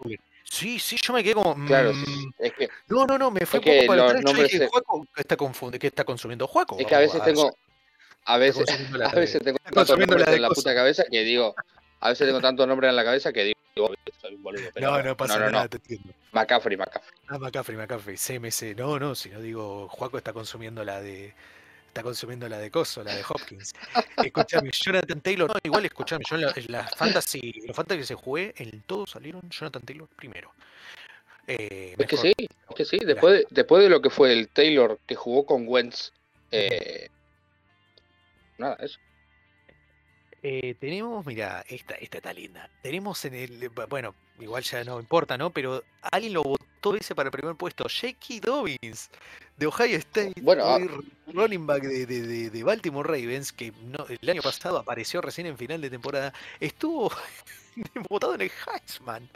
[0.55, 1.53] Sí, sí, yo me quedé como.
[1.65, 4.33] Claro, mm, sí, es que, No, no, no, me un poco para los atrás.
[4.33, 6.79] Yo dije, Juaco, ¿qué está, confunde, ¿qué está consumiendo Juaco?
[6.79, 7.51] es que a veces tengo,
[8.23, 11.23] a veces, a veces tengo tantos consumiendo la nombres de en la puta cabeza que
[11.23, 11.55] digo,
[11.99, 14.63] a veces tengo tantos nombres en la cabeza que digo, soy un boludo.
[14.73, 15.69] Pero No, no pasa no, no, nada, no.
[15.71, 16.13] te entiendo.
[16.31, 17.19] McCaffrey, McCaffrey.
[17.27, 18.77] Ah, McCaffrey, McCaffrey, CMC.
[18.77, 21.33] No, no, si no digo, Juaco está consumiendo la de.
[21.95, 23.71] Está consumiendo la de Coso, la de Hopkins.
[24.17, 25.47] Escúchame, Jonathan Taylor.
[25.49, 28.81] No, igual escúchame, yo en la, en la fantasy, los fantasy que se jugué, en
[28.81, 30.51] todos salieron Jonathan Taylor primero.
[31.47, 32.97] Eh, Es que sí, es que sí.
[32.99, 36.11] Después de, después de lo que fue el Taylor que jugó con Wentz,
[36.51, 37.07] eh,
[38.57, 38.99] nada, eso.
[40.47, 42.69] Eh, tenemos, mira, esta, esta está linda.
[42.83, 43.71] Tenemos en el.
[43.71, 45.49] bu- Bueno, igual ya no importa, ¿no?
[45.49, 47.85] Pero alguien lo votó ese para el primer puesto.
[47.85, 48.41] J.K.
[48.45, 49.09] Dobbins,
[49.57, 50.33] de Ohio State.
[50.43, 50.77] Bueno, ah.
[51.33, 55.47] running back de, de- de- de Baltimore Ravens, que no, el año pasado apareció recién
[55.47, 56.31] en final de temporada.
[56.59, 57.09] Estuvo
[58.09, 59.27] votado en el Heisman.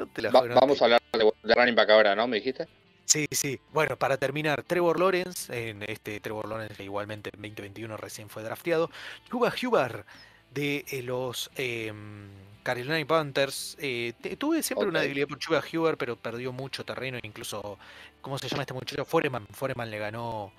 [0.00, 2.26] No te la Va- jodas, no vamos a hablar de, de running back ahora, ¿no?
[2.26, 2.66] ¿Me dijiste?
[3.08, 3.58] Sí, sí.
[3.72, 8.42] Bueno, para terminar, Trevor Lawrence, en este Trevor Lawrence que igualmente en 2021 recién fue
[8.42, 8.90] drafteado.
[9.30, 10.04] Cuba Hubar
[10.52, 12.28] de eh, los em,
[12.62, 13.78] Carolina Panthers.
[13.80, 17.18] Eh, tuve siempre una debilidad por Chuba Hubar, pero perdió mucho terreno.
[17.22, 17.78] Incluso,
[18.20, 19.06] ¿cómo se llama este muchacho?
[19.06, 19.46] Foreman.
[19.52, 20.52] Foreman le ganó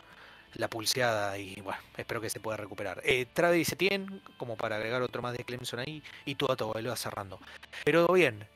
[0.55, 2.99] la pulseada y bueno, espero que se pueda recuperar.
[3.03, 7.39] Eh, Travis Etienne, como para agregar otro más de Clemson ahí, y Tua Tagovailoa cerrando.
[7.85, 8.47] Pero bien,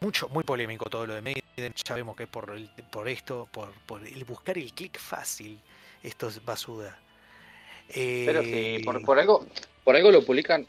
[0.00, 1.42] mucho, muy polémico todo lo de Maiden.
[1.86, 5.58] Ya vemos que es por, el- por esto, por, por el buscar el clic fácil,
[6.02, 6.96] esto es basuda.
[8.24, 9.46] Pero sí, Eh, por, por algo,
[9.82, 10.66] por algo lo publican.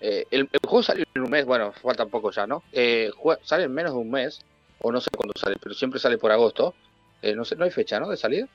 [0.00, 2.62] eh, el, el juego sale en un mes, bueno, falta poco ya, ¿no?
[2.72, 4.40] Eh, jue- sale en menos de un mes,
[4.80, 6.74] o no sé cuándo sale, pero siempre sale por agosto.
[7.22, 8.08] Eh, no sé, no hay fecha, ¿no?
[8.08, 8.46] De salida.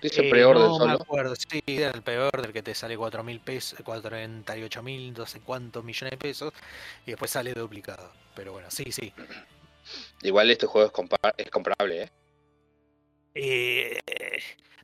[0.00, 1.02] Dice eh, preorden no me solo.
[1.02, 5.26] acuerdo, sí, era el peor del que te sale 4 mil pesos, 48 mil, no
[5.26, 6.52] sé cuántos millones de pesos,
[7.06, 8.12] y después sale duplicado.
[8.34, 9.12] Pero bueno, sí, sí.
[10.22, 12.10] Igual este juego es, es comparable, ¿eh?
[13.34, 13.98] Eh,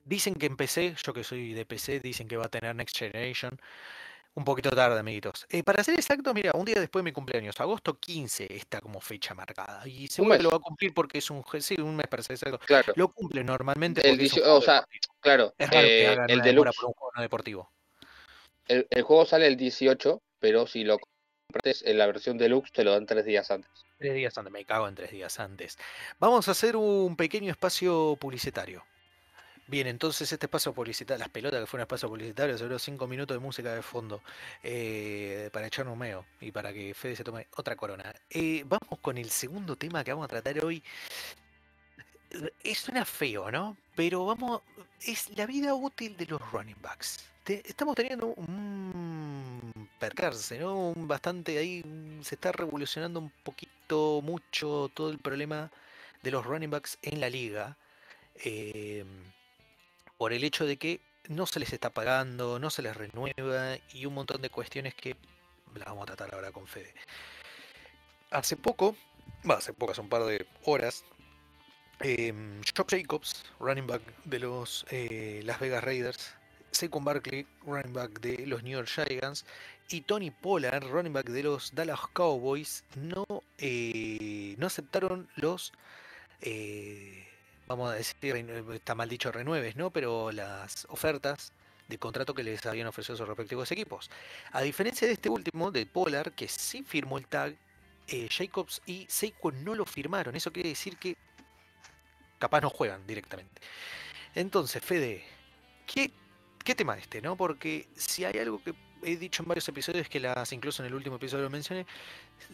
[0.04, 2.98] Dicen que en PC, yo que soy de PC, dicen que va a tener Next
[2.98, 3.58] Generation.
[4.36, 5.46] Un poquito tarde, amiguitos.
[5.48, 9.00] Eh, para ser exacto, mira, un día después de mi cumpleaños, agosto 15 está como
[9.00, 9.86] fecha marcada.
[9.86, 11.44] Y seguro que lo va a cumplir porque es un...
[11.60, 12.58] Sí, un mes para ser exacto.
[12.66, 12.92] Claro.
[12.96, 15.14] Lo cumple normalmente El juego o sea, deportivo.
[15.20, 17.70] claro, Es raro que eh, hagan el deluxe, por un juego no deportivo.
[18.66, 22.82] el, el juego sale el 18, pero si lo compras en la versión deluxe te
[22.82, 23.70] lo dan tres días antes.
[23.98, 25.78] Tres días antes, me cago en tres días antes.
[26.18, 28.84] Vamos a hacer un pequeño espacio publicitario.
[29.66, 33.34] Bien, entonces este espacio publicitario, las pelotas que fue un espacio publicitario, seguro cinco minutos
[33.34, 34.20] de música de fondo
[34.62, 38.14] eh, para echar un meo y para que Fede se tome otra corona.
[38.28, 40.82] Eh, vamos con el segundo tema que vamos a tratar hoy.
[42.62, 43.76] Eh, Suena feo, ¿no?
[43.96, 44.60] Pero vamos,
[45.00, 47.24] es la vida útil de los running backs.
[47.44, 50.90] Te- estamos teniendo un percarse, ¿no?
[50.90, 51.82] Un bastante ahí,
[52.22, 55.70] se está revolucionando un poquito, mucho todo el problema
[56.22, 57.76] de los running backs en la liga.
[58.36, 59.06] em,
[60.16, 64.06] por el hecho de que no se les está pagando, no se les renueva y
[64.06, 65.16] un montón de cuestiones que
[65.74, 66.94] las vamos a tratar ahora con Fede.
[68.30, 68.96] Hace poco,
[69.48, 71.04] va, hace poco, hace un par de horas,
[72.00, 76.34] em, Josh Jacobs, running back de los eh, Las Vegas Raiders,
[76.70, 79.44] Saquon Barkley, running back de los New York Giants,
[79.88, 83.24] y Tony Pollard, running back de los Dallas Cowboys, no,
[83.58, 85.72] eh, no aceptaron los,
[86.40, 87.23] eh,
[87.66, 88.36] vamos a decir,
[88.72, 89.90] está mal dicho renueves, ¿no?
[89.90, 91.52] Pero las ofertas
[91.88, 94.10] de contrato que les habían ofrecido sus respectivos equipos.
[94.52, 97.56] A diferencia de este último, de Pollard, que sí firmó el tag,
[98.06, 100.34] eh, Jacobs y Saquon no lo firmaron.
[100.36, 101.16] Eso quiere decir que
[102.38, 103.62] capaz no juegan directamente.
[104.34, 105.24] Entonces, Fede,
[105.86, 106.10] ¿qué,
[106.64, 107.36] qué tema este, no?
[107.36, 110.94] Porque si hay algo que he dicho en varios episodios, que las, incluso en el
[110.94, 111.86] último episodio lo mencioné,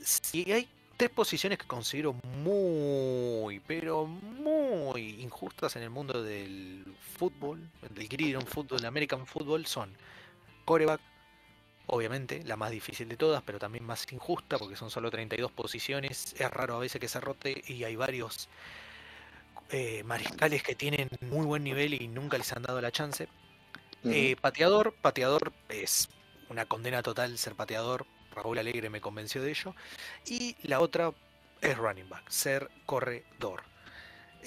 [0.02, 0.68] si hay
[1.00, 6.84] tres posiciones que considero muy, pero muy injustas en el mundo del
[7.16, 9.96] fútbol, del gridiron fútbol, del American football, son
[10.66, 11.00] coreback,
[11.86, 16.34] obviamente, la más difícil de todas, pero también más injusta, porque son solo 32 posiciones,
[16.38, 18.50] es raro a veces que se rote y hay varios
[19.70, 23.26] eh, mariscales que tienen muy buen nivel y nunca les han dado la chance.
[24.04, 26.10] Eh, pateador, pateador es
[26.50, 28.04] una condena total ser pateador.
[28.42, 29.74] Raúl Alegre me convenció de ello.
[30.26, 31.12] Y la otra
[31.60, 33.62] es running back, ser corredor.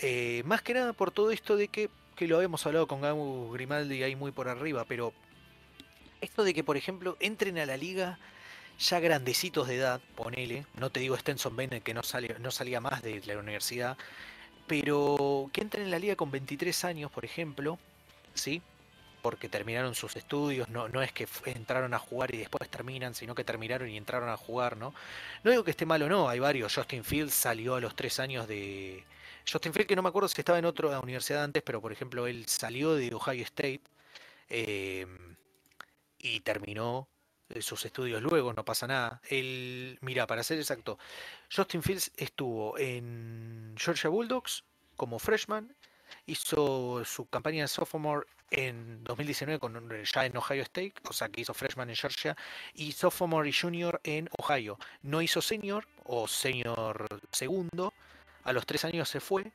[0.02, 3.52] Eh, más que nada por todo esto de que, que lo habíamos hablado con Gabu
[3.52, 5.14] Grimaldi ahí muy por arriba, pero
[6.22, 8.18] esto de que, por ejemplo, entren a la liga
[8.80, 12.82] ya grandecitos de edad, ponele, no te digo Stenson Bennett que no, sale, no salía
[12.82, 13.98] más de la universidad,
[14.68, 17.78] pero que entren en la liga con 23 años, por ejemplo,
[18.34, 18.62] ¿sí?
[19.24, 23.34] Porque terminaron sus estudios, no, no es que entraron a jugar y después terminan, sino
[23.34, 24.94] que terminaron y entraron a jugar, ¿no?
[25.44, 26.76] No digo que esté mal o no, hay varios.
[26.76, 29.06] Justin Fields salió a los tres años de.
[29.50, 32.28] Justin Fields, que no me acuerdo si estaba en otra universidad antes, pero por ejemplo,
[32.28, 33.82] él salió de Ohio State
[34.50, 35.08] eh,
[36.18, 37.08] y terminó
[37.48, 39.22] eh, sus estudios luego, no pasa nada.
[39.30, 41.00] Él, mira, para ser exacto,
[41.50, 44.66] Justin Fields estuvo en Georgia Bulldogs
[44.98, 45.74] como freshman,
[46.26, 51.42] hizo su campaña de sophomore en 2019 con, ya en Ohio State, o sea que
[51.42, 52.38] hizo freshman en Georgia,
[52.74, 54.78] y sophomore y junior en Ohio.
[55.02, 57.94] No hizo senior o senior segundo,
[58.44, 59.52] a los tres años se fue,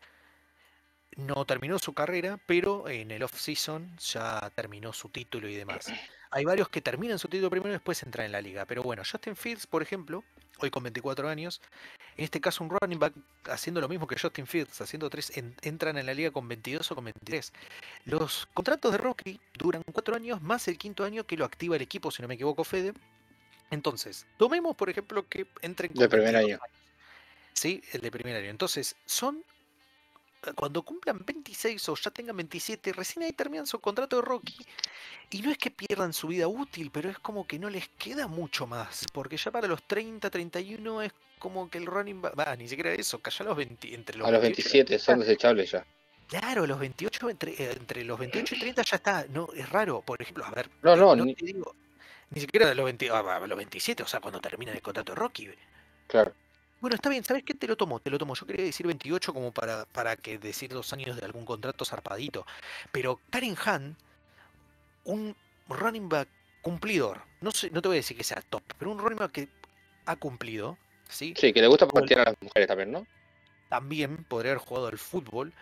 [1.17, 5.87] no terminó su carrera, pero en el off-season ya terminó su título y demás.
[6.31, 8.65] Hay varios que terminan su título primero y después entran en la liga.
[8.67, 10.25] Pero bueno, Justin Fields, por ejemplo,
[10.59, 11.61] hoy con 24 años,
[12.17, 13.15] en este caso un running back
[13.49, 16.91] haciendo lo mismo que Justin Fields, haciendo tres, en- entran en la liga con 22
[16.91, 17.53] o con 23.
[18.05, 21.83] Los contratos de Rocky duran 4 años más el quinto año que lo activa el
[21.83, 22.93] equipo, si no me equivoco, Fede.
[23.71, 26.63] Entonces, tomemos por ejemplo que entren De primer 22 año.
[26.65, 26.79] años.
[27.53, 28.51] Sí, el de primer año.
[28.51, 29.43] Entonces, son
[30.55, 34.57] cuando cumplan 26 o ya tengan 27, recién ahí terminan su contrato de Rocky.
[35.31, 38.27] Y no es que pierdan su vida útil, pero es como que no les queda
[38.27, 39.05] mucho más.
[39.13, 42.23] Porque ya para los 30, 31 es como que el running.
[42.23, 44.99] Va, ni siquiera eso, cayó a los 20, entre los A los 28 y 27
[44.99, 45.85] son desechables ya.
[46.29, 49.27] Claro, los 28, entre, eh, entre los 28 y 30 ya está.
[49.31, 50.03] No, es raro.
[50.03, 50.69] Por ejemplo, a ver.
[50.83, 51.75] No, no, no ni- te digo.
[52.31, 55.13] Ni siquiera a los, 20 a- a los 27, o sea, cuando termina el contrato
[55.13, 55.49] de Rocky.
[56.07, 56.33] Claro.
[56.81, 57.55] Bueno, está bien, ¿sabes qué?
[57.55, 58.35] Te lo tomo, te lo tomo.
[58.35, 62.47] Yo quería decir 28 como para, para que decir dos años de algún contrato zarpadito.
[62.93, 63.97] Pero Karen Han,
[65.05, 65.35] un
[65.69, 66.29] running back
[66.63, 69.33] cumplidor, no sé, no te voy a decir que sea top, pero un running back
[69.33, 69.49] que
[70.07, 70.77] ha cumplido,
[71.09, 71.35] ¿sí?
[71.37, 73.07] Sí, que le gusta patear a las mujeres también, ¿no?
[73.69, 75.53] También podría haber jugado al fútbol,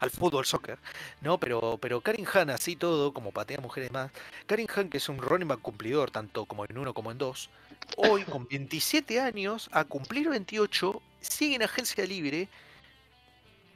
[0.00, 0.78] al fútbol soccer,
[1.20, 1.38] ¿no?
[1.38, 4.10] Pero, pero Karen Han, así todo, como patea mujeres más,
[4.46, 7.50] Karen Han, que es un running back cumplidor, tanto como en uno como en dos,
[7.96, 12.48] hoy con 27 años, a cumplir 28, sigue en agencia libre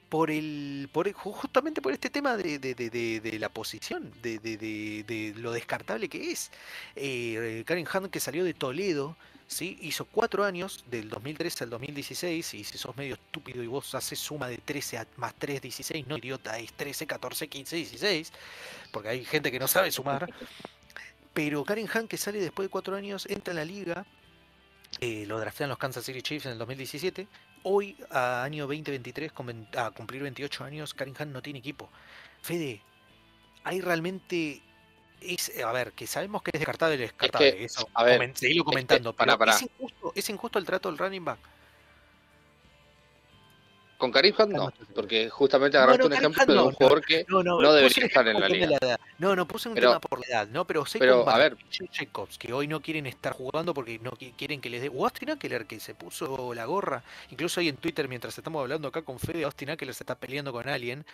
[0.08, 4.38] por el, por el- justamente por este tema de, de- de- de- la posición, de,
[4.38, 6.50] de- de- de lo descartable que es.
[6.96, 9.16] Eh, Karen Hunt que salió de Toledo,
[9.48, 9.76] ¿sí?
[9.82, 14.18] hizo cuatro años, del 2013 al 2016, y si sos medio estúpido y vos haces
[14.20, 18.32] suma de 13 a- más 3, 16, no idiota, es 13, 14, 15, 16,
[18.92, 20.28] porque hay gente que no sabe sumar.
[21.34, 24.06] Pero Karen Hunt que sale después de cuatro años, entra en la liga,
[25.00, 27.26] eh, lo draftean los Kansas City Chiefs en el 2017.
[27.64, 31.90] Hoy, a año 2023, con ven- a cumplir 28 años, Karen Hunt no tiene equipo.
[32.42, 32.80] Fede,
[33.64, 34.62] hay realmente.
[35.20, 37.88] Es, a ver, que sabemos que es descartable, es descartable, eso.
[37.94, 39.52] a ver, comen- seguilo es que- comentando, pará, pero pará.
[39.56, 41.38] Es, injusto, es injusto el trato del running back.
[43.98, 47.26] Con Karim Hunt no, porque justamente agarraste no, un ejemplo Hunt de un jugador que
[47.28, 48.78] No, debería estar en la liga.
[48.80, 49.00] edad.
[49.18, 50.64] No, no, puse un Pero- tema por la edad, ¿no?
[50.68, 51.56] Pero sé pero, a ver.
[51.92, 54.88] Jacobs, que hoy no quieren estar jugando porque no qui- quieren que les dé.
[54.94, 57.02] O Austin Eckler, que se puso la gorra.
[57.32, 60.52] Incluso hoy en Twitter, mientras estamos hablando acá con Fede, Austin Eckler se está peleando
[60.52, 61.04] con alguien.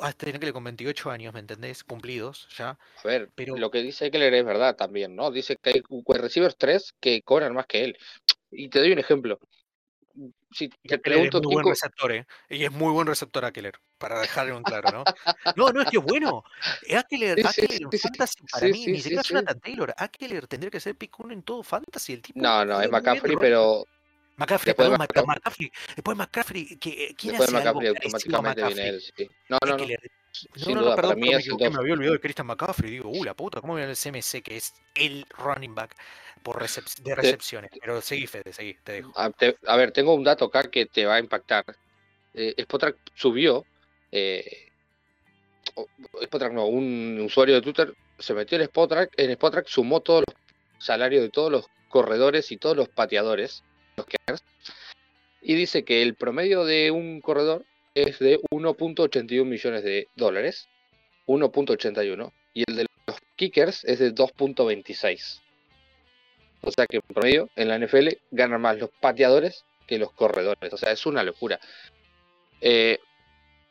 [0.00, 1.84] Austin Eckler con 28 años, ¿me entendés?
[1.84, 2.70] Cumplidos ya.
[2.70, 5.30] A ver, Pero- lo que dice Eckler es verdad también, ¿no?
[5.30, 5.82] Dice que hay
[6.18, 7.98] receivers 3 que cobran más que él.
[8.50, 9.38] Y te doy un ejemplo.
[10.52, 12.26] Si te Eckler es pregunto muy buen receptor, ¿eh?
[12.48, 15.04] Y es muy buen receptor Eckler, para dejarlo en claro, ¿no?
[15.56, 16.44] No, no, es que es bueno.
[16.86, 19.28] Eckler, Sí, en sí, sí, Fantasy, para mí, ni siquiera es.
[19.28, 19.94] Jonathan Taylor.
[19.98, 22.12] Eckler tendría que ser pick 1 en todo Fantasy.
[22.12, 23.84] El tipo No, no, es McCaffrey, pero
[24.36, 25.72] McCaffrey, después de perdón, McCaffrey- McCaffrey.
[25.96, 29.28] Después McCaffrey, que, ¿quién después de hace algo McCaffrey parecido a automáticamente viene él, sí.
[29.48, 29.86] No, no, no.
[30.56, 32.20] No, Sin no, duda, no, para perdón, mí me es equivoqué, me había olvidado de
[32.20, 32.90] Christian McCaffrey.
[32.90, 35.94] Digo, uh, la puta, ¿cómo viene el CMC que es el running back
[36.42, 37.70] por recep- de recepciones?
[37.80, 39.12] Pero seguí, Fede, seguí, te dejo.
[39.16, 41.64] A, te- a ver, tengo un dato acá que te va a impactar.
[42.34, 43.64] Eh, Spotrac subió,
[44.10, 44.68] eh,
[45.76, 45.86] o-
[46.24, 50.36] Spotrac no, un usuario de Twitter se metió en Spotrac, en Spotrac sumó todos los
[50.84, 53.62] salarios de todos los corredores y todos los pateadores,
[53.96, 54.42] los kickers,
[55.40, 57.64] y dice que el promedio de un corredor
[57.94, 60.68] es de 1.81 millones de dólares,
[61.26, 65.40] 1.81, y el de los kickers es de 2.26.
[66.62, 70.72] O sea que en promedio en la NFL ganan más los pateadores que los corredores.
[70.72, 71.60] O sea, es una locura.
[72.60, 72.98] Eh,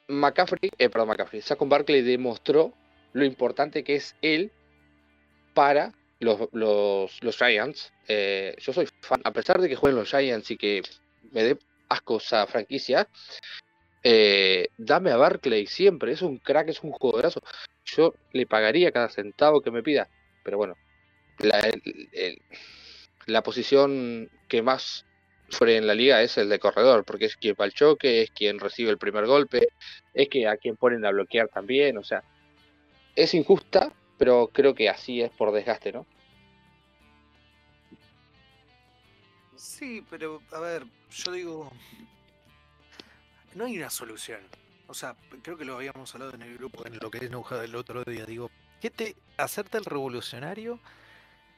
[0.07, 2.73] McCaffrey, eh, perdón, McCaffrey, Saquon Barkley demostró
[3.13, 4.51] lo importante que es él
[5.53, 7.91] para los, los, los Giants.
[8.07, 10.83] Eh, yo soy fan, a pesar de que jueguen los Giants y que
[11.31, 11.57] me dé
[11.89, 13.07] asco esa franquicia,
[14.03, 17.41] eh, dame a Barkley siempre, es un crack, es un jugadorazo.
[17.85, 20.09] Yo le pagaría cada centavo que me pida,
[20.43, 20.75] pero bueno,
[23.25, 25.05] la posición que más
[25.49, 28.31] sufre en la liga es el de corredor, porque es quien va al choque, es
[28.31, 29.67] quien recibe el primer golpe,
[30.13, 32.23] es que a quien ponen a bloquear también, o sea,
[33.15, 36.05] es injusta, pero creo que así es por desgaste, ¿no?
[39.55, 41.71] Sí, pero a ver, yo digo,
[43.55, 44.41] no hay una solución.
[44.87, 47.63] O sea, creo que lo habíamos hablado en el grupo, en lo que es Nauja
[47.63, 48.25] el otro día.
[48.25, 48.51] Digo,
[48.81, 50.79] ¿qué te hacerte el revolucionario?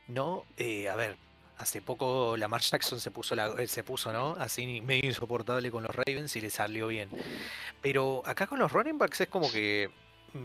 [0.08, 1.18] No, eh, a ver,
[1.58, 4.34] hace poco Lamar Jackson se puso, la, eh, se puso, ¿no?
[4.40, 7.10] Así medio insoportable con los Ravens y le salió bien.
[7.82, 9.90] Pero acá con los running backs es como que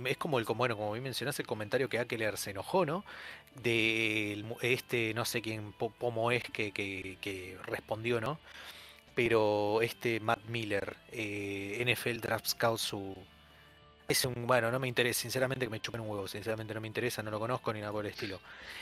[0.04, 3.04] es como el bueno, como bien mencionaste el comentario que Akeler se enojó, ¿no?
[3.56, 8.38] De este, no sé quién po- Pomo es que, que respondió, ¿no?
[9.22, 13.14] Pero este Matt Miller, eh, NFL Draft Scout, su
[14.08, 16.86] es un, bueno, no me interesa, sinceramente que me chupen un huevo, sinceramente no me
[16.86, 18.40] interesa, no lo conozco ni nada por el estilo.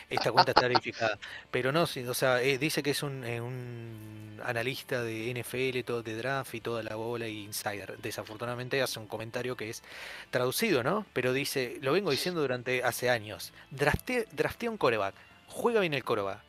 [0.08, 1.18] Esta cuenta está verificada.
[1.50, 6.04] Pero no, o sea, eh, dice que es un, eh, un analista de NFL, todo
[6.04, 7.98] de draft y toda la bola y insider.
[7.98, 9.82] Desafortunadamente hace un comentario que es
[10.30, 11.04] traducido, ¿no?
[11.14, 13.52] Pero dice, lo vengo diciendo durante hace años.
[13.72, 15.16] Draftea, draftea un coreback,
[15.48, 16.47] juega bien el coreback.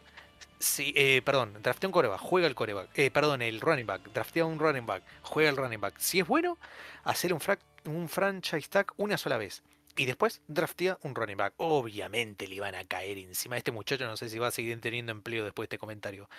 [0.59, 2.89] Sí, eh, perdón, draftea un coreback, juega el coreback.
[2.97, 5.97] Eh, perdón, el running back, draftea un running back, juega el running back.
[5.99, 6.57] Si es bueno,
[7.05, 7.39] hacer un,
[7.85, 9.63] un franchise tag una sola vez.
[9.95, 11.53] Y después draftea un running back.
[11.57, 13.57] Obviamente le van a caer encima.
[13.57, 16.29] Este muchacho no sé si va a seguir teniendo empleo después de este comentario.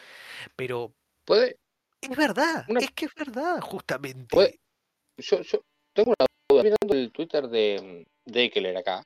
[0.57, 0.93] Pero
[1.25, 1.57] Puede,
[2.01, 4.29] es verdad, Una- es que es verdad, justamente.
[4.35, 4.59] Puede-
[5.19, 5.63] yo, yo
[5.95, 9.03] tengo una duda, mirando el Twitter de, de Eckler acá,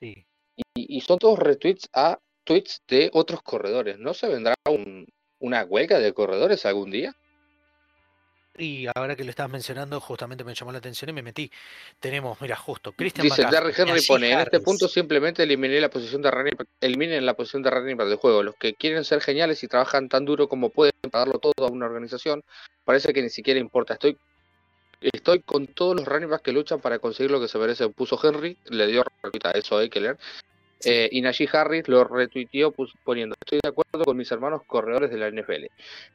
[0.00, 0.24] Sí.
[0.56, 3.98] y, y son todos retweets a tweets de otros corredores.
[3.98, 5.06] ¿No se vendrá un-
[5.40, 7.14] una huelga de corredores algún día?
[8.58, 11.50] Y ahora que lo estabas mencionando, justamente me llamó la atención y me metí.
[12.00, 14.64] Tenemos, mira, justo, Christian Dice Darry Henry pone, en este Harris".
[14.64, 18.16] punto simplemente eliminé la posición de running back- eliminen la posición de running back del
[18.16, 18.42] juego.
[18.42, 21.70] Los que quieren ser geniales y trabajan tan duro como pueden para darlo todo a
[21.70, 22.42] una organización,
[22.86, 23.92] parece que ni siquiera importa.
[23.92, 24.16] Estoy
[25.02, 27.90] estoy con todos los running backs que luchan para conseguir lo que se merece.
[27.90, 29.02] Puso Henry, le dio
[29.44, 30.16] a eso a Eckler.
[30.84, 32.74] Eh, y Najee Harris lo retuiteó
[33.04, 35.66] poniendo, estoy de acuerdo con mis hermanos corredores de la NFL.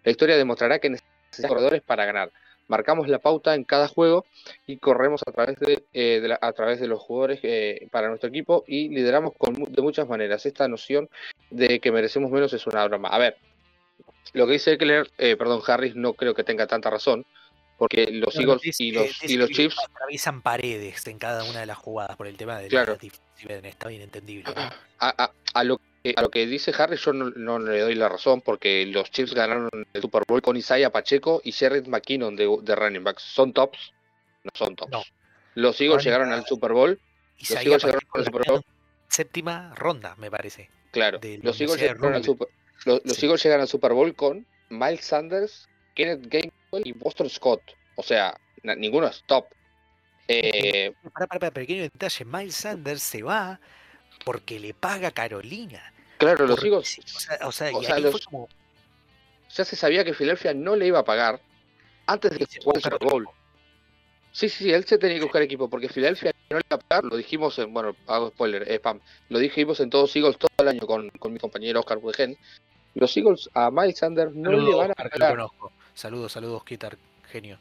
[0.04, 2.32] La historia demostrará que necesitan corredores para ganar.
[2.68, 4.26] marcamos la pauta en cada juego
[4.66, 8.64] y corremos a través de, eh, a través de los jugadores eh, para nuestro equipo
[8.66, 10.46] y lideramos con, de muchas maneras.
[10.46, 11.10] Esta noción
[11.50, 13.10] de que merecemos menos es una broma.
[13.10, 13.36] A ver,
[14.34, 17.26] lo que dice Eckler, eh, perdón, Harris, no creo que tenga tanta razón,
[17.82, 21.62] porque los Eagles dice- y los, dice y los Chiefs atraviesan paredes en cada una
[21.62, 22.94] de las jugadas por el tema de Claro.
[22.94, 24.54] defensive, está bien entendible.
[24.56, 24.62] ¿no?
[24.62, 27.96] a, a- a lo que, a lo que dice Harris yo no, no le doy
[27.96, 32.36] la razón porque los Chiefs ganaron el Super Bowl con Isaiah Pacheco y Jared McKinnon
[32.36, 33.24] de, de running backs.
[33.24, 33.94] ¿Son tops?
[34.44, 34.92] No son tops.
[34.92, 35.02] No.
[35.56, 37.00] Los Eagles llegaron al Super Bowl,
[37.40, 38.62] Isaías Eagles llegaron al la Super Bowl.
[39.08, 40.70] séptima ronda, me parece.
[40.92, 41.20] claro.
[41.24, 42.24] la Los Eagles, llegaron al.
[42.24, 42.48] Super,
[42.86, 43.26] los, los Sí.
[43.26, 47.62] Eagles llegan al Super Bowl con Miles Sanders, Kenneth Gainwell y Boston Scott.
[47.96, 49.46] O sea, ninguno es top.
[50.28, 53.60] Eh, Para, para, para, pequeño detalle, Miles Sanders se va
[54.24, 55.94] porque le paga Carolina.
[56.18, 56.82] claro, los sí, o
[57.20, 58.48] sea, o sea, o y sea, ahí los- fue como
[59.54, 61.42] ya se sabía que Filadelfia no le iba a pagar
[62.06, 63.28] antes de que se jugara el Super Bowl.
[64.32, 66.80] Sí, sí, sí, él se tenía que buscar equipo porque Filadelfia no le iba a
[66.80, 70.48] pagar, lo dijimos en, bueno, hago spoiler, eh, spam, lo dijimos en todos Eagles todo
[70.60, 72.38] el año con, con mi compañero Oscar Budegen.
[72.94, 75.74] Los Eagles a Miles Sanders no le van a que lo pagar, conozco.
[76.02, 76.98] Saludos, saludos, Kitar,
[77.32, 77.60] genio.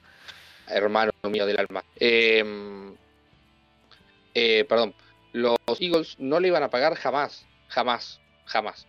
[0.66, 1.84] hermano mío del alma.
[1.96, 2.42] Eh,
[4.32, 4.94] eh, perdón,
[5.34, 8.86] los Eagles no le iban a pagar jamás, jamás, jamás.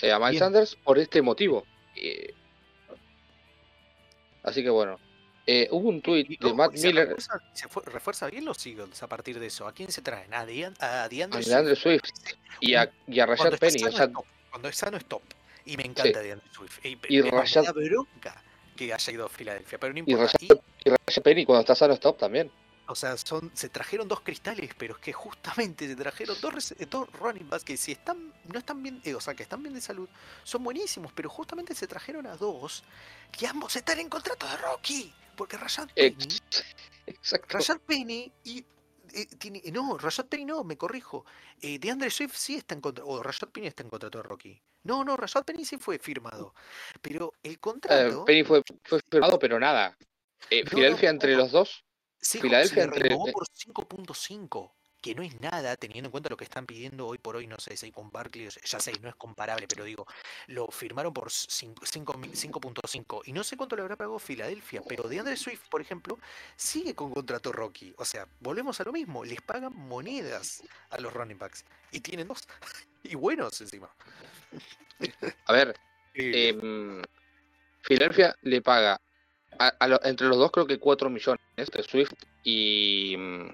[0.00, 0.38] Eh, a Miles.
[0.38, 1.66] Sanders por este motivo.
[1.94, 2.32] Eh,
[4.44, 4.98] así que bueno,
[5.46, 8.64] eh, hubo un tweet Y, de Matt se Miller refuerza, se fue- refuerza bien los
[8.64, 9.66] Eagles a partir de eso.
[9.68, 10.32] ¿A quién se traen?
[10.32, 12.04] A, Dean- a DeAndre a Swift.
[12.60, 13.84] Y a, y a Rashad Penny.
[13.84, 14.08] O sea.
[14.50, 15.20] Cuando es sano es top.
[15.68, 16.78] Y me encanta DeAndre Swift.
[16.84, 18.42] Y, Y me- Rashad- da bronca
[18.76, 20.32] que haya ido a Filadelfia, pero no y importa.
[20.32, 20.40] Rashad,
[20.84, 22.50] Y, y Rashad Penny cuando está sano es top también.
[22.86, 27.12] o sea, son, se trajeron dos cristales, pero es que justamente se trajeron dos, dos
[27.12, 29.80] running backs que si están, no están bien, eh, o sea, que están bien de
[29.82, 30.08] salud,
[30.42, 32.82] son buenísimos, pero justamente se trajeron a dos
[33.30, 35.12] que ambos están en contrato de Rocky.
[35.36, 36.64] Porque Rashad Penny Ex-
[37.06, 37.58] Exacto.
[37.58, 38.64] Rashad Penny y.
[39.14, 41.24] eh, tiene, no, Rashad Penny no, me corrijo.
[41.60, 43.08] Eh, DeAndre Swift sí está en contrato.
[43.10, 44.62] O Rashad Penny está en contrato de Rocky.
[44.84, 46.54] No, no, Rashad Penny sí fue firmado.
[47.02, 48.24] Pero el Eh, contrato.
[48.24, 49.96] Penny fue, fue firmado, pero nada.
[50.50, 51.84] Eh, No, Filadelfia no, entre los dos,
[52.20, 54.74] se, Filadelfia se le entre- eh, por 5.5.
[55.00, 57.46] Que no es nada teniendo en cuenta lo que están pidiendo hoy por hoy.
[57.46, 58.10] No sé si con
[58.64, 60.06] Ya sé, no es comparable, pero digo,
[60.48, 63.22] lo firmaron por 5 5.5.
[63.26, 64.82] Y no sé cuánto le habrá pagado Filadelfia.
[64.88, 66.18] Pero DeAndre Swift, por ejemplo,
[66.56, 67.94] sigue con contrato Rocky.
[67.98, 69.24] O sea, volvemos a lo mismo.
[69.24, 71.64] Les pagan monedas a los running backs.
[71.92, 72.46] Y tienen dos.
[73.04, 73.88] y buenos encima.
[75.46, 75.74] a ver,
[76.14, 77.00] Eh, em,
[77.82, 79.00] Filadelfia le paga
[79.60, 83.48] a- a lo- entre los dos creo que 4 millones de Swift y, mm,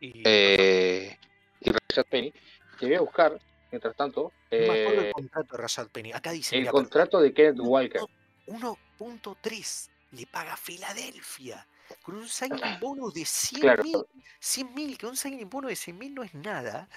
[0.00, 1.18] y eh,
[1.60, 2.32] y Rashad Penny.
[2.78, 3.38] Que voy a buscar,
[3.70, 6.12] mientras tanto, eh, el contrato de Rashad Penny.
[6.12, 8.00] Acá dice, el mira, contrato de Kenneth Walker.
[8.46, 11.66] 1.3 le paga Filadelfia
[12.02, 13.82] con un signing bonus de 100 Claro.
[13.84, 14.04] mil.
[14.40, 16.88] 100 mil, que un signing bonus de 100 mil no es nada.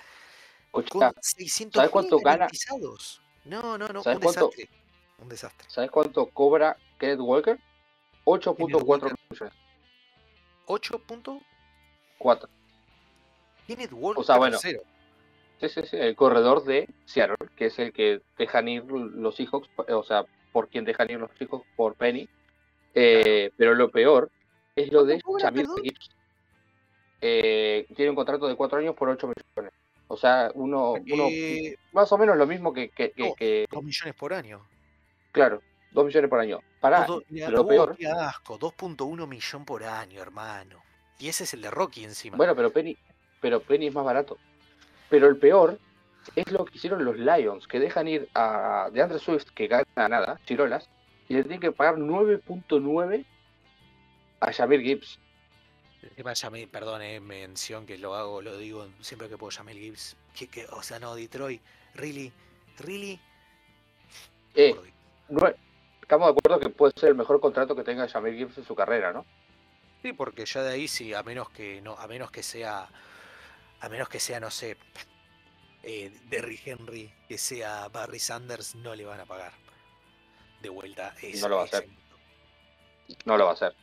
[0.72, 2.38] Con Escucha, 600 ¿sabes cuánto gana?
[2.38, 3.22] garantizados.
[3.46, 4.48] No, no, no, un ¿Sabes cuánto?
[4.50, 4.70] desastre.
[5.20, 5.68] Un desastre.
[5.70, 7.60] ¿sabes cuánto cobra Kenneth Walker?
[8.26, 9.14] 8.4 Walker.
[9.30, 9.54] millones.
[10.66, 11.42] 8 puntos.
[12.18, 12.50] 4.
[13.68, 14.84] Kenneth Walker O sea, bueno, tercero.
[15.60, 19.70] Sí, sí, sí, el corredor de Seattle, que es el que dejan ir los Seahawks,
[19.78, 22.28] o sea, por quien dejan ir los Seahawks por Penny.
[22.96, 24.30] Eh, pero lo peor
[24.76, 25.84] es lo de ¿Cuánto cobra, Jamir perdón?
[25.84, 26.10] Gibbs.
[27.22, 29.74] Eh, tiene un contrato de 4 años por 8 millones.
[30.08, 33.34] O sea, uno, uno Eh, más o menos lo mismo que, que, no.
[33.72, 34.62] 2 millones por año.
[35.32, 35.62] claro,
[35.92, 36.60] 2 millones por año.
[36.82, 40.84] Para, Todo- mira, lo oh, peor, qué asco, 2.1 millón por año, hermano.
[41.20, 42.36] Y ese es el de Rocky encima.
[42.36, 42.98] bueno, pero Penny,
[43.44, 44.38] pero Penny es más barato.
[45.10, 45.78] Pero el peor
[46.34, 50.40] es lo que hicieron los Lions, que dejan ir a DeAndre Swift, que gana nada,
[50.46, 50.90] chirolas,
[51.28, 53.26] y le tienen que pagar 9.9
[54.40, 55.20] a Jamir Gibbs.
[56.36, 60.16] Jamil, perdón, eh, mención que lo hago, lo digo siempre que puedo, Jamil Gibbs.
[60.34, 61.62] Que, que, o sea, no, Detroit,
[61.96, 62.32] really,
[62.80, 63.20] really.
[64.56, 64.74] Eh,
[65.28, 65.54] no-
[66.02, 68.74] estamos de acuerdo que puede ser el mejor contrato que tenga Jamir Gibbs en su
[68.74, 69.26] carrera, ¿no?
[70.02, 72.90] Sí, porque ya de ahí sí, a menos que no, a menos que sea,
[73.84, 74.78] a menos que sea, no sé,
[75.84, 79.52] eh, Derrick Henry, que sea Barry Sanders, no le van a pagar
[80.62, 81.14] de vuelta.
[81.22, 81.88] ese- No lo va a hacer.
[83.26, 83.76] No lo va a hacer.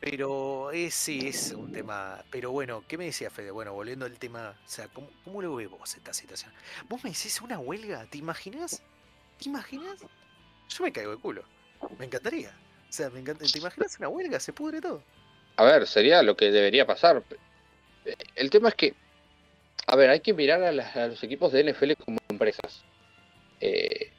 [0.00, 2.24] Pero es, sí, es un tema.
[2.30, 3.52] Pero bueno, ¿qué me decía Fede?
[3.52, 6.52] Bueno, volviendo al tema, o sea, ¿cómo, cómo lo ves vos esta situación?
[6.88, 8.82] Vos me decís una huelga, ¿te imaginas?
[9.38, 10.00] ¿Te imaginas?
[10.68, 11.44] Yo me caigo de culo.
[11.98, 12.50] Me encantaría.
[12.88, 14.40] O sea, me encanta, ¿te imaginas una huelga?
[14.40, 15.04] Se pudre todo.
[15.56, 17.22] A ver, sería lo que debería pasar.
[18.34, 18.94] El tema es que,
[19.86, 22.82] a ver, hay que mirar a, las- a los equipos de NFL como empresas.
[23.60, 24.10] Eh,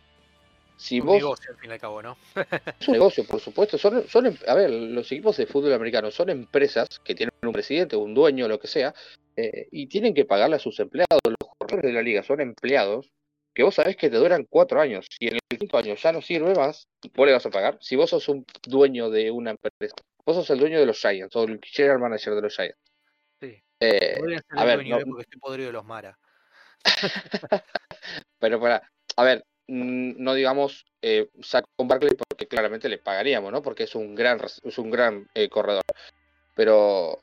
[0.78, 2.18] Si Un vos negocio al fin y al cabo, ¿no?
[2.80, 3.78] Es un negocio, por supuesto.
[3.78, 7.54] Son, son, em- a ver, los equipos de fútbol americano son empresas que tienen un
[7.54, 8.94] presidente, un dueño, lo que sea,
[9.38, 11.20] eh, y tienen que pagarle a sus empleados.
[11.26, 13.10] Los corredores de la liga son empleados
[13.54, 15.06] que vos sabés que te duran cuatro años.
[15.10, 17.78] Si en el quinto año ya no sirve más, vos le vas a pagar.
[17.80, 21.36] Si vos sos un dueño de una empresa, vos sos el dueño de los Giants
[21.36, 22.78] o el general manager de los Giants.
[23.86, 24.16] Eh,
[24.50, 26.18] a ver, no- porque estoy podrido de los Mara.
[28.40, 28.82] pero para,
[29.18, 33.62] a ver, no digamos eh, Saquon Barkley porque claramente le pagaríamos, ¿no?
[33.62, 35.84] Porque es un gran, es un gran eh, corredor.
[36.56, 37.22] Pero,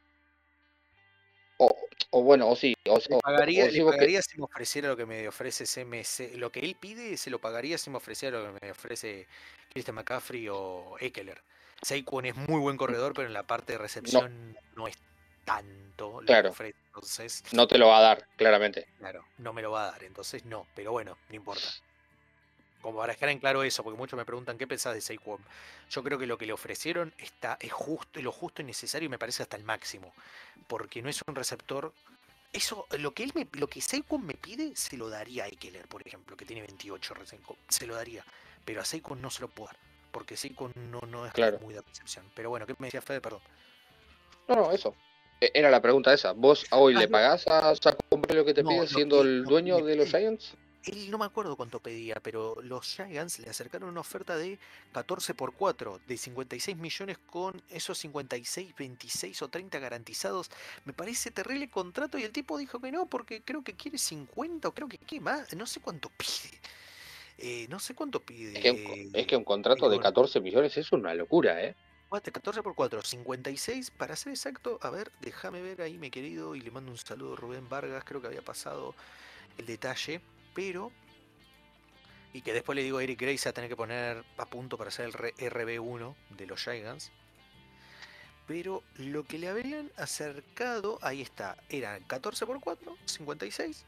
[1.58, 4.96] o, o bueno, o sí, o, Le pagaría, o le que- si me ofreciera lo
[4.96, 6.36] que me ofrece CMC.
[6.36, 9.26] Lo que él pide, se lo pagaría si me ofreciera lo que me ofrece
[9.72, 11.42] Christian McCaffrey o Eckler.
[11.82, 14.96] Saquon es muy buen corredor, pero en la parte de recepción no, es
[15.54, 16.50] tanto lo que Claro.
[16.50, 16.76] ofrece.
[16.86, 18.86] Entonces, no te lo va a dar, claramente.
[18.98, 20.04] claro, no me lo va a dar.
[20.04, 20.66] Entonces, no.
[20.74, 21.68] Pero bueno, no importa.
[22.80, 25.40] Como para dejar en claro eso, porque muchos me preguntan qué pensás de Saquon.
[25.90, 29.10] Yo creo que lo que le ofrecieron está, es justo, lo justo y necesario y
[29.10, 30.14] me parece hasta el máximo.
[30.66, 31.92] Porque no es un receptor.
[32.52, 35.86] Eso, lo que él me, lo que Saquon me pide, se lo daría a Eckler,
[35.88, 37.42] por ejemplo, que tiene 28 recién.
[37.68, 38.24] Se lo daría.
[38.64, 39.76] Pero a Saquon no se lo puedo dar.
[40.10, 41.58] Porque Saquon no, no es Claro.
[41.60, 42.24] muy de recepción.
[42.34, 43.20] Pero bueno, ¿qué me decía Fede?
[43.20, 43.42] Perdón.
[44.48, 44.96] No, no, eso.
[45.40, 46.32] E- Era la pregunta esa.
[46.32, 49.78] ¿Vos hoy Ah, le pagás a Barkley lo que te No, pide siendo el dueño
[49.84, 50.08] de los.
[50.08, 50.54] Giants?
[50.84, 54.58] Él no me acuerdo cuánto pedía, pero los Giants le acercaron una oferta de
[54.92, 60.50] 14 por 4, de 56 millones con esos 56, 26 o 30 garantizados.
[60.86, 64.68] Me parece terrible contrato y el tipo dijo que no, porque creo que quiere 50
[64.68, 66.58] o creo que qué más, no sé cuánto pide.
[67.36, 68.54] Eh, no sé cuánto pide.
[68.56, 70.02] Es que, un, es que un contrato de bueno.
[70.02, 71.74] 14 millones es una locura, ¿eh?
[72.10, 76.56] Cuate, 14 por 4, 56, para ser exacto, a ver, déjame ver ahí, mi querido,
[76.56, 78.96] y le mando un saludo a Rubén Vargas, creo que había pasado
[79.56, 80.20] el detalle,
[80.52, 80.90] pero...
[82.32, 84.88] Y que después le digo a Eric va a tener que poner a punto para
[84.88, 87.12] hacer el re- RB1 de los Giants.
[88.46, 93.84] Pero lo que le habrían acercado, ahí está, eran 14 por 4, 56,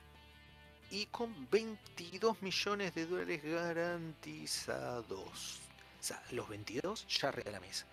[0.92, 5.61] y con 22 millones de dólares garantizados.
[6.02, 7.86] Sea, los 22 ya arriba de la mesa.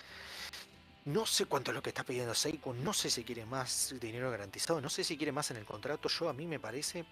[1.06, 4.32] No sé cuánto es lo que está pidiendo Seiko, no sé si quiere más dinero
[4.32, 7.06] garantizado, no sé si quiere más en el contrato, yo a mí me parece.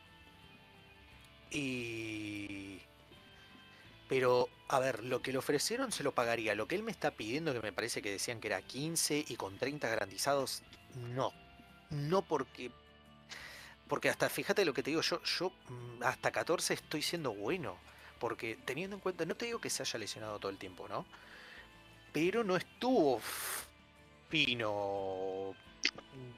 [1.51, 2.81] Y...
[4.09, 6.55] Pero, a ver, lo que le ofrecieron se lo pagaría.
[6.55, 9.35] Lo que él me está pidiendo, que me parece que decían que era 15 y
[9.35, 10.63] con 30 garantizados,
[10.95, 11.31] no.
[11.91, 12.71] No porque...
[13.87, 17.77] Porque hasta, fíjate lo que te digo, yo, yo mm, hasta 14 estoy siendo bueno.
[18.19, 21.05] Porque teniendo en cuenta, no te digo que se haya lesionado todo el tiempo, ¿no?
[22.11, 23.21] Pero no estuvo
[24.29, 25.53] fino,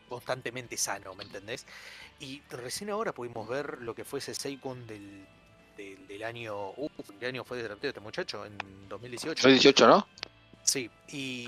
[0.07, 1.65] constantemente sano, ¿me entendés?
[2.19, 5.25] Y recién ahora pudimos ver lo que fue ese Seikon del,
[5.77, 6.71] del, del año...
[6.71, 8.45] Uf, ¿qué año fue de este muchacho?
[8.45, 8.57] En
[8.89, 9.41] 2018.
[9.41, 10.07] 2018, ¿no?
[10.63, 11.47] Sí, y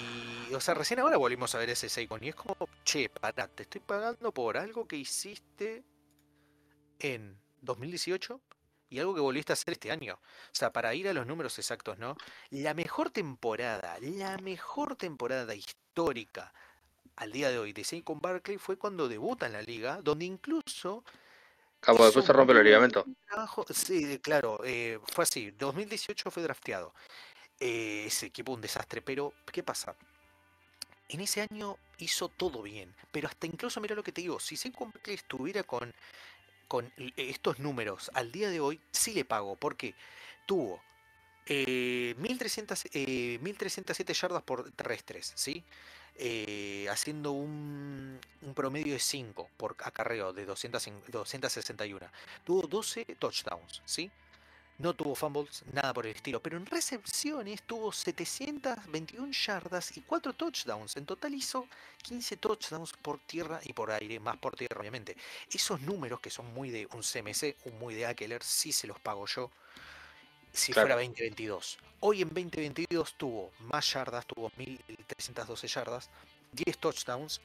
[0.53, 3.63] o sea, recién ahora volvimos a ver ese Seikon y es como, che, pará, te
[3.63, 5.83] estoy pagando por algo que hiciste
[6.99, 8.39] en 2018
[8.91, 10.15] y algo que volviste a hacer este año.
[10.15, 12.17] O sea, para ir a los números exactos, ¿no?
[12.51, 16.53] La mejor temporada, la mejor temporada histórica
[17.17, 21.05] al día de hoy de Saquon Barkley fue cuando debuta en la liga, donde incluso
[21.81, 23.07] Como después se rompe el ligamento.
[23.27, 23.65] trabajo.
[23.69, 25.51] Sí, claro, eh, fue así.
[25.51, 26.93] 2018 fue drafteado.
[27.59, 29.97] Eh, ese equipo un desastre, pero ¿qué pasa?
[31.09, 34.55] En ese año hizo todo bien, pero hasta incluso, mira lo que te digo, si
[34.57, 35.93] Saquon Barkley estuviera con,
[36.71, 39.93] con l- estos números al día de hoy, sí le pago, porque
[40.45, 40.81] tuvo
[41.45, 45.65] eh, 1300, eh, 1307 yardas por terrestres, ¿sí?
[46.15, 48.17] Eh, haciendo un,
[48.55, 52.07] promedio de 5 por acarreo de 200 en- 261.
[52.45, 54.09] Tuvo 12 touchdowns, ¿sí?
[54.81, 60.33] No tuvo fumbles, nada por el estilo, pero en recepciones tuvo 721 yardas y 4
[60.33, 60.97] touchdowns.
[60.97, 61.67] En total hizo
[62.01, 65.15] 15 touchdowns por tierra y por aire, más por tierra obviamente.
[65.51, 68.99] Esos números que son muy de un CMC, un muy de Akeler, sí se los
[68.99, 69.51] pago yo
[70.51, 70.87] si Claro.
[70.87, 71.77] fuera 2022.
[71.99, 76.09] Hoy en 2022 tuvo más yardas, tuvo 1312 yardas,
[76.53, 77.39] 10 touchdowns,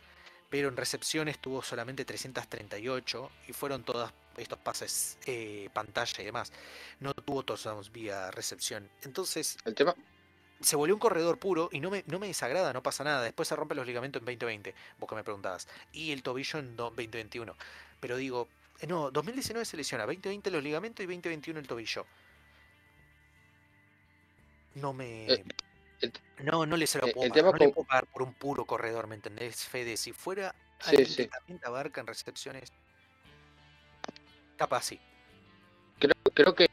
[0.49, 4.11] pero en recepciones tuvo solamente 338 y fueron todas
[4.43, 6.53] estos pases eh, pantalla y demás.
[7.01, 8.89] No tuvo touchdowns vía recepción.
[9.03, 9.95] Entonces El tema,
[10.61, 13.23] se volvió un corredor puro y no me, no me desagrada, no pasa nada.
[13.23, 15.69] Después se rompe los ligamentos en 2020, vos que me preguntabas.
[15.93, 17.55] Y el tobillo en do- 2021.
[18.01, 18.49] Pero digo,
[18.81, 22.07] eh, no, 2019 se lesiona, 2020 los ligamentos y 2021 el tobillo.
[24.75, 25.27] No me...
[25.33, 25.45] Eh,
[26.01, 26.13] el-
[26.45, 28.23] no, no le se lo puedo el pagar, tema no le con- puedo pagar por
[28.23, 29.97] un puro corredor, ¿me entendés, Fede?
[29.97, 31.17] Si fuera Sí, alguien sí.
[31.17, 32.71] que también te abarca en recepciones,
[34.57, 35.01] capaz sí.
[35.99, 36.67] creo, creo que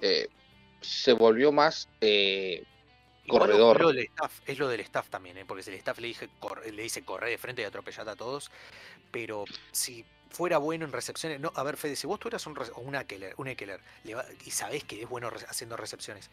[0.00, 0.28] eh,
[0.80, 2.64] se volvió más eh,
[3.26, 3.76] corredor.
[3.76, 5.44] Es lo del staff, es lo del staff también, ¿eh?
[5.46, 8.16] porque si el staff le, dije, cor- le dice correr de frente y atropellar a
[8.16, 8.50] todos,
[9.10, 12.72] pero si fuera bueno en recepciones, no, a ver Fede, si vos tuvieras un, rece-
[12.76, 16.30] un Eckler, un Eckler, le va- y sabés que es bueno haciendo recepciones,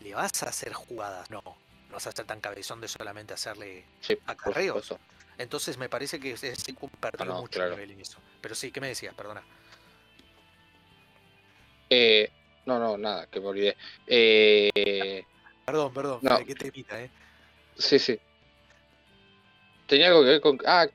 [0.00, 1.30] ¿le vas a hacer jugadas?
[1.30, 1.56] No, no
[1.92, 4.94] vas a ser tan cabezón de solamente hacerle Sí, acarreos.
[5.38, 7.74] Entonces me parece que se se perdió no, mucho claro.
[7.76, 8.18] nivel en eso.
[8.40, 9.14] Pero sí, ¿qué me decías?
[9.14, 9.42] Perdona.
[11.90, 12.30] Eh,
[12.66, 13.76] no, no, nada, que me olvidé.
[14.06, 15.22] Eh,
[15.64, 16.36] Perdón, perdón, No.
[16.36, 17.10] Fede, qué temita, ¿eh?
[17.76, 18.18] sí, sí.
[19.86, 20.58] Tenía algo que ver con...
[20.66, 20.86] Ah,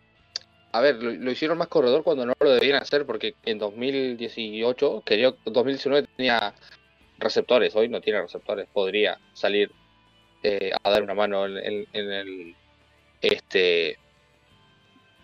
[0.71, 5.03] a ver, lo, lo hicieron más corredor cuando no lo debían hacer porque en 2018,
[5.05, 6.53] quería, 2019 tenía
[7.19, 9.71] receptores, hoy no tiene receptores, podría salir
[10.41, 12.55] eh, a dar una mano en, en- en el
[13.21, 13.91] este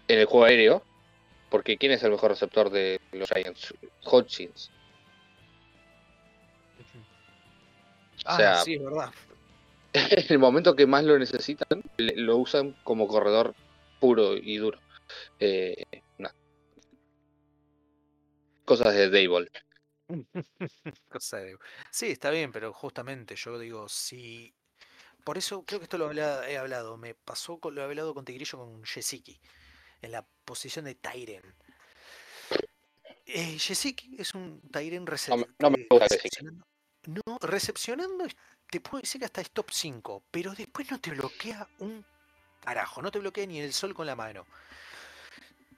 [0.08, 0.84] en el juego aéreo,
[1.50, 3.74] porque ¿quién es el mejor receptor de los Giants?
[4.06, 4.72] Hodgins.
[8.30, 9.12] Ah, sea, sí, es verdad.
[9.94, 13.56] en el momento que más lo necesitan, lo usan como corredor
[14.00, 14.80] puro y duro.
[15.40, 15.84] Eh.
[18.66, 19.50] Cosas de Dayball.
[21.10, 21.58] Cosa de-
[21.92, 24.54] Sí, está bien, pero justamente yo digo, si...
[25.24, 28.26] Por eso creo que esto lo he hablado, me pasó, con, lo he hablado con
[28.26, 29.40] Tigrillo con Yesiki,
[30.04, 31.44] en la posición de Tyren.
[33.26, 35.56] Eh, Yesiki es un Tyren No, receptor.
[35.60, 36.46] no me gusta Gesicki.
[37.10, 38.26] No, recepcionando
[38.70, 42.06] te puedo decir que hasta es top 5, pero después no te bloquea un
[42.64, 44.46] carajo, no te bloquea ni el sol con la mano.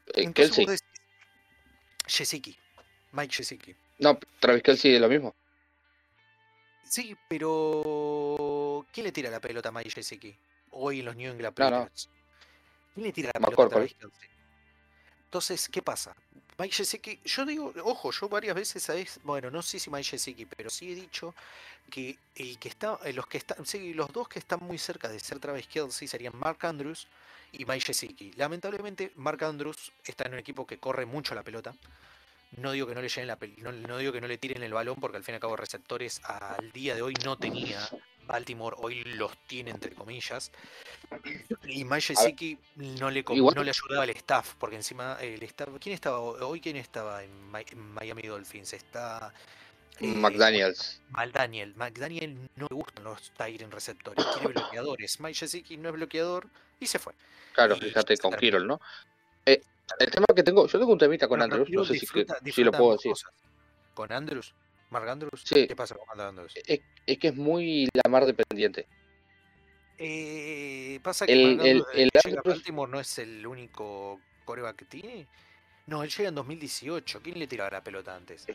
[0.08, 0.78] Eh, Entonces Kelsey.
[2.08, 2.58] Yesiki,
[3.14, 3.76] Mike Yesiki.
[4.00, 5.34] No, Travis Kelsey es lo mismo.
[6.84, 10.38] Sí, pero ¿quién le tira la pelota a Mike Gesicki?
[10.72, 11.78] Hoy en los New England No, no.
[11.78, 12.10] Patriots.
[12.94, 13.70] ¿Quién le tira la pelota a.
[13.70, 14.30] Travis Kelce?
[15.24, 16.14] Entonces, ¿qué pasa?
[16.62, 19.20] Mike Gesicki, yo digo, ojo, yo varias veces, ¿sabes?
[19.24, 21.34] Bueno, no sé si Mike Gesicki, pero sí he dicho
[21.90, 25.10] que el que está, eh, los que están, sí, los dos que están muy cerca
[25.10, 27.08] de ser Travis Kelsey serían Mark Andrews
[27.52, 28.34] y Mike Gesicki.
[28.34, 31.74] Lamentablemente, Mark Andrews está en un equipo que corre mucho la pelota.
[32.58, 34.74] No digo que no le lleven la no, no digo que no le tiren el
[34.74, 37.90] balón, porque al fin y al cabo receptores al día de hoy no tenía
[38.36, 40.52] Baltimore, hoy los tiene entre comillas.
[41.66, 45.70] Y Mike Gesicki no le, no le ayudaba al staff, porque encima el staff.
[45.80, 46.62] ¿Quién estaba ho- hoy?
[46.62, 48.74] ¿Quién estaba en, Mi- en Miami Dolphins?
[48.74, 49.34] Está.
[50.00, 51.02] eh, McDaniels.
[51.10, 51.76] McDaniel.
[51.76, 55.20] McDaniel no le gustan los Tyren receptores, quiere bloqueadores.
[55.20, 56.48] Mike Gesicki no es bloqueador
[56.80, 57.14] y se fue.
[57.54, 58.34] Claro, y fíjate con.
[58.34, 58.80] Kirol, ¿no?
[59.46, 59.62] Eh,
[60.00, 62.38] el tema que tengo, yo tengo un temita con pero Andrews, no sé si, disfruta-
[62.50, 63.12] si lo puedo decir.
[63.12, 63.32] cosas.
[63.94, 64.54] ¿Con Andrews?
[64.92, 65.42] ¿Mark Andrews?
[65.44, 65.68] Sí.
[65.68, 66.54] ¿Qué pasa con Mark Andrews?
[66.68, 68.86] Es, es que es muy Lamar dependiente.
[69.98, 72.10] Eh, pasa que El- Mark Andrews, el
[72.44, 75.28] Baltimore no es el único coreback que tiene.
[75.88, 77.22] No, él llega en 2018.
[77.22, 78.46] ¿Quién le tiraba la pelota antes?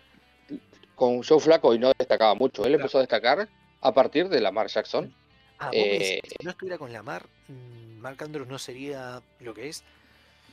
[0.95, 2.62] Con Joe Flaco y no destacaba mucho.
[2.62, 2.82] Él Claro.
[2.82, 3.49] empezó a destacar
[3.80, 5.12] a partir de Lamar Jackson.
[5.59, 9.84] Ah, Eh, si no estuviera con Lamar, mm, Mark Andrews no sería lo que es.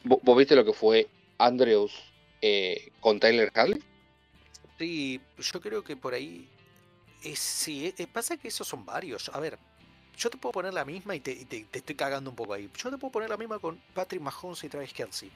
[0.06, 1.08] ¿Vos, viste lo que fue
[1.38, 1.94] Andrews
[2.42, 3.82] eh, con Tyler Hadley?
[4.78, 6.50] Sí, yo creo que por ahí.
[7.22, 9.30] Es, sí, eh, pasa que esos son varios.
[9.30, 9.58] A ver,
[10.18, 12.54] yo te puedo poner la misma y te, y te- te estoy cagando un poco
[12.54, 12.70] ahí.
[12.78, 15.32] Yo te puedo poner la misma con Patrick Mahomes y Travis Kelsey.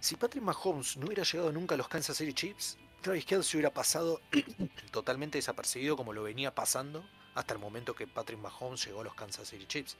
[0.00, 3.72] Si Patrick Mahomes no hubiera llegado nunca a los Kansas City Chiefs, Travis Kelsey hubiera
[3.74, 4.20] pasado
[4.92, 7.04] totalmente desapercibido como lo venía pasando
[7.34, 9.96] hasta el momento que Patrick Mahomes llegó a los Kansas City Chiefs.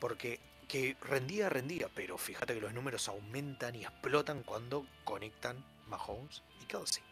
[0.00, 6.42] Porque que rendía, rendía, pero fíjate que los números aumentan y explotan cuando conectan Mahomes
[6.62, 7.02] y Kelsey.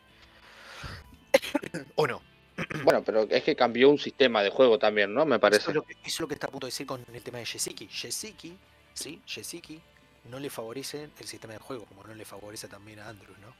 [1.96, 2.22] ¿O no?
[2.84, 5.24] Bueno, pero es que cambió un sistema de juego también, ¿no?
[5.24, 5.70] Me Eso parece.
[5.70, 7.38] es, lo que, eso es lo que está a punto de decir con el tema
[7.38, 7.86] de Yesiki.
[7.88, 8.56] Yesiki,
[8.94, 9.80] sí, Yesiki
[10.24, 13.54] no le favorece el sistema de juego, como no le favorece también a Andrews, ¿no?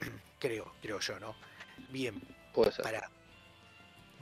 [0.38, 1.34] creo, creo yo, ¿no?
[1.90, 2.20] Bien,
[2.52, 2.82] Puede ser.
[2.84, 3.10] para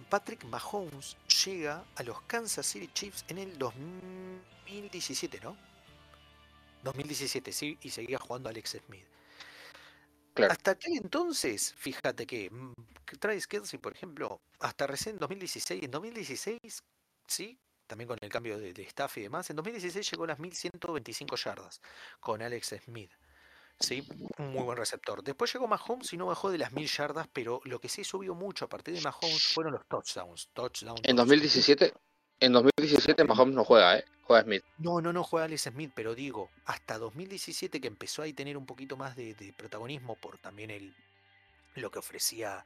[0.09, 5.57] Patrick Mahomes llega a los Kansas City Chiefs en el 2017, ¿no?
[6.85, 9.05] 2017, sí, y seguía jugando Alex Smith.
[10.35, 10.53] Claro.
[10.53, 12.73] Hasta aquel entonces, fíjate que mm,
[13.21, 16.59] Travis Kelsey, por ejemplo, hasta recién 2016, en 2016,
[17.27, 20.39] sí, también con el cambio de, de staff y demás, en 2016 llegó a las
[20.39, 21.81] 1125 yardas
[22.21, 23.13] con Alex Smith.
[23.79, 24.07] Sí,
[24.39, 25.23] un muy buen receptor.
[25.25, 28.35] Después llegó Mahomes y no bajó de las 1000 yardas, pero lo que sí subió
[28.35, 30.49] mucho a partir de Mahomes fueron los touchdowns.
[30.53, 31.17] touchdown, En touchdown.
[31.17, 31.93] 2017,
[32.43, 34.05] en 2017 Mahomes no juega, ¿eh?
[34.25, 34.65] Juega Smith.
[34.79, 38.67] No, no, no juega Alex Smith, pero digo, hasta 2017 que empezó a tener un
[38.67, 40.93] poquito más de, de protagonismo por también el,
[41.77, 42.65] lo que ofrecía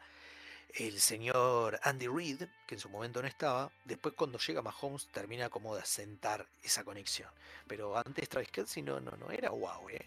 [0.74, 5.50] el señor Andy Reid, que en su momento no estaba, después cuando llega Mahomes termina
[5.50, 7.28] como de asentar esa conexión.
[7.66, 10.06] Pero antes Travis Kelsey no, no, no era wow, ¿eh?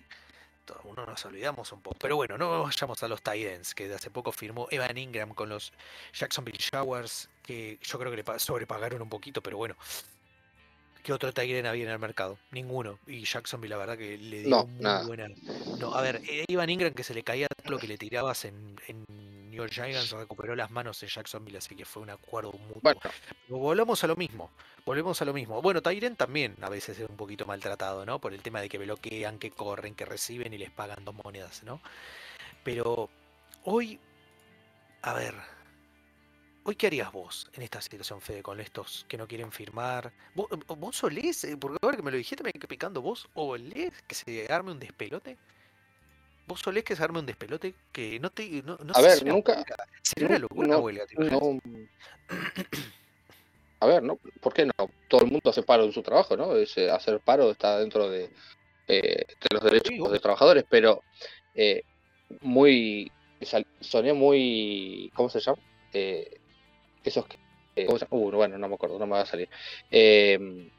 [0.83, 1.97] Uno nos olvidamos un poco.
[1.99, 5.49] Pero bueno, no vayamos a los Titans, que de hace poco firmó Evan Ingram con
[5.49, 5.71] los
[6.13, 9.75] Jacksonville Showers, que yo creo que le pa- sobrepagaron un poquito, pero bueno.
[11.03, 12.37] ¿Qué otro Titan había en el mercado?
[12.51, 12.99] Ninguno.
[13.07, 15.05] Y Jacksonville, la verdad, que le dio No, muy nada.
[15.07, 15.27] buena.
[15.79, 18.75] No, a ver, eh, Evan Ingram, que se le caía lo que le tirabas en,
[18.87, 19.05] en
[19.59, 22.79] New Giants, recuperó las manos en Jacksonville, así que fue un acuerdo mutuo.
[22.81, 22.99] Bueno,
[23.47, 24.51] Volvamos a lo mismo.
[24.85, 25.61] Volvemos a lo mismo.
[25.61, 28.19] Bueno, Tyren también a veces es un poquito maltratado, ¿no?
[28.19, 31.63] Por el tema de que bloquean, que corren, que reciben y les pagan dos monedas,
[31.63, 31.81] ¿no?
[32.63, 33.09] Pero
[33.63, 33.99] hoy,
[35.01, 35.35] a ver,
[36.63, 40.13] hoy qué harías vos en esta situación, Fede, con estos que no quieren firmar?
[40.35, 43.93] ¿Vos, vos solés, eh, porque ahora que me lo dijiste me quedé picando, vos olés
[44.07, 45.37] que se arme un despelote?
[46.49, 47.73] ¿Vos solés que se arme un despelote?
[47.93, 48.49] Que no te...
[48.63, 51.05] No, no A ver, una nunca- huelga- ¿Sería una locura no- huelga?
[51.17, 51.59] no.
[53.81, 54.17] A ver, ¿no?
[54.41, 54.73] ¿Por qué no?
[55.07, 56.55] Todo el mundo hace paro en su trabajo, ¿no?
[56.55, 58.25] Ese hacer paro está dentro de,
[58.87, 61.01] eh, de los derechos Sí, de los trabajadores, pero
[61.55, 61.83] eh,
[62.41, 63.09] muy.
[63.79, 65.11] Soné muy.
[65.15, 65.59] ¿Cómo se llama?
[65.93, 66.39] Eh,
[67.05, 67.37] esos que.
[67.77, 67.87] eh.
[68.09, 69.47] Uh, bueno, no me acuerdo, no me va a salir.
[69.91, 70.69] Eh,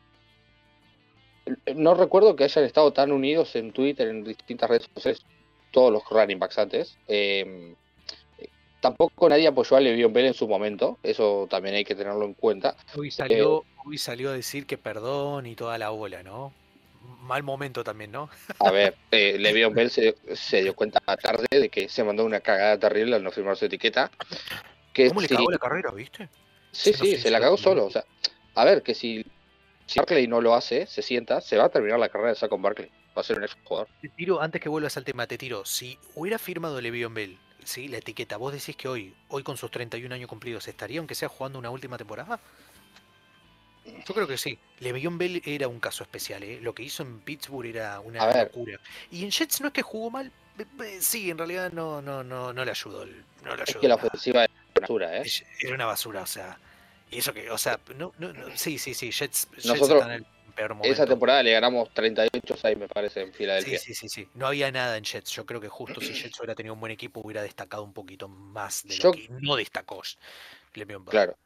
[1.74, 5.24] no recuerdo que hayan estado tan unidos en Twitter, en distintas redes sociales,
[5.70, 6.98] todos los running backs antes.
[7.08, 7.74] Eh,
[8.80, 12.34] tampoco nadie apoyó a Le'Veon Bell en su momento, eso también hay que tenerlo en
[12.34, 12.76] cuenta.
[12.96, 16.52] Hoy salió, hoy salió a decir que perdón y toda la bola, ¿no?
[17.22, 18.28] Mal momento también, ¿no?
[18.58, 22.40] A ver, eh, Le'Veon Bell se, se dio cuenta tarde de que se mandó una
[22.40, 24.10] cagada terrible al no firmar su etiqueta.
[24.92, 26.28] Que ¿Cómo le si- cagó la carrera, viste?
[26.72, 27.86] Sí, sí, se la cagó solo.
[27.86, 28.04] O sea,
[28.54, 29.24] a ver, que si,
[29.86, 32.62] si Barkley no lo hace, se sienta, se va a terminar la carrera de Saquon
[32.62, 32.90] Barkley.
[33.16, 33.88] Va a ser un ex jugador.
[34.00, 35.64] Te tiro, antes que vuelvas al tema, te tiro.
[35.64, 37.88] Si hubiera firmado Le'Veon Bell, ¿sí?
[37.88, 41.28] La etiqueta, ¿vos decís que hoy, hoy con sus 31 años cumplidos, estaría aunque sea
[41.28, 42.40] jugando una última temporada?
[44.06, 44.58] Yo creo que sí.
[44.78, 46.60] Le'Veon Bell era un caso especial, ¿eh?
[46.60, 48.78] Lo que hizo en Pittsburgh era una locura.
[49.10, 52.22] Y en Jets no es que jugó mal, eh, eh, sí, en realidad no, no,
[52.22, 53.06] no, no le ayudó.
[53.44, 55.24] No le Es ayudó que la ofensiva es una basura, ¿eh?
[55.60, 56.58] Era una basura, o sea.
[57.10, 60.24] Y eso que, o sea, no, no, no, sí, sí, sí, Jets, Jets Nosotros, el
[60.52, 60.92] peor momento.
[60.94, 63.78] Esa temporada le ganamos 38-6, me parece, en Sí, Filadelfia.
[63.78, 64.28] sí, sí, sí.
[64.34, 65.30] No había nada en Jets.
[65.32, 68.28] Yo creo que justo si Jets hubiera tenido un buen equipo, hubiera destacado un poquito
[68.28, 70.02] más de lo Yo- que no destacó
[70.74, 71.10] Le'Veon Bell.
[71.12, 71.36] Claro.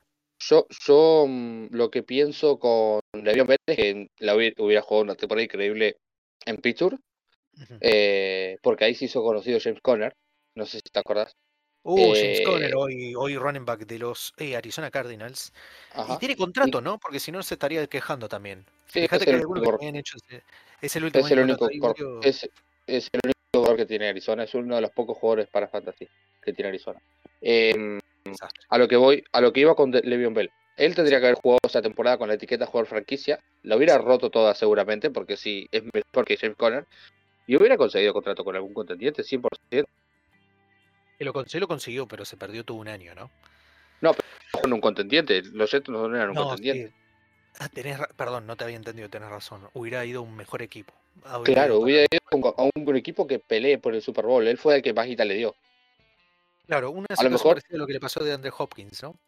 [0.41, 5.05] Yo, yo mm, lo que pienso con Le'Veon Bell es que la hubiera, hubiera jugado
[5.05, 5.97] una temporada increíble
[6.45, 6.99] en Pittsburgh,
[7.81, 10.13] eh, porque ahí se hizo conocido James Conner.
[10.57, 11.33] No sé si te acordás.
[11.87, 15.53] Uh, James eh, Conner, hoy, hoy running back de los eh, Arizona Cardinals.
[15.93, 16.15] Ajá.
[16.15, 16.99] Y tiene contrato, ¿no?
[16.99, 18.65] Porque si no se estaría quejando también.
[18.87, 20.43] Sí, Fíjate es que el que único- habían hecho ese-
[20.81, 22.49] Es el último Es el único cor- es,
[22.87, 26.09] es el único jugador que tiene Arizona, es uno de los pocos jugadores para fantasy
[26.43, 27.01] que tiene Arizona.
[27.43, 28.01] Em,
[28.71, 30.51] a lo que voy, a lo que iba con Le'Veon Bell.
[30.79, 34.31] Él tendría que haber jugado esa temporada con la etiqueta jugador franquicia, la hubiera roto
[34.31, 36.87] toda seguramente, porque sí, es mejor que James Conner,
[37.47, 39.85] y hubiera conseguido contrato con algún contendiente, 100%,
[41.19, 43.31] Que lo consiguió, lo consiguió, pero se perdió todo un año, ¿no?
[44.61, 45.43] con un contendiente.
[45.53, 46.89] Los Jets no eran un No, contendiente.
[46.89, 46.95] sí.
[47.59, 49.69] Ah, tenés perdón, no te había entendido, tenés razón.
[49.73, 50.93] Hubiera ido un mejor equipo.
[51.23, 54.47] Hubiera Claro, ido hubiera ido a un- a equipo que pelee por el Super Bowl.
[54.47, 55.57] Él fue el que más guita le dio.
[56.67, 59.19] Claro, una lo situación mejor- a lo que le pasó de Andre Hopkins, ¿no?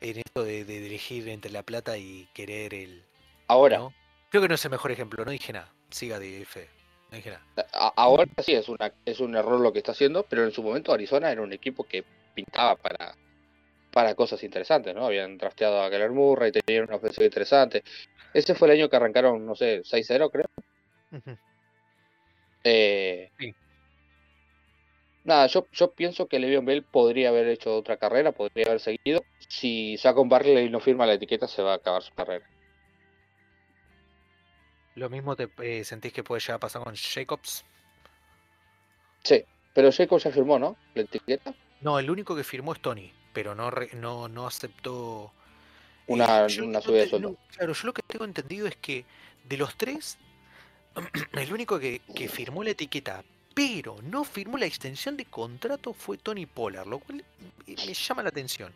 [0.00, 3.04] En esto de, de elegir entre la plata y querer el.
[3.48, 3.94] Ahora, ¿no?
[4.30, 5.72] Creo que no es el mejor ejemplo, no dije nada.
[5.90, 6.46] Siga de.
[7.72, 10.62] A- ahora sí es una es un error lo que está haciendo, pero en su
[10.62, 13.14] momento Arizona era un equipo que pintaba para
[13.90, 15.04] para cosas interesantes, ¿no?
[15.06, 17.82] Habían drafteado a Keller Murray, tenían una ofensiva interesante.
[18.32, 20.46] Ese fue el año que arrancaron, no sé, 6-0 creo.
[22.64, 23.54] Eh, Sí.
[25.24, 29.24] Nada, yo, yo pienso que Le'Veon Bell podría haber hecho otra carrera, podría haber seguido.
[29.48, 32.44] Si Saquon Barkley no firma la etiqueta, se va a acabar su carrera.
[34.94, 37.64] Lo mismo te eh, sentís que puede llegar a pasar con Jacobs.
[39.24, 39.44] Sí,
[39.74, 40.76] pero Jacob ya firmó, ¿no?
[40.94, 41.54] La etiqueta.
[41.80, 45.32] No, el único que firmó es Tony, pero no, re- no, no aceptó.
[46.06, 47.30] Una- yo una no subida de sueldo.
[47.30, 49.04] no, claro, yo lo que tengo entendido es que
[49.44, 50.18] de los tres,
[51.32, 53.24] el único que, que firmó la etiqueta,
[53.54, 57.24] pero no firmó la extensión de contrato fue Tony Pollard, lo cual
[57.66, 58.72] me me llama la atención.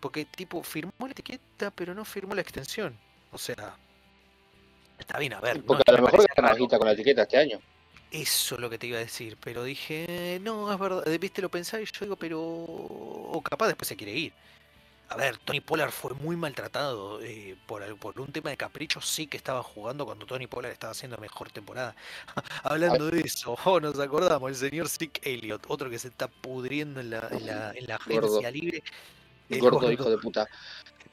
[0.00, 2.96] Porque, tipo, firmó la etiqueta, pero no firmó la extensión.
[3.32, 3.76] O sea,
[5.08, 5.62] está bien, a ver.
[5.64, 6.48] Porque es a lo me mejor raro.
[6.50, 7.60] bajita con la etiqueta este año.
[8.10, 11.42] Eso es lo que te iba a decir, pero dije, no, es verdad, eh, viste,
[11.42, 12.40] lo pensaba y yo digo, pero...
[12.40, 14.32] O capaz después se quiere ir.
[15.10, 17.82] A ver, Tony Pollard fue muy maltratado eh, por,
[18.20, 21.94] un tema de capricho, sí que estaba jugando cuando Tony Pollard estaba haciendo mejor temporada.
[22.62, 27.00] Hablando de eso, oh, nos acordamos, el señor Sick Elliott, otro que se está pudriendo
[27.00, 28.26] en la, en la, en la Gordo.
[28.28, 28.82] agencia libre.
[29.48, 29.92] El Gordo, gordo.
[29.92, 30.46] hijo de puta.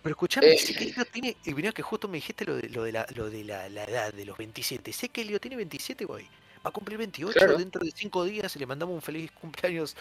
[0.05, 0.57] Pero escuchame, Eh.
[0.59, 3.27] Sick Elliott tiene, y mirá que justo me dijiste lo de, lo de, la, lo
[3.27, 4.93] de la, la edad de los 27.
[4.93, 6.25] Sé que Elliott tiene 27, güey.
[6.63, 7.57] Va a cumplir 28 Claro.
[7.57, 9.95] dentro de 5 días y le mandamos un feliz cumpleaños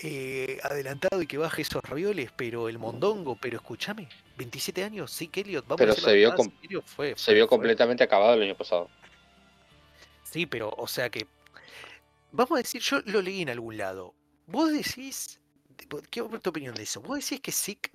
[0.00, 2.30] eh, adelantado y que baje esos ravioles.
[2.36, 4.06] Pero el mondongo, pero escúchame,
[4.36, 6.34] 27 años, sí, Elliot, vamos Pero a se vio
[6.84, 8.90] fue, Se vio fue- completamente acabado el año pasado.
[10.24, 11.26] Sí, pero, o sea que.
[12.32, 14.14] Vamos a decir, yo lo leí en algún lado.
[14.46, 15.38] Vos decís.
[16.10, 17.00] ¿Qué es tu opinión de eso?
[17.00, 17.90] Vos decís que Zeke,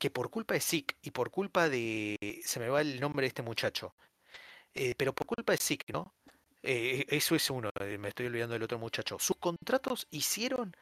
[0.00, 2.40] que por culpa de Zeke y por culpa de.
[2.42, 3.94] Se me va el nombre de este muchacho.
[4.74, 6.14] eh, pero por culpa de Zeke, ¿no?
[6.62, 9.18] Eh, eso es uno, eh, me estoy olvidando del otro muchacho.
[9.18, 10.74] Sus contratos hicieron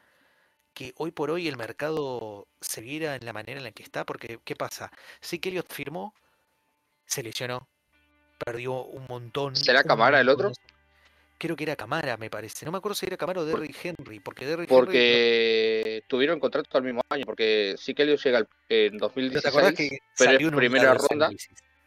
[0.73, 4.39] que hoy por hoy el mercado siguiera en la manera en la que está, porque
[4.45, 4.91] ¿qué pasa?
[5.23, 6.13] Zeke Elliott firmó,
[7.05, 7.67] se lesionó,
[8.45, 9.55] perdió un montón.
[9.55, 10.51] ¿Será Camara el otro?
[11.39, 12.65] Creo que era Camara, me parece.
[12.65, 14.85] No me acuerdo si era Camara o Derrick Henry, porque Derrick Henry.
[14.85, 19.71] Porque tuvieron contrato al mismo año, porque sí que llega en ¿no- ¿Pero ¿Te acordás
[19.71, 21.29] 2016 que pero salió en primera ronda.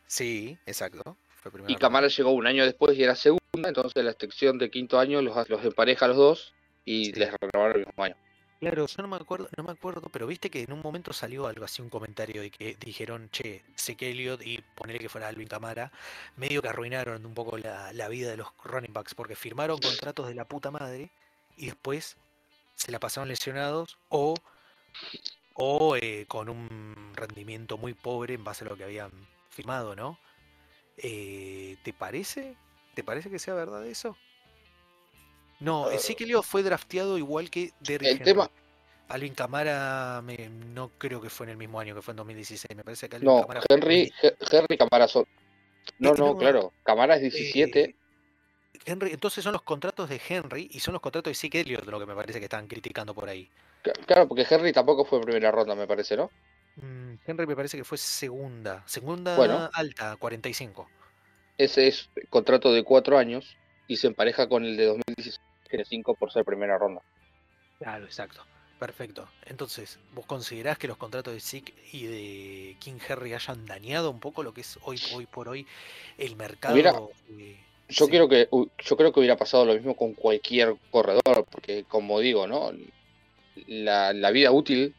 [0.07, 1.19] Sí, exacto.
[1.29, 1.79] Fue y ronda.
[1.79, 5.49] Camara llegó un año después y era segunda, entonces la extensión de quinto año los,
[5.51, 6.55] los empareja a los dos
[6.87, 7.13] y Sí.
[7.13, 8.17] les renovaron el mismo año.
[8.63, 11.49] Claro, yo no me acuerdo, no me acuerdo, pero viste que en un momento salió
[11.49, 15.49] algo así, un comentario de que dijeron, che, Zeke Elliott y ponerle que fuera Alvin
[15.49, 15.91] Camara,
[16.37, 20.29] medio que arruinaron un poco la, la vida de los running backs, porque firmaron contratos
[20.29, 21.11] de la puta madre
[21.57, 22.17] y después
[22.77, 24.43] se la pasaron lesionados o,
[25.55, 29.11] o eh, con un rendimiento muy pobre en base a lo que habían
[29.51, 30.19] firmado, ¿no?
[30.99, 32.57] Eh, ¿Te parece?
[32.95, 34.19] ¿Te parece que sea verdad eso?
[35.63, 35.99] No, Ah.
[35.99, 38.25] Zeke Elliott fue drafteado igual que Derrick El Henry.
[38.25, 38.51] tema,
[39.09, 42.75] Alvin Camara me- no creo que fue en el mismo año que fue en 2016.
[42.77, 45.25] Me parece que Alvin no, Camara en Henry, He- Henry Camara son.
[45.99, 47.55] No, Este no, claro, Camara es 2016.
[47.55, 47.81] 17,
[48.75, 51.85] Eh, Henry, entonces son los contratos de Henry y son los contratos de Zeke Elliott
[51.85, 53.49] lo que me parece que están criticando por ahí.
[54.07, 56.31] Claro, porque Henry tampoco fue primera ronda, me parece, ¿no?
[56.77, 59.69] Mm, Henry me parece que fue segunda, segunda Bueno.
[59.75, 60.89] alta, 45.
[61.59, 63.57] Ese es contrato de cuatro años
[63.89, 65.39] y se empareja con el de 2016,
[65.73, 67.01] que tiene 5 por ser primera ronda.
[67.79, 68.45] Claro, exacto.
[68.79, 69.29] Perfecto.
[69.47, 74.21] Entonces, ¿vos considerás que los contratos de Zeke y de King Henry hayan dañado un
[74.21, 75.67] poco lo que es hoy, hoy por hoy
[76.19, 77.13] el mercado?
[77.31, 77.57] Eh,
[77.89, 78.11] Yo sí.
[78.11, 82.47] quiero que yo creo que hubiera pasado lo mismo con cualquier corredor, porque como digo,
[82.47, 82.73] ¿no?
[83.67, 84.95] La, la vida útil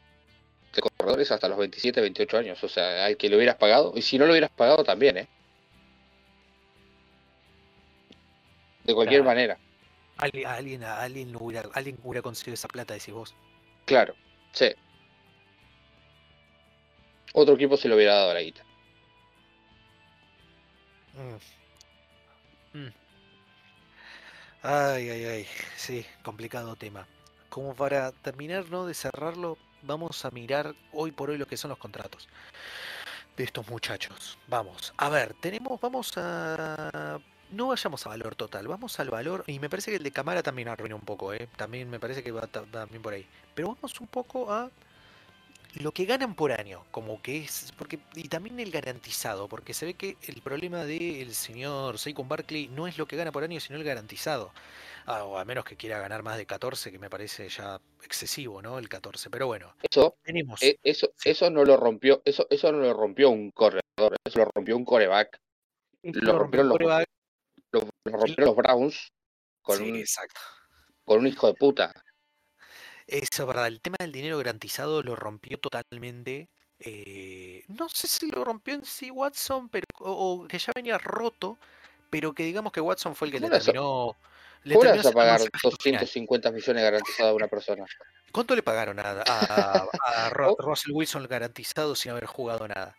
[0.74, 3.92] de corredor es hasta los 27, 28 años, o sea, al que lo hubieras pagado,
[3.94, 5.28] y si no lo hubieras pagado también, ¿eh?
[8.84, 9.34] De cualquier Claro.
[9.34, 9.58] manera,
[10.16, 13.34] Alguien, alguien, alguien, hubiera, alguien hubiera conseguido esa plata, decís vos.
[13.84, 14.14] claro,
[14.52, 14.66] sí.
[17.32, 18.62] Otro equipo se lo hubiera dado la guita.
[21.14, 22.78] Mm.
[22.78, 22.92] Mm.
[24.62, 25.46] Ay, ay, ay.
[25.76, 27.06] Sí, complicado tema.
[27.48, 28.86] Como para terminar, ¿no?
[28.86, 32.28] De cerrarlo, vamos a mirar hoy por hoy lo que son los contratos
[33.36, 34.38] de estos muchachos.
[34.48, 37.20] Vamos, a ver, tenemos, vamos a...
[37.54, 40.42] No vayamos a valor total, vamos al valor, y me parece que el de Camara
[40.42, 41.48] también arruina un poco, ¿eh?
[41.56, 43.24] También me parece que va ta- también por ahí.
[43.54, 44.70] Pero vamos un poco a
[45.74, 49.86] lo que ganan por año, como que es, porque, y también el garantizado, porque se
[49.86, 53.60] ve que el problema del señor Saquon Barkley no es lo que gana por año,
[53.60, 54.52] sino el garantizado.
[55.06, 58.62] Ah, o a menos que quiera ganar más de 14, que me parece ya excesivo,
[58.62, 58.78] ¿no?
[58.78, 60.60] El 14, pero bueno, Eso, tenemos.
[60.62, 61.30] eh, eso, Sí.
[61.30, 64.84] eso no lo rompió, eso, eso no lo rompió un corredor, eso lo rompió un
[64.84, 65.38] coreback,
[66.02, 67.06] lo lo rompió rompieron los-
[67.80, 68.04] quarterback.
[68.06, 69.12] lo, lo rompieron los Browns
[69.62, 70.40] con, Sí, un, exacto.
[71.04, 71.92] con un hijo de puta.
[73.06, 76.48] Eso es verdad, el tema del dinero garantizado lo rompió totalmente.
[76.78, 80.98] eh, no sé si lo rompió en sí Watson, pero o, o que ya venía
[80.98, 81.58] roto,
[82.10, 84.16] pero que digamos que Watson fue el que le ¿Cómo le vas a- terminó.
[84.64, 85.50] Le ¿Cómo le terminó vas a pagar masaje
[85.82, 86.00] final.
[86.00, 87.84] 250 millones garantizados a una persona?
[88.32, 90.56] ¿Cuánto le pagaron a, a- a Ru-.
[90.58, 92.96] Russell Wilson garantizado sin haber jugado nada?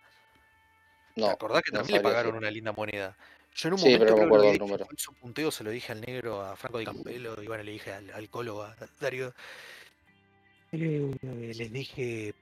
[1.16, 2.38] ¿Te No, acordás que no también le pagaron decir.
[2.44, 3.18] una linda moneda?
[3.56, 4.84] Yo en un Sí, momento pero no me acuerdo el número.
[4.84, 7.72] en falso punteo, se lo dije al negro, a Franco Di Campello, y bueno, le
[7.72, 9.34] dije al, al Colo, a Darío.
[10.72, 12.34] eh, les dije,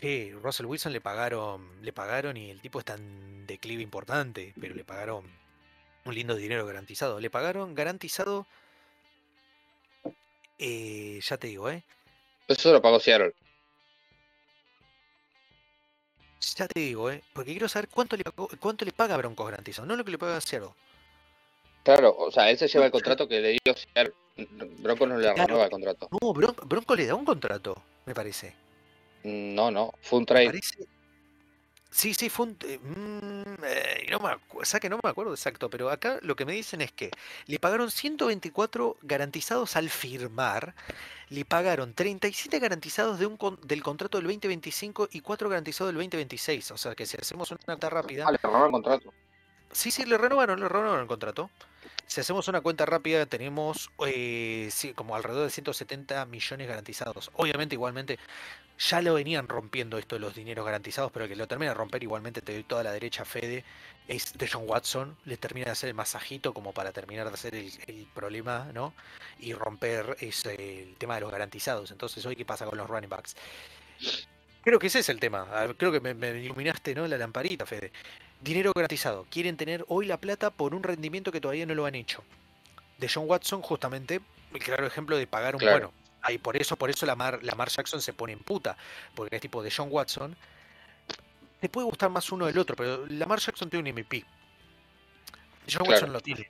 [0.00, 4.74] che, Russell Wilson le pagaron, le pagaron y el tipo está en declive importante, pero
[4.74, 5.24] le pagaron
[6.04, 7.20] un lindo dinero garantizado.
[7.20, 8.46] Le pagaron garantizado,
[10.58, 11.82] eh, ya te digo, ¿eh?
[12.48, 13.32] Eso lo pagó Seattle.
[16.56, 17.22] Ya te digo, ¿eh?
[17.32, 18.24] Porque quiero saber cuánto le,
[18.60, 20.70] cuánto le paga Broncos garantizado, no lo que le paga Seattle.
[21.82, 24.14] Claro, o sea, él se lleva el contrato que le dio Seattle.
[24.78, 25.38] Bronco no le Claro.
[25.46, 26.08] renueva el contrato.
[26.12, 28.54] No, Bron- Bronco le da un contrato, me parece.
[29.24, 30.60] No, no, fue un trade.
[31.90, 32.56] Sí, sí, fue un.
[32.64, 36.36] eh, mm, eh, no me o sea que no me acuerdo exacto, pero acá lo
[36.36, 37.10] que me dicen es que
[37.46, 40.74] le pagaron 124 garantizados al firmar,
[41.30, 45.96] le pagaron 37 garantizados de un con- del contrato del 2025 y 4 garantizados del
[45.96, 46.70] 2026.
[46.70, 49.12] O sea que si hacemos una cuenta rápida, Ah, le renovaron el contrato.
[49.72, 51.50] sí, sí, le renovaron, le renovaron el contrato.
[52.08, 57.30] Si hacemos una cuenta rápida, tenemos eh, como alrededor de 170 millones garantizados.
[57.34, 58.18] Obviamente, igualmente,
[58.78, 61.74] ya lo venían rompiendo esto de los dineros garantizados, pero el que lo termina de
[61.74, 63.62] romper, igualmente te doy toda la derecha, Fede,
[64.08, 65.18] es de John Watson.
[65.26, 68.94] Le termina de hacer el masajito como para terminar de hacer el, el problema, ¿no?
[69.38, 71.90] Y romper ese, el tema de los garantizados.
[71.90, 73.36] Entonces, hoy, ¿qué pasa con los running backs?
[74.68, 75.46] Creo que ese es el tema.
[75.78, 77.06] Creo que me, me iluminaste, ¿no?
[77.08, 77.90] La lamparita, Fede.
[78.42, 79.24] Dinero garantizado.
[79.30, 82.22] Quieren tener hoy la plata por un rendimiento que todavía no lo han hecho.
[82.98, 84.20] De John Watson, justamente,
[84.52, 85.86] el claro ejemplo de pagar un Claro.
[85.88, 85.92] bueno.
[86.20, 88.76] Ahí por eso, por eso la Mar, la Mar Jackson se pone en puta.
[89.14, 90.36] Porque es tipo de John Watson.
[91.60, 94.22] Te puede gustar más uno del otro, pero la Mar Jackson tiene un MVP.
[95.66, 95.90] John Claro.
[95.92, 96.46] Watson lo tiene.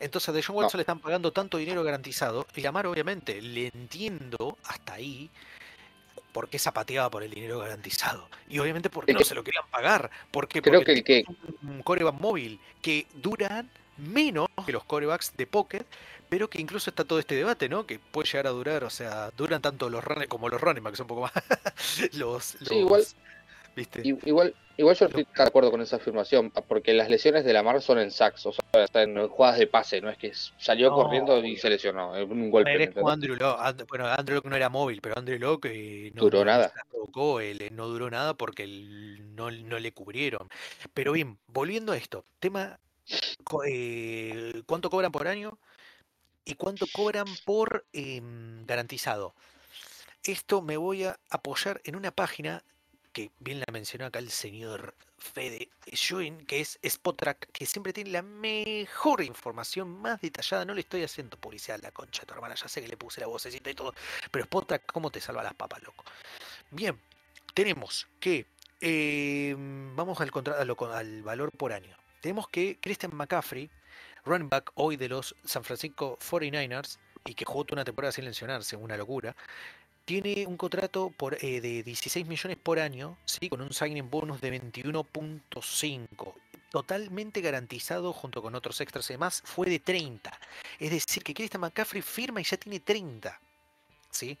[0.00, 0.62] Entonces a De John No.
[0.62, 2.46] Watson le están pagando tanto dinero garantizado.
[2.56, 5.28] Y Lamar, obviamente, le entiendo hasta ahí
[6.38, 8.28] por qué zapateaba por el dinero garantizado.
[8.48, 10.08] Y obviamente porque no se lo querían pagar.
[10.30, 11.32] Porque, Creo porque que el que,
[11.62, 15.84] un coreback móvil que duran menos que los corebacks de pocket,
[16.28, 17.86] pero que incluso está todo este debate, ¿no?
[17.86, 21.00] Que puede llegar a durar, o sea, duran tanto los running como los running backs,
[21.00, 21.32] un poco más.
[22.12, 23.06] los, los- igual-
[23.74, 24.02] ¿Viste?
[24.04, 27.82] igual, igual yo estoy de acuerdo con esa afirmación, porque las lesiones de la Mar
[27.82, 30.96] son en sacks, o sea, están en jugadas de pase, no es que salió No,
[30.96, 32.70] corriendo y se lesionó, es un golpe.
[32.70, 33.34] ¿me Eres como entendés?
[33.34, 33.60] Andrew Locke.
[33.60, 36.72] And- Bueno, Andrew Locke no era móvil, pero Andrew Locke eh, no, Duró nada.
[36.90, 40.48] tocó, él, eh, no duró nada porque él no, no le cubrieron.
[40.94, 42.78] Pero bien, volviendo a esto, tema,
[43.66, 45.58] eh, ¿cuánto cobran por año?
[46.44, 49.34] ¿Y cuánto cobran por em, garantizado?
[50.22, 52.62] Esto me voy a apoyar en una página
[53.12, 58.10] que bien la mencionó acá el señor Fede Schwinn, que es SpotTrack, que siempre tiene
[58.10, 60.64] la mejor información más detallada.
[60.64, 62.96] No le estoy haciendo publicidad a la concha de tu hermana, ya sé que le
[62.96, 63.94] puse la vocecita y todo,
[64.30, 66.04] pero SpotTrack, ¿cómo te salva las papas, loco?
[66.70, 66.98] Bien,
[67.54, 68.46] tenemos que,
[68.80, 69.54] eh,
[69.94, 71.96] vamos al, contra- a lo co- al valor por año.
[72.20, 73.70] Tenemos que Christian McCaffrey,
[74.24, 78.24] running back hoy de los San Francisco 49ers, y que jugó toda una temporada sin
[78.24, 79.34] lesionarse, una locura,
[80.08, 83.50] tiene un contrato por, eh, de 16 millones por año, ¿sí?
[83.50, 86.34] con un signing bonus de 21.5.
[86.70, 90.32] Totalmente garantizado junto con otros extras y demás, fue de 30.
[90.78, 93.38] Es decir, que Christian McCaffrey firma y ya tiene 30.
[94.10, 94.38] ¿sí?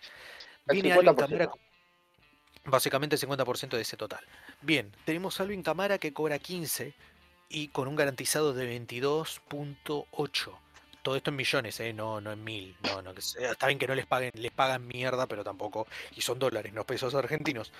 [0.64, 1.16] Viene Alvin 50%.
[1.16, 1.50] Kamara,
[2.64, 4.24] básicamente el 50% de ese total.
[4.62, 6.94] Bien, tenemos a Alvin Camara que cobra 15
[7.50, 10.58] y con un garantizado de 22.8.
[11.08, 11.94] Todo esto en millones, ¿eh?
[11.94, 12.76] no, no en mil.
[12.82, 15.86] No, no, que sea- está bien que no les paguen, les pagan mierda, pero tampoco.
[16.14, 17.72] Y son dólares, no pesos argentinos.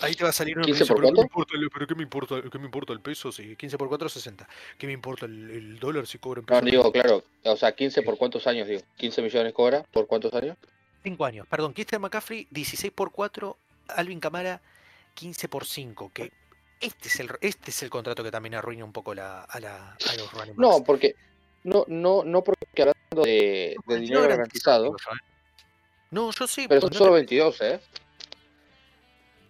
[0.00, 1.70] Ahí te va a salir uno que 15 dice, por pero, ¿qué me importa el,
[1.70, 3.32] pero ¿qué me importa, qué me importa el peso?
[3.32, 4.48] Si 15 por 4 60.
[4.78, 6.70] ¿Qué me importa el, el dólar si cobra en No, pesos?
[6.70, 10.56] digo, claro, o sea, 15 por cuántos años, digo, 15 millones cobra, ¿por cuántos años?
[11.02, 11.48] 5 años.
[11.48, 13.56] Perdón, Christian McCaffrey, 16 por 4.
[13.88, 14.60] Alvin Camara,
[15.14, 16.12] 15 por 5.
[16.14, 16.30] Que
[16.80, 19.96] este es el, este es el contrato que también arruina un poco la, a, la,
[20.08, 20.58] a los running backs.
[20.58, 21.16] No, porque,
[21.64, 25.16] no, no, no porque hablando de, dinero garantizado, ¿eh?
[26.10, 26.66] No, yo sí.
[26.68, 27.80] pero son no solo te- 22, ¿eh?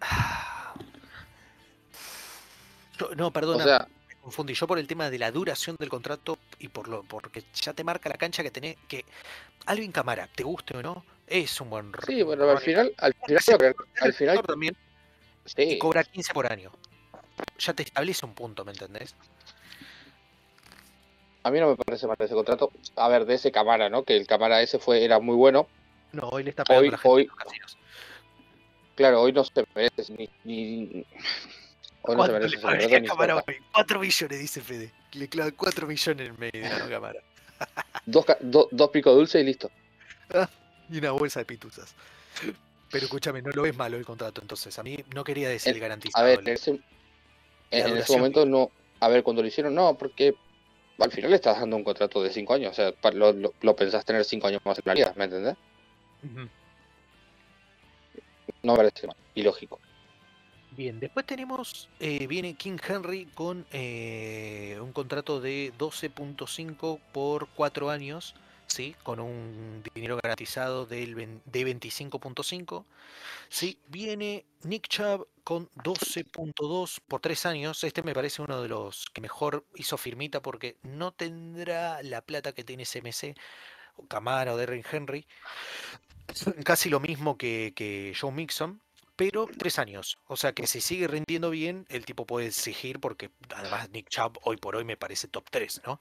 [0.01, 0.75] Ah.
[2.99, 4.55] Yo- no, O perdona, sea, me confundí.
[4.55, 7.85] Yo por el tema de la duración del contrato y por lo porque ya te
[7.85, 9.05] marca la cancha que tenés que
[9.67, 13.75] Alvin Camara, te guste o no, es un buen sí, bueno, al final, al final,
[14.01, 14.77] al final, también
[15.45, 16.71] sí, cobra 15 por año.
[17.59, 19.15] Ya te establece un punto, ¿me entendés?
[21.45, 22.73] A mí no me parece mal ese contrato.
[22.97, 24.03] A ver, de ese Camara, ¿no?
[24.03, 25.69] Que el Camara ese fue, era muy bueno.
[26.13, 27.79] No, hoy le está pegando Hoy- la gente hoy- en los casinos.
[28.97, 33.35] Claro, hoy no se merece ni, ni hoy no se ¿Cuánto merece le ni cerca.
[33.47, 33.57] hoy?
[33.73, 34.93] 4 millones, dice Fede.
[35.13, 37.21] Le clava 4 millones en medio a Camara.
[38.07, 39.71] Dos, ca- do- dos picos dulces y listo.
[40.91, 41.95] Y una bolsa de pituzas.
[42.91, 44.79] Pero escúchame, no lo ves malo el contrato, entonces.
[44.79, 46.25] A mí no quería decir Eh, garantizado.
[46.25, 48.19] A ver, en ese, en, la en ese duración.
[48.19, 48.71] momento no.
[49.01, 50.35] A ver, cuando lo hicieron, no, porque
[50.99, 52.73] al final le estás dando un contrato de 5 años.
[52.73, 55.57] O sea, lo, lo, lo pensás tener 5 años más en la vida, ¿me entendés?
[58.63, 59.17] No me parece mal.
[59.35, 59.79] Ilógico.
[60.77, 67.91] Bien, después tenemos, eh, viene King Henry con eh, un contrato de 12.5 por 4
[67.91, 68.35] años,
[68.67, 68.97] ¿sí?
[69.03, 71.15] Con un dinero garantizado del
[71.45, 72.85] de 25.5.
[73.49, 73.79] ¿sí?
[73.89, 77.85] Viene Nick Chubb con 12.2 por 3 años.
[77.85, 82.53] Este me parece uno de los que mejor hizo firmita porque no tendrá la plata
[82.53, 83.37] que tiene CMC,
[84.09, 85.27] Camara o Derrick Henry.
[86.65, 88.81] Casi lo mismo que, que Joe Mixon,
[89.17, 90.19] pero tres años.
[90.27, 94.39] O sea que si sigue rindiendo bien, el tipo puede exigir, porque además Nick Chubb
[94.43, 96.01] hoy por hoy me parece top 3, ¿no?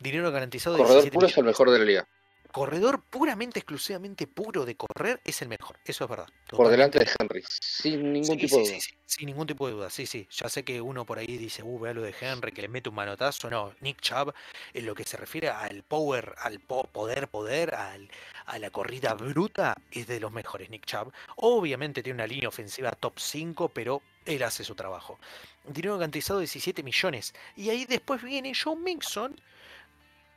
[0.00, 2.08] Dinero garantizado de Corredor 17 puro es el mejor de la liga.
[2.54, 5.76] Corredor puramente, exclusivamente puro de correr, es el mejor.
[5.84, 6.28] Eso es verdad.
[6.48, 7.10] Por delante de.
[7.18, 8.74] Henry, sin ningún Sí, tipo de duda.
[8.74, 9.90] sí, sí, sin ningún tipo de duda.
[9.90, 10.28] Sí, sí.
[10.30, 12.88] Ya sé que uno por ahí dice, uh, vea lo de Henry, que le mete
[12.90, 13.50] un manotazo.
[13.50, 14.32] No, Nick Chubb,
[14.72, 18.08] en lo que se refiere al power, al po- poder, poder, al,
[18.46, 21.12] a la corrida bruta, es de los mejores, Nick Chubb.
[21.34, 25.18] Obviamente tiene una línea ofensiva top 5, pero él hace su trabajo.
[25.66, 27.34] Dinero garantizado 17 millones.
[27.56, 29.34] Y ahí después viene Joe Mixon,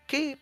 [0.08, 0.40] que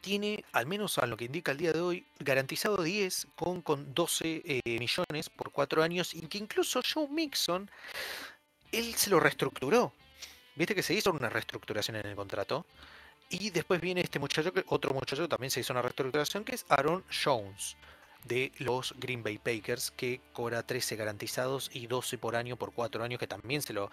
[0.00, 3.94] tiene, al menos a lo que indica el día de hoy, garantizado 10 con, con
[3.94, 7.70] 12 eh, millones por 4 años y que incluso Joe Mixon,
[8.72, 9.92] él se lo reestructuró.
[10.54, 12.66] Viste que se hizo una reestructuración en el contrato.
[13.28, 16.56] Y después viene este muchacho, que, otro muchacho que también se hizo una reestructuración, que
[16.56, 17.76] es Aaron Jones,
[18.24, 23.02] de los Green Bay Packers, que cobra 13 garantizados y 12 por año por 4
[23.02, 23.90] años, que también se lo,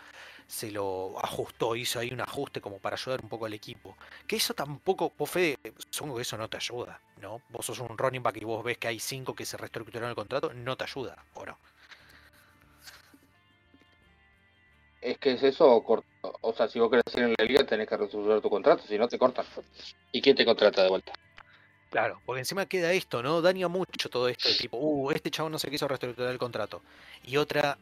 [0.47, 3.97] se lo ajustó, hizo ahí un ajuste como para ayudar un poco al equipo.
[4.27, 5.57] Que eso tampoco, vos Fede,
[5.89, 7.41] supongo que eso no te ayuda, ¿no?
[7.49, 10.15] Vos sos un running back y vos ves que hay 5 que se reestructuraron el
[10.15, 11.57] contrato, no te ayuda, ¿o no?
[15.01, 16.03] Es que es eso, o,
[16.41, 18.97] o sea, si vos querés ir en la liga tenés que reestructurar tu contrato, si
[18.97, 19.45] no te cortan.
[20.11, 21.13] ¿Y quién te contrata de vuelta?
[21.89, 23.41] Claro, porque encima queda esto, ¿no?
[23.41, 26.81] Daña mucho todo esto, tipo, uh, este chavo no se quiso reestructurar el contrato.
[27.25, 27.77] Y otra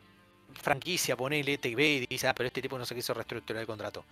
[0.53, 3.67] franquicia, ponele, te ve y dice, ah, pero este tipo no se quiso reestructurar el
[3.67, 4.05] contrato.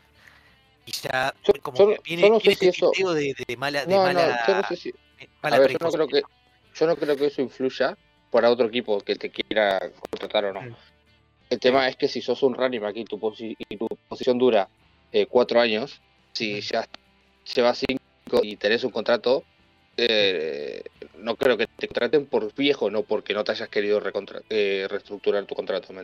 [0.85, 3.13] Y ya, Yo- como yo que no- viene, yo no sé viene si este eso-
[3.13, 5.71] de, de mala, de No, mala, no, yo no sé si, eh, a mala ver,
[5.71, 6.23] yo no creo que,
[6.73, 7.95] yo no creo que eso influya
[8.31, 9.79] para otro equipo que te quiera
[10.09, 10.61] contratar o no.
[10.61, 10.75] Mm.
[11.51, 14.39] El tema es que si sos un running back y tu, posi- y tu posición
[14.39, 14.67] dura
[15.11, 16.01] eh, cuatro años,
[16.33, 16.67] si Ujú.
[16.73, 16.85] ya
[17.53, 19.43] llevas cinco y tenés un contrato,
[19.97, 20.83] eh,
[21.17, 24.01] no creo que te contraten por viejo, no porque no te hayas querido
[24.49, 26.03] eh, reestructurar tu contrato, ¿me.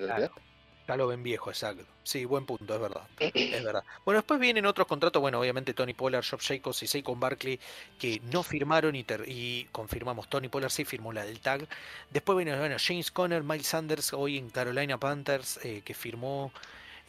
[0.89, 1.85] Ya lo ven viejo, exacto.
[2.01, 3.03] Sí, buen punto, es verdad.
[3.19, 3.83] Es verdad.
[4.05, 7.59] Bueno, después vienen otros contratos, bueno, obviamente Tony Pollard, Job Jacobs y Saquon Barkley,
[7.99, 11.67] que no firmaron y, y confirmamos, Tony Pollard sí firmó la del tag.
[12.09, 16.51] Después viene, bueno, James Conner, Miles Sanders, hoy en Carolina Panthers, eh, que firmó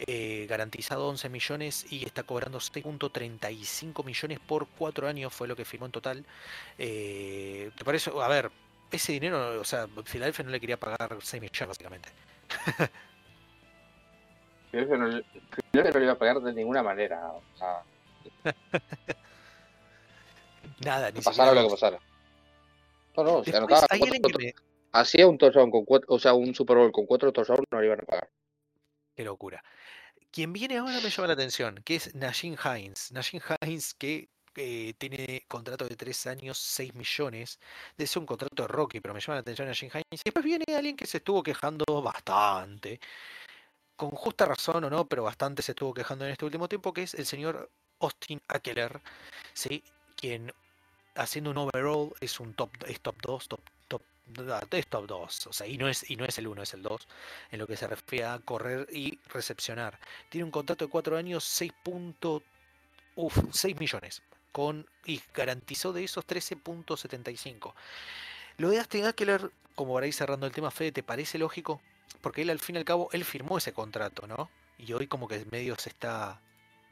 [0.07, 5.65] eh, garantizado 11 millones y está cobrando 6.35 millones por 4 años, fue lo que
[5.65, 6.25] firmó en total.
[6.79, 8.11] Eh, ¿Te parece?
[8.21, 8.51] A ver,
[8.91, 12.09] ese dinero, o sea, Philadelphia no le quería pagar 6 millones, básicamente.
[14.71, 15.23] Que no, no
[15.73, 17.27] le iba a pagar de ninguna manera.
[17.33, 17.83] O sea,
[20.85, 21.99] Nada, ni pasara lo que pasara.
[23.17, 24.55] No, no, Después hay cuatro- me...
[24.93, 27.87] hacía un touchdown con cuatro, o sea, un Super Bowl con cuatro touchdowns, no le
[27.87, 28.31] iban a pagar.
[29.15, 29.63] Qué locura.
[30.33, 33.11] Quien viene ahora me llama la atención, que es Najin Hines.
[33.13, 37.59] Najin Hines que eh, tiene contrato de 3 años, 6 millones.
[37.99, 40.21] Ser un contrato de Rocky, pero me llama la atención Najin Hines.
[40.21, 43.01] Y después viene alguien que se estuvo quejando bastante.
[43.97, 47.03] Con justa razón o no, pero bastante se estuvo quejando en este último tiempo, que
[47.03, 47.71] es el señor
[48.01, 49.01] Austin Eckler,
[49.53, 49.83] ¿sí?
[50.17, 50.53] quien
[51.15, 54.03] haciendo un overall es un top, es top 2, top, top,
[54.71, 56.83] es top 2, o sea, y no es, y no es el 1, es el
[56.83, 57.09] 2,
[57.51, 59.99] en lo que se refiere a correr y recepcionar.
[60.29, 61.73] Tiene un contrato de 4 años, 6.
[61.83, 62.43] punto-
[63.17, 64.23] uf, 6 millones,
[64.53, 67.75] con, y garantizó de esos 13.75.
[68.59, 71.81] Lo de Austin Eckler, como para ir cerrando el tema, Fede, ¿te parece lógico?
[72.21, 74.51] Porque él al fin y al cabo, él firmó ese contrato, ¿no?
[74.79, 76.41] Y hoy como que medio se está,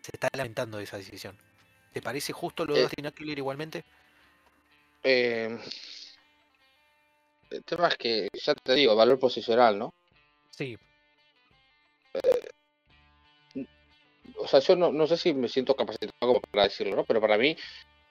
[0.02, 1.36] se está lamentando de esa decisión.
[1.92, 3.84] ¿Te parece justo lo de Eh, Eckler igualmente?
[5.02, 5.58] Eh,
[7.50, 9.94] el tema es que, ya te digo, valor posicional, ¿no?
[10.50, 10.76] Sí,
[14.40, 17.04] O sea, yo no, no sé si me siento capacitado como para decirlo, ¿no?
[17.04, 17.56] Pero para mí,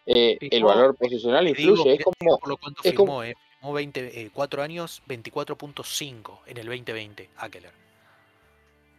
[0.06, 1.96] eh, el valor posicional digo, influye.
[1.96, 3.36] Es como, por lo cuánto es como, firmó, eh.
[3.60, 7.72] Firmó 20, eh, 4 años, 24.5 en el 2020, Eckler.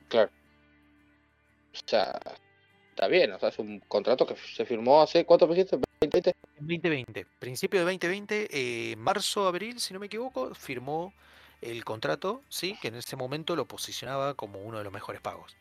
[0.08, 0.30] claro,
[1.74, 2.20] o sea,
[2.98, 5.78] está bien, o sea, es un contrato que se firmó hace, ¿cuánto me dijiste?
[6.00, 6.30] 2020.
[6.30, 11.12] En 2020, principio de 2020, eh, marzo, abril, si no me equivoco, firmó
[11.62, 15.56] el contrato, sí, que en ese momento lo posicionaba como uno de los mejores pagos.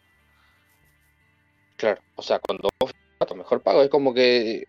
[1.75, 4.67] Claro, o sea, cuando vos firmás tu mejor pago, es como que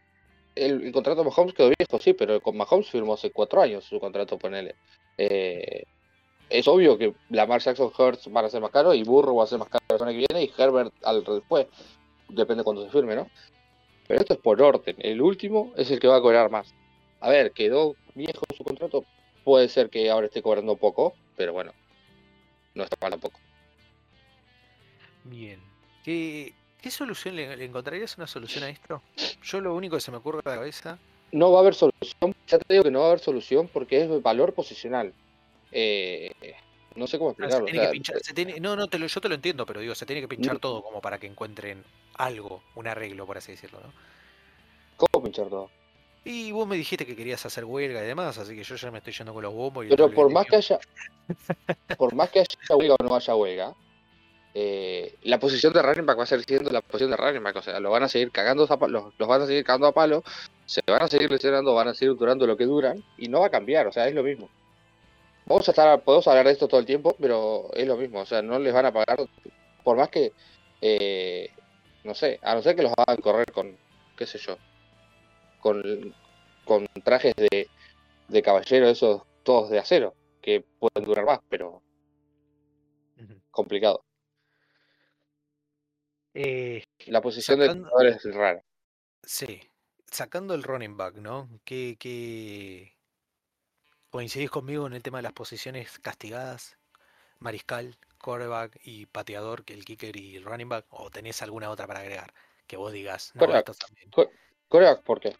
[0.54, 3.84] el, el contrato de Mahomes quedó viejo, sí, pero con Mahomes firmó hace cuatro años
[3.84, 4.74] su contrato, ponele.
[5.16, 5.84] Eh,
[6.50, 9.46] es obvio que Lamar Jackson Hurts van a ser más caros y Burrow va a
[9.46, 11.66] ser más caro la semana que viene y Herbert al después.
[12.28, 13.28] Depende cuando se firme, ¿no?
[14.06, 14.96] Pero esto es por orden.
[14.98, 16.74] El último es el que va a cobrar más.
[17.20, 19.04] A ver, quedó viejo su contrato.
[19.44, 21.72] Puede ser que ahora esté cobrando poco, pero bueno,
[22.74, 23.38] no está mal tampoco.
[25.24, 25.60] Bien.
[26.04, 29.02] ¿Qué, qué solución le, le encontrarías una solución a esto?
[29.42, 30.98] Yo lo único que se me ocurre a la cabeza.
[31.32, 32.34] No va a haber solución.
[32.46, 35.12] Ya te digo que no va a haber solución porque es valor posicional.
[35.72, 36.32] Eh,
[36.98, 37.64] no sé cómo ah, se explicarlo.
[37.64, 39.64] o tiene que sea, pinchar, se tiene, no, no, te lo, yo te lo entiendo,
[39.64, 41.84] pero digo, se tiene que pinchar todo como para que encuentren
[42.14, 43.92] algo, un arreglo, por así decirlo, ¿no?
[44.96, 45.70] ¿Cómo pinchar todo?
[46.24, 48.98] Y vos me dijiste que querías hacer huelga y demás, así que yo ya me
[48.98, 49.86] estoy yendo con los bombos.
[49.86, 50.78] Y Pero por más que haya,
[51.96, 53.74] por más que haya huelga o no haya huelga,
[54.54, 57.56] eh, la posición de back va a seguir siendo la posición de back.
[57.56, 59.92] O sea, lo van a seguir cagando, a los, los van a seguir cagando a
[59.92, 60.24] palo,
[60.66, 63.46] se van a seguir lesionando, van a seguir durando lo que duran y no va
[63.46, 63.86] a cambiar.
[63.86, 64.48] O sea, es lo mismo.
[65.48, 68.20] Vamos a estar, podemos hablar de esto todo el tiempo, pero es lo mismo.
[68.20, 69.18] O sea, no les van a pagar,
[69.82, 70.32] por más que,
[70.80, 71.50] eh,
[72.04, 73.76] no sé, a no ser que los hagan correr con,
[74.16, 74.58] qué sé yo,
[75.60, 75.82] con,
[76.64, 77.68] con trajes de,
[78.28, 81.82] de caballero, esos todos de acero, que pueden durar más, pero
[83.50, 84.04] complicado.
[86.34, 88.62] Eh, La posición Sacando- jugador es rara.
[89.22, 89.60] sí,
[90.06, 91.48] sacando el running back, ¿no?
[91.64, 92.92] ¿Qué, qué...
[94.10, 96.76] coincidís conmigo en el tema de las posiciones castigadas?
[97.40, 101.86] Mariscal, quarterback y pateador, que el kicker y el running back, o tenés alguna otra
[101.86, 102.32] para agregar
[102.66, 103.78] que vos digas, no, Quarterback.
[103.78, 104.10] también.
[105.04, 105.36] ¿por qué?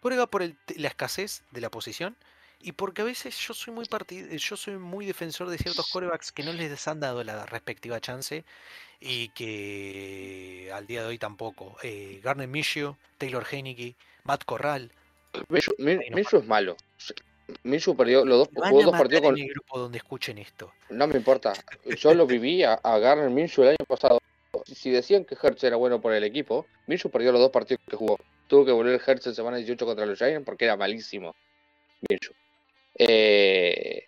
[0.00, 2.16] Quarterback por el la escasez de la posición
[2.60, 6.32] y porque a veces yo soy muy partid- yo soy muy defensor de ciertos quarterbacks
[6.32, 8.44] que no les han dado la respectiva chance
[9.00, 11.76] y que al día de hoy tampoco.
[11.82, 14.92] Eh, Garner Minshew, Taylor Heineke, Matt Corral,
[15.32, 16.76] no Minshew es malo.
[17.62, 19.38] Minshew perdió los dos, jugó partidos con.
[19.38, 20.72] el grupo donde escuchen esto.
[20.90, 21.52] No me importa.
[21.96, 24.20] Yo lo viví a, a Garner Minshew el año pasado.
[24.64, 27.96] Si decían que Hertz era bueno por el equipo, Minshew perdió los dos partidos que
[27.96, 28.18] jugó.
[28.48, 31.34] Tuvo que volver Hertz en semana 18 contra los Giants porque era malísimo.
[32.08, 32.34] Minshew.
[32.98, 34.04] Eh,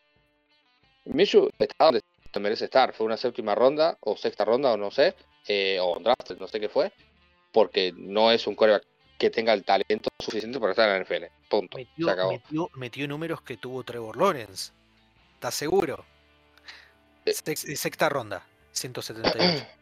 [1.04, 2.02] Minshew está donde
[2.40, 2.92] merece estar.
[2.92, 5.14] Fue una séptima ronda o sexta ronda o no sé.
[5.46, 6.92] eh, o draft, no sé qué fue.
[7.52, 8.84] Porque no es un coreback
[9.18, 11.24] que tenga el talento suficiente para estar en la NFL.
[11.50, 11.76] Punto.
[11.76, 12.30] Se Metió, acabó.
[12.32, 14.72] metió, metió números que tuvo Trevor Lawrence.
[15.34, 16.04] ¿Estás seguro?
[17.24, 17.34] Eh.
[17.44, 19.66] Eh, sexta ronda, 178.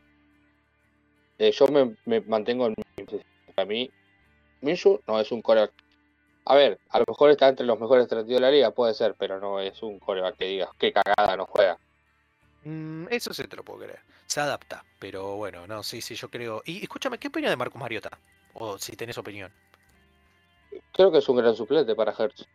[1.39, 3.05] Eh, yo me, me mantengo en mi.
[3.55, 3.91] Para mí,
[4.63, 5.71] Minshew no es un coreback.
[6.47, 9.15] A ver, a lo mejor está entre los mejores 32 de la liga, puede ser,
[9.19, 11.79] pero no es un coreback que digas qué cagada no juega.
[12.65, 14.01] Mm, eso sí te lo puedo creer.
[14.27, 16.63] Se adapta, pero bueno, no, sí, sí, yo creo.
[16.65, 18.19] Y escúchame, ¿qué opinión de Marcus Mariota?
[18.59, 19.53] O si tenés opinión.
[20.93, 22.47] Creo que es un gran suplente para Hertz.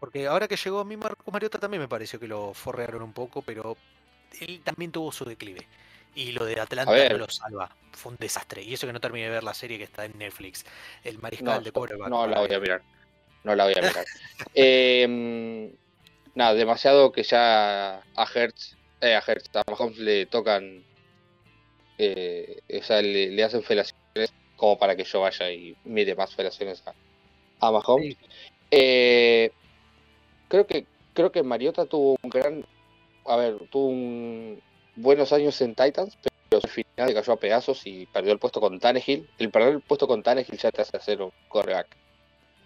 [0.00, 3.12] Porque ahora que llegó a mí Marcus Mariota también me pareció que lo forrearon un
[3.12, 3.76] poco, pero
[4.40, 5.66] él también tuvo su declive.
[6.14, 7.70] Y lo de Atlanta no lo salva.
[7.92, 8.62] Fue un desastre.
[8.62, 10.64] Y eso que no terminé de ver la serie que está en Netflix.
[11.04, 12.08] El No, mariscal de quarterback.
[12.08, 12.82] no la voy a mirar.
[13.44, 14.04] No la voy a mirar.
[14.54, 15.70] Eh,
[16.34, 20.82] nada, demasiado que ya a Hertz, eh, a Hertz, a Mahomes le tocan,
[21.98, 24.07] eh, o sea, le, le hacen felaciones
[24.58, 26.92] como para que yo vaya y mire más felaciones a,
[27.66, 28.16] a Mahomes.
[28.18, 28.26] Sí.
[28.70, 29.50] Eh,
[30.48, 32.66] creo que creo que Mariota tuvo un gran,
[33.24, 34.60] a ver, tuvo un
[34.96, 36.18] buenos años en Titans,
[36.48, 39.28] pero al final cayó a pedazos y perdió el puesto con Tannehill.
[39.38, 41.88] El perder el puesto con Tannehill ya te hace hacer un coreback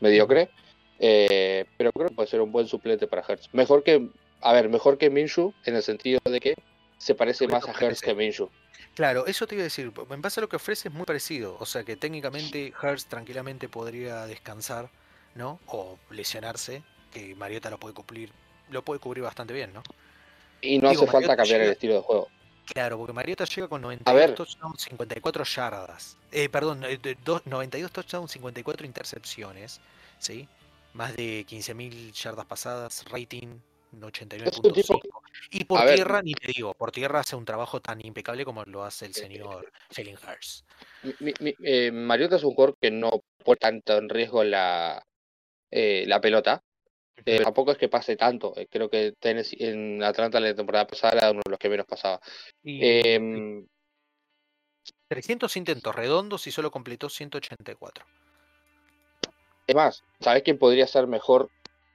[0.01, 0.51] mediocre,
[0.99, 3.49] eh, pero creo que puede ser un buen suplente para Hertz.
[3.53, 4.09] Mejor que,
[4.41, 6.55] a ver, mejor que Minshew en el sentido de que
[6.99, 8.51] se parece más a Hertz que Minshew.
[8.95, 9.93] Claro, eso te iba a decir.
[10.11, 11.57] En base a lo que ofrece es muy parecido.
[11.61, 14.91] O sea que técnicamente Hurst tranquilamente podría descansar,
[15.35, 15.61] ¿no?
[15.67, 18.31] O lesionarse, que Mariota lo puede cumplir,
[18.71, 19.83] lo puede cubrir bastante bien, ¿no?
[20.61, 22.29] Y no Digo, hace falta Mariota cambiar el estilo de juego.
[22.67, 24.35] Claro, porque Mariota llega con A 92 ver.
[24.37, 26.17] touchdowns, 54 yardas.
[26.31, 29.81] Eh, perdón, eh, de dos- 92 touchdowns, 54 intercepciones,
[30.19, 30.49] ¿sí?
[30.95, 33.59] Más de 15.000 yardas pasadas, rating
[34.01, 35.01] 89.5.
[35.51, 35.97] Y por a ver.
[35.97, 39.15] tierra, ni te digo, por tierra hace un trabajo tan impecable como lo hace el
[39.15, 40.65] señor Hurts.
[41.03, 45.05] Mi- mi- eh, Mariota es un jugador que no pone tanto en riesgo la,
[45.71, 46.63] eh, la pelota.
[47.27, 48.55] Eh, tampoco es que pase tanto.
[48.57, 51.87] eh, creo que Tennessee, en Atlanta la temporada pasada era uno de los que menos
[51.87, 52.21] pasaba.
[52.63, 53.67] Y Em,
[55.09, 58.07] 300 intentos redondos y solo completó 184.
[59.67, 61.51] es más, ¿sabes quién podría ser mejor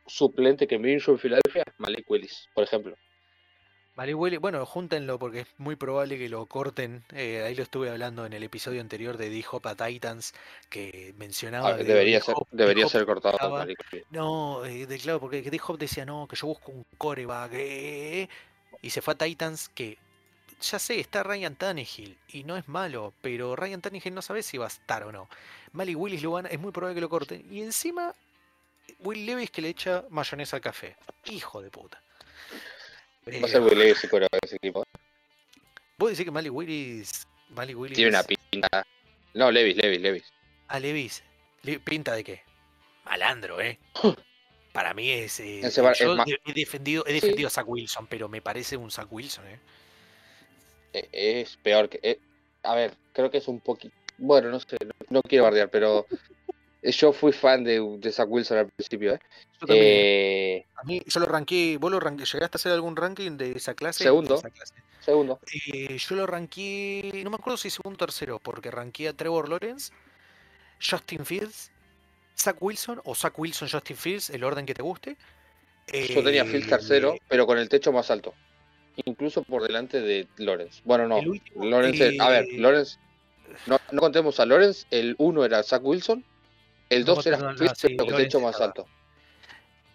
[0.07, 1.63] suplente que Minshew en Filadelfia?
[1.77, 2.95] Malik Willis, por ejemplo.
[3.95, 7.03] Vale, Willy, bueno, júntenlo porque es muy probable que lo corten.
[7.13, 10.35] eh, ahí lo estuve hablando en el episodio anterior de D-Hop a Titans,
[10.69, 11.69] que mencionaba.
[11.69, 14.05] Ah, que debería ser, debería ser cortado estaba- Malik Willis.
[14.11, 17.51] No, eh, de, claro, porque D-Hop decía, no, que yo busco un coreback.
[17.55, 18.29] eh",
[18.83, 19.97] y se fue a Titans, que
[20.61, 24.59] ya sé, está Ryan Tannehill, y no es malo, pero Ryan Tannehill no sabe si
[24.59, 25.27] va a estar o no.
[25.71, 27.43] Malik Willis lo van, es muy probable que lo corten.
[27.51, 28.13] Y encima,
[28.99, 30.95] Will Levis que le echa mayonesa al café.
[31.25, 32.01] Hijo de puta.
[33.27, 34.83] Va a ser Will Levis el coreback de ese equipo.
[35.97, 37.27] ¿Vos decís que Malik Willis.
[37.49, 37.95] Malik Willis.
[37.95, 38.85] Tiene una pinta.
[39.33, 40.33] No, Levis, Levis, Levis.
[40.67, 41.23] A Levis.
[41.63, 42.41] Le- ¿Pinta de qué?
[43.05, 43.79] Malandro, ¿eh?
[44.73, 45.39] Para mí es.
[45.39, 47.13] eh, yo es he- he defendido, he Sí.
[47.15, 49.59] defendido a Zach Wilson, pero me parece un Zach Wilson, ¿eh?
[50.93, 51.09] Eh,
[51.41, 51.99] Es peor que.
[52.03, 52.19] eh,
[52.63, 53.95] a ver, creo que es un poquito.
[54.19, 56.05] Bueno, no sé, no, no quiero bardear, pero
[56.83, 59.19] Yo fui fan de, de Zach Wilson al principio, ¿eh?
[59.59, 59.85] Yo también.
[59.85, 63.51] Eh, A mí, yo lo ranqué, vos lo ranqué, ¿llegaste a hacer algún ranking de
[63.51, 64.03] esa clase?
[64.03, 64.35] Segundo.
[64.35, 64.73] De esa clase.
[64.99, 65.39] segundo.
[65.73, 69.49] Eh, yo lo ranqué, no me acuerdo si segundo o tercero, porque ranqué a Trevor
[69.49, 69.91] Lawrence,
[70.79, 71.71] Justin Fields,
[72.37, 75.17] Zach Wilson o Zach Wilson, Justin Fields, el orden que te guste.
[75.91, 78.33] Yo tenía Fields Eh, tercero, pero con el techo más alto.
[79.05, 80.81] Incluso por delante de Lawrence.
[80.83, 81.21] Bueno, no.
[81.55, 82.97] Lawrence, a ver, eh, Lawrence.
[83.65, 84.85] No, no contemos a Lawrence.
[84.91, 86.23] El uno era Zach Wilson.
[86.89, 87.43] El No dos era sí,
[87.89, 88.87] pero con Lawrence techo más alto.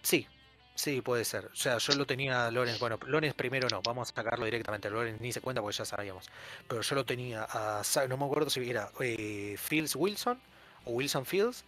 [0.02, 0.26] Sí,
[0.74, 1.46] sí, puede ser.
[1.46, 2.78] O sea, yo lo tenía Lorenz.
[2.78, 4.90] Bueno, Lorenz primero no, vamos a sacarlo directamente.
[4.90, 6.28] Lorenz ni se cuenta porque ya sabíamos.
[6.68, 7.82] Pero yo lo tenía a.
[8.08, 10.38] No me acuerdo si era eh, Fields Wilson
[10.84, 11.64] o Wilson Fields.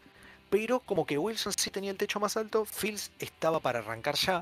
[0.51, 4.41] Pero como que Wilson sí tenía el techo más alto, Fields estaba para arrancar ya.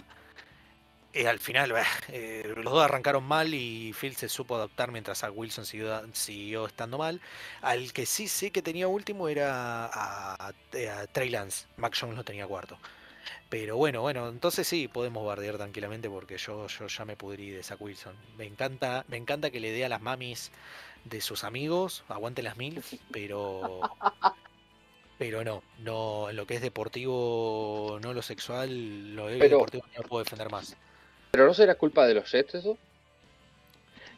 [1.15, 1.75] Eh, al final,
[2.09, 6.67] eh, los dos arrancaron mal y Fields se supo adaptar mientras a Wilson siguió, siguió
[6.67, 7.21] estando mal.
[7.61, 11.67] Al que sí sé que tenía último era a, a Trey Lance.
[11.77, 12.79] Mac Jones lo tenía cuarto.
[13.51, 17.63] Pero bueno, bueno, entonces sí, podemos bardear tranquilamente porque yo, yo ya me pudrí de
[17.63, 18.17] Zach Wilson.
[18.39, 20.51] Me encanta, me encanta que le dé a las mamis
[21.05, 23.81] de sus amigos, aguante las mil, pero
[25.19, 30.03] pero no, no, en lo que es deportivo, no lo sexual, lo Pero- deportivo no
[30.03, 30.77] lo puedo defender más.
[31.33, 32.79] Pero no será culpa de los Jets eso.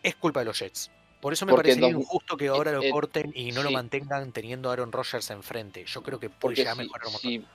[0.02, 0.90] Es culpa de los Jets.
[1.20, 3.68] Por eso me Porque parecería dos- injusto que ahora lo eh, corten y no lo
[3.68, 3.74] sí.
[3.74, 5.84] mantengan teniendo a Aaron Rodgers enfrente.
[5.86, 7.48] Yo creo que puede Porque llegar a si, mejorar un montón.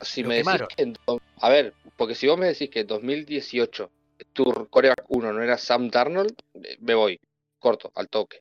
[0.00, 0.96] si, me decís que en
[1.40, 3.90] A ver, porque si vos me decís que en 2018
[4.32, 7.20] tu coreback 1 no era Sam Darnold, eh, me voy.
[7.58, 8.40] Corto, al toque.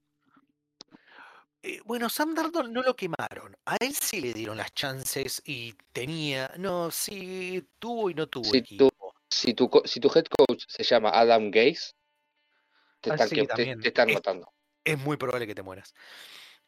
[1.63, 3.57] Eh, bueno, Sam Darnold no lo quemaron.
[3.65, 6.51] A él sí le dieron las chances y tenía.
[6.57, 8.90] No, sí, tuvo y no tuvo Si equipo.
[9.31, 11.93] Si tu, si tu head coach se llama Adam Gaze,
[12.99, 14.51] te Ah, están, que- te- están Es- matando.
[14.83, 15.93] Es muy probable que te mueras.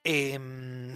[0.03, 0.95] Em,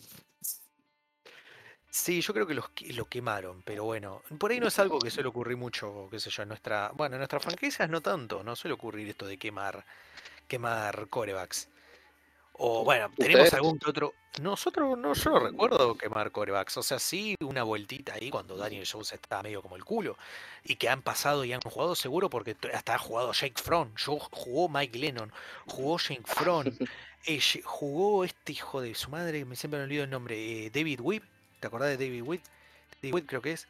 [1.90, 2.66] sí, yo creo que los,
[2.96, 6.30] lo quemaron, pero bueno, por ahí no es algo que suele ocurrir mucho, qué sé
[6.30, 9.86] yo, en nuestra, bueno, en nuestras franquicias no tanto, no suele ocurrir esto de quemar,
[10.48, 11.70] quemar corebacks.
[12.60, 13.54] O bueno, tenemos ¿Ustedes?
[13.54, 14.14] algún que otro.
[14.42, 16.78] Nosotros no, yo no recuerdo quemar corebacks.
[16.78, 20.18] O sea, sí, una vueltita ahí cuando Daniel Jones está medio como el culo.
[20.64, 23.94] Y que han pasado y han jugado seguro porque hasta ha jugado Jake Fromm.
[23.96, 25.32] Yo, jugó Mike Lennon.
[25.68, 26.66] Jugó Jake Fromm.
[27.28, 30.66] eh, jugó este hijo de su madre, me siempre me olvido el nombre.
[30.66, 31.24] eh, David Wibb.
[31.60, 32.42] ¿Te acordás de David Wibb?
[33.02, 33.68] David Wibb creo que es.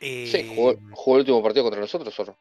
[0.00, 2.36] Sí, jugó, Eh, jugó el último partido contra nosotros, ¿o no?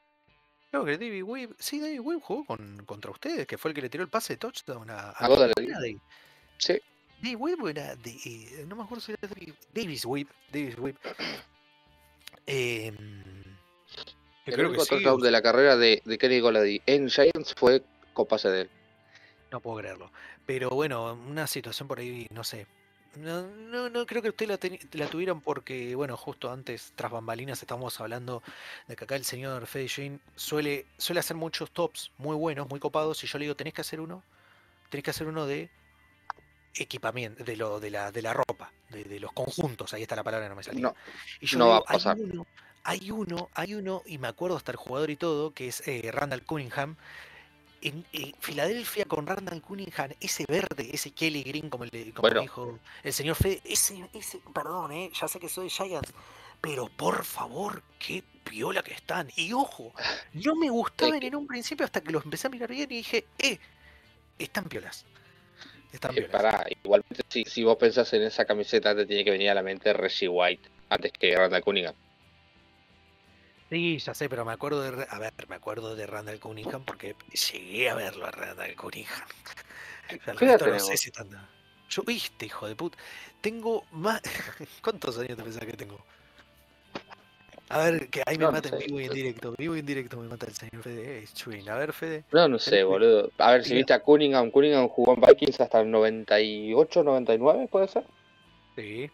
[0.73, 1.55] Creo que David Wibb.
[1.59, 4.33] Sí, David Wibb jugó con, contra ustedes, que fue el que le tiró el pase
[4.33, 5.51] de touchdown a, a- A Goddard.
[5.55, 5.99] ¿no era de-
[6.57, 6.81] Sí.
[7.21, 8.09] David Webb era de.
[8.25, 10.27] eh, no me acuerdo si era David, Davis Webb.
[10.51, 10.97] Davis Webb.
[12.43, 16.81] Que El creo único que sí, touchdown o de la carrera de, de Kenny Golady
[16.87, 17.83] en Giants fue
[18.13, 18.69] con pase de él.
[19.51, 20.11] No puedo creerlo.
[20.47, 22.65] Pero bueno, una situación por ahí, no sé.
[23.15, 24.57] No, no, no creo que usted la,
[24.93, 28.41] la tuvieran porque, bueno, justo antes, tras bambalinas, estábamos hablando
[28.87, 32.79] de que acá el señor Fede Jane suele, suele hacer muchos tops muy buenos, muy
[32.79, 34.23] copados, y yo le digo, tenés que hacer uno,
[34.89, 35.69] tenés que hacer uno de
[36.75, 40.23] equipamiento, de lo, de la, de la ropa, de, de los conjuntos, ahí está la
[40.23, 40.63] palabra, no me.
[40.81, 40.95] No,
[41.39, 42.17] Y yo no va digo, a pasar.
[42.17, 42.47] Hay uno,
[42.83, 46.09] hay uno, hay uno, y me acuerdo hasta el jugador y todo, que es eh,
[46.11, 46.95] Randall Cunningham.
[47.85, 52.41] En, en Filadelfia con Randall Cunningham, ese verde, ese Kelly Green, como, le, como Bueno.
[52.41, 56.13] dijo el señor Fede, ese, ese, perdón, eh, ya sé que soy Giants,
[56.61, 59.29] pero por favor, qué piola que están.
[59.35, 59.93] Y ojo,
[60.33, 63.25] no me gustaban en un principio hasta que los empecé a mirar bien y dije,
[63.37, 63.59] eh,
[64.39, 65.05] están piolas.
[65.91, 66.31] Están Eh, piolas.
[66.31, 69.61] pará, igualmente si, si vos pensás en esa camiseta te tiene que venir a la
[69.63, 71.95] mente Reggie White antes que Randall Cunningham.
[73.69, 75.05] Sí, ya sé, pero me acuerdo de.
[75.09, 77.15] A ver, me acuerdo de Randall Cunningham porque
[77.51, 79.21] llegué a verlo a Randall Cunningham.
[80.05, 81.37] O sea, el ¿Qué edad resto no sé si tanto.
[81.89, 82.97] Yo, viste, hijo de puta.
[83.41, 84.21] Tengo más.
[84.83, 85.99] ¿Cuántos años te pensás que tengo?
[87.69, 88.85] A ver, que ahí me No, no mata en sé.
[88.85, 89.55] vivo y en directo.
[89.57, 91.19] Vivo y en directo me mata el señor Fede.
[91.23, 91.67] Eh, Chuin.
[91.69, 92.23] A ver, Fede.
[92.31, 93.31] No, no sé, boludo.
[93.39, 93.77] A ver, si Mira.
[93.79, 98.05] viste a Cunningham, Cunningham jugó en Vikings hasta el 98, 99, puede ser.
[98.75, 99.09] Sí.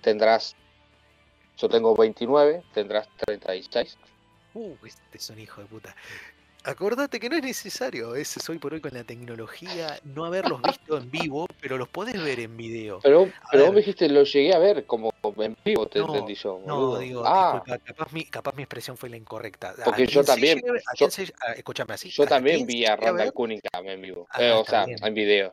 [0.00, 0.56] Tendrás,
[1.62, 3.96] yo tengo 29, tendrás 36.
[4.54, 5.94] Uh, este es un hijo de puta.
[6.64, 10.60] Acordate que no es necesario a veces hoy por hoy con la tecnología no haberlos
[10.62, 13.00] visto en vivo, pero los podés ver en video.
[13.02, 16.34] Pero, pero vos me dijiste, lo llegué a ver como en vivo, te No, entendí
[16.34, 16.60] yo.
[16.66, 19.70] No, digo, ah, disculpa, capaz mi, capaz mi expresión fue la incorrecta.
[19.70, 20.60] ¿A Porque yo también-
[21.40, 22.10] ah, escúchame así.
[22.10, 23.32] yo ¿a también vi a Randall?
[23.32, 24.26] Cunningham en vivo.
[24.30, 25.52] Ah, Eh, o sea, en video.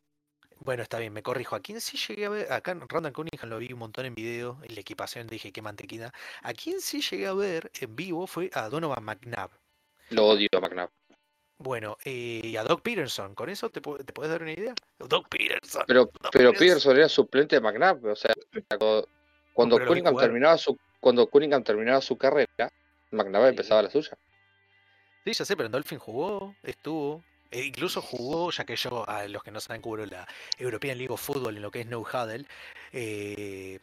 [0.60, 1.56] Bueno, está bien, me corrijo.
[1.56, 2.52] ¿A quién sí llegué a ver?
[2.52, 5.62] Acá en Randall Cunningham lo vi un montón en video, en la equipación dije qué
[5.62, 6.12] mantequilla.
[6.44, 9.52] A quién sí llegué a ver en vivo fue a Donovan McNabb.
[10.10, 10.90] Lo odio a McNabb.
[11.60, 13.36] Bueno, eh, y a Doug Peterson.
[13.36, 14.74] ¿Con eso te, te puedes dar una idea?
[14.98, 15.84] Doug Peterson.
[15.88, 16.54] Pero, pero Peterson.
[16.54, 18.06] Peterson era suplente de McNabb.
[18.06, 18.34] O sea,
[19.54, 22.72] cuando, Cunningham terminaba su cuando Cunningham terminaba su carrera,
[23.12, 23.50] McNabb Sí.
[23.50, 24.18] empezaba la suya.
[25.26, 27.24] Sí, ya sé, pero en Dolphin jugó, estuvo.
[27.52, 30.28] E incluso jugó, ya que yo, a los que no saben, cubro la
[30.58, 32.46] European League of Football en lo que es No Huddle.
[32.92, 33.80] Eh,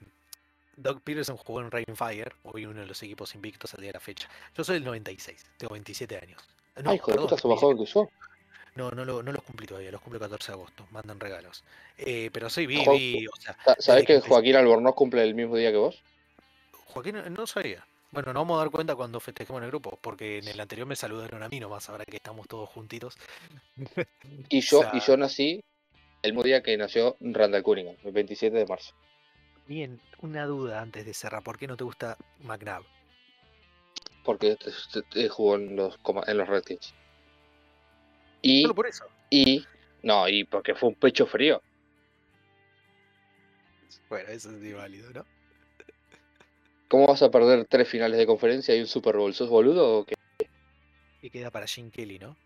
[0.76, 4.00] Doug Peterson jugó en Rainfire, hoy uno de los equipos invictos al día de la
[4.00, 4.28] fecha.
[4.56, 6.42] Yo soy del 96, tengo 27 años.
[6.82, 7.60] No, Ay, hijo de puta, más 27.
[7.60, 8.08] joven que yo.
[8.74, 11.64] No, no, lo- no los cumplí todavía, los cumplo el 14 de agosto, mandan regalos.
[11.96, 15.56] Eh, pero sí, vi, Jo- vi, o sea, ¿Sabés que Joaquín Albornoz cumple el mismo
[15.56, 16.02] día que vos?
[16.88, 17.86] Joaquín no- no sabía.
[18.16, 20.86] Bueno, no vamos a dar cuenta cuando festejemos en el grupo, porque en el anterior
[20.86, 23.14] me saludaron a mí nomás, ahora que estamos todos juntitos.
[24.48, 25.60] Y yo, O sea, y yo nací
[26.22, 28.94] el mismo día que nació Randall Cunningham, el 27 de marzo.
[29.68, 32.84] Bien, una duda antes de cerrar, ¿por qué no te gusta McNabb?
[34.24, 34.56] Porque
[35.28, 36.94] jugó en los, coma- en los Redskins.
[38.40, 39.04] Y, Solo por eso.
[39.28, 39.62] y,
[40.02, 41.60] no, y porque fue un pecho frío.
[44.08, 45.35] Bueno, eso es válido, ¿no?
[46.88, 49.34] ¿Cómo vas a perder tres finales de conferencia y un Super Bowl?
[49.34, 50.14] ¿Sos boludo o qué?
[51.22, 52.36] Y queda para Jim Kelly, ¿no?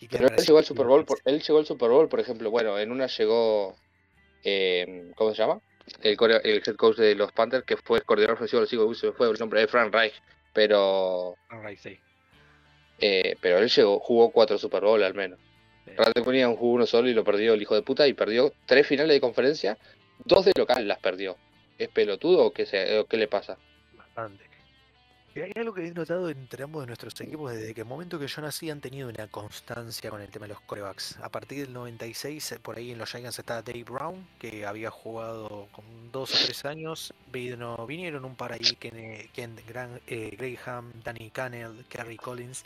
[0.00, 2.20] Y queda Pero él llegó al Super Bowl, por, él llegó al Super Bowl, por
[2.20, 3.76] ejemplo, bueno, en una llegó,
[4.42, 5.60] eh, ¿cómo se llama?
[6.02, 8.72] El, core- el head coach de los Panthers, que fue el coordinador ofensivo de los
[8.72, 10.14] Eagles, se fue el nombre de Frank Reich,
[10.52, 11.98] pero, Alright, sí.
[13.00, 15.38] eh, pero él llegó, jugó cuatro Super Bowl al menos.
[15.84, 15.92] Sí.
[15.96, 18.86] Randall Cunningham jugó uno solo y lo perdió el hijo de puta y perdió tres
[18.86, 19.78] finales de conferencia,
[20.24, 21.36] dos de local las perdió.
[21.78, 23.58] ¿Es pelotudo o qué, se, qué le pasa?
[23.96, 24.44] Bastante.
[25.34, 28.20] Y hay algo que he notado entre ambos de nuestros equipos desde que el momento
[28.20, 31.18] que yo nací han tenido una constancia con el tema de los corebacks.
[31.20, 34.92] A partir del 96, eh, por ahí en los Giants está Dave Brown, que había
[34.92, 37.12] jugado con dos o tres años.
[37.32, 42.64] Vino, vinieron un par ahí, Ken, Ken Gran- eh, Graham, Danny Cannell, Kerry Collins.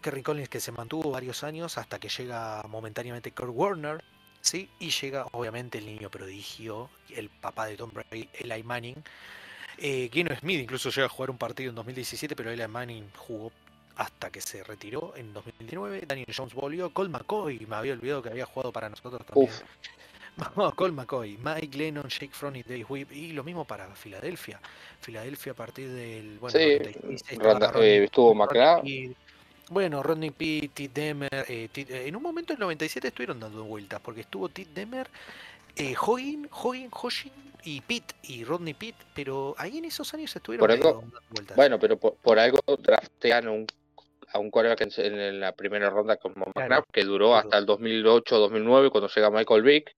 [0.00, 4.02] Kerry Collins que se mantuvo varios años hasta que llega momentáneamente Kurt Warner,
[4.42, 4.68] ¿sí?
[4.78, 9.02] Y llega obviamente el niño prodigio, el papá de Tom Brady, Eli Manning.
[9.78, 13.50] Eh, Geno Smith incluso llega a jugar un partido en 2017, pero Eli Manning jugó
[13.96, 16.02] hasta que se retiró en 2019.
[16.06, 16.90] Daniel Jones volvió.
[16.90, 19.50] Cole McCoy, me había olvidado que había jugado para nosotros también.
[19.50, 19.62] Uf,
[20.56, 23.12] No, Cole McCoy, Mike Lennon, Jake y Dave Whip.
[23.12, 24.60] Y lo mismo para Filadelfia.
[25.00, 26.38] Filadelfia a partir del.
[26.38, 28.82] Bueno, Sí, 96 estaba Randa- eh, estuvo McNabb.
[29.70, 31.30] Bueno, Rodney Pitt, Tit Demer.
[31.48, 34.68] eh, Tit- eh, en un momento en el 97 estuvieron dando vueltas porque estuvo Tit
[34.68, 35.08] Demer,
[35.76, 37.32] eh, Hoggin, Hoggin, Hoshin
[37.64, 38.96] y Pitt y Rodney Pitt.
[39.14, 41.56] Pero ahí en esos años estuvieron Por medio algo- dando vueltas.
[41.56, 43.66] Bueno, pero por, por algo draftean un,
[44.32, 47.44] a un quarterback en, la primera ronda como McNabb, que duró claro.
[47.48, 49.94] hasta el 2008-2009 cuando llega Michael Vick.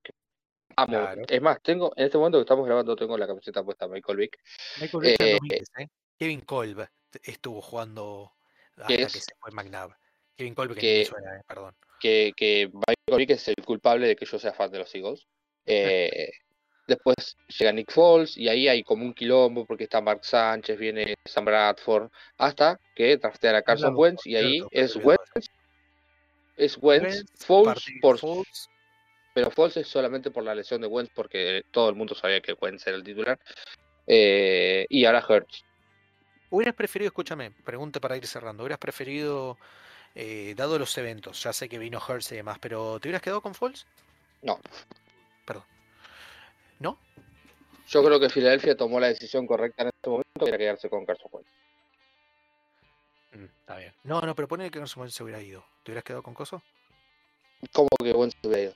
[0.76, 0.98] Amo.
[0.98, 1.22] Claro.
[1.28, 4.38] Es más, tengo en este momento que estamos grabando tengo la camiseta puesta Michael Vick.
[4.80, 5.88] Michael Vick eh, 2010, ¿eh?
[6.18, 6.86] Kevin Kolb
[7.22, 8.32] estuvo jugando
[8.76, 9.92] hasta Que que, es- se fue McNabb.
[10.36, 11.74] Kevin Kolb que, que- suena, eh, perdón.
[12.00, 12.70] que, que
[13.28, 15.26] es el culpable de que yo sea fan de los Eagles.
[15.66, 16.30] Eh,
[16.86, 21.14] después llega Nick Foles y ahí hay como un quilombo porque está Mark Sánchez, viene
[21.24, 25.48] Sam Bradford, hasta que draftean a Carson Wentz y ahí es Wentz,
[26.56, 28.68] es Wentz, Foles, por, Foles,
[29.34, 32.52] pero Foles es solamente por la lesión de Wentz porque todo el mundo sabía que
[32.60, 33.38] Wentz era el titular.
[34.06, 35.64] Eh, y ahora Hurts.
[36.54, 39.58] ¿Hubieras preferido, escúchame, pregunta para ir cerrando, ¿hubieras preferido,
[40.14, 43.40] eh, dado los eventos, ya sé que vino Hurts y demás, pero ¿te hubieras quedado
[43.42, 43.88] con Foles?
[44.40, 44.60] No.
[45.44, 45.64] Perdón.
[46.78, 46.96] ¿No?
[47.88, 51.04] Yo creo que Filadelfia tomó la decisión correcta en este momento, que era quedarse con
[51.04, 51.50] Carson Wentz.
[53.32, 53.92] Mm, está bien.
[54.04, 55.64] No, no, pero ponele que Carson Wentz se hubiera ido.
[55.82, 56.62] ¿Te hubieras quedado con Coso?
[57.72, 58.74] ¿Cómo que Wentz se hubiera ido?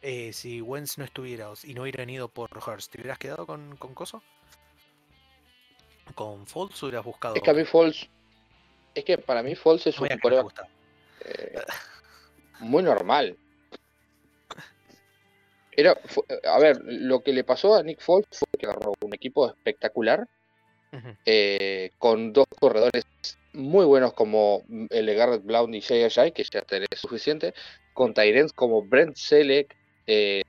[0.00, 3.76] Eh, si Wentz no estuviera y no hubieran ido por Hurst, ¿te hubieras quedado con,
[3.76, 4.22] con Coso?
[6.16, 7.34] ¿Con Foles hubieras buscado?
[7.36, 7.64] Es que a mí?
[7.64, 8.08] Foles,
[8.94, 10.66] es que para mí Foles es No un gusta.
[11.20, 11.60] eh,
[12.60, 13.36] muy normal.
[15.72, 19.14] Era, fu- a ver, lo que le pasó a Nick Foles fue que agarró un
[19.14, 20.26] equipo espectacular
[21.26, 23.04] eh, con dos corredores
[23.52, 27.52] muy buenos como el de Garrett Blount y Jay que ya tenés suficiente,
[27.92, 29.76] con Tyrants como Brent Selleck,
[30.06, 30.42] eh,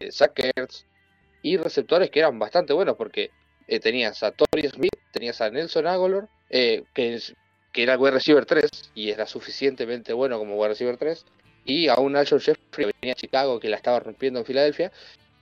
[1.41, 3.31] y receptores que eran bastante buenos porque
[3.67, 8.69] eh, tenías a Torrey Smith, tenías a Nelson Aguilar, eh, que era wide receiver 3
[8.95, 11.25] y era suficientemente bueno como wide receiver 3,
[11.65, 14.91] y a un Alshon Jeffrey que venía a Chicago que la estaba rompiendo en Filadelfia,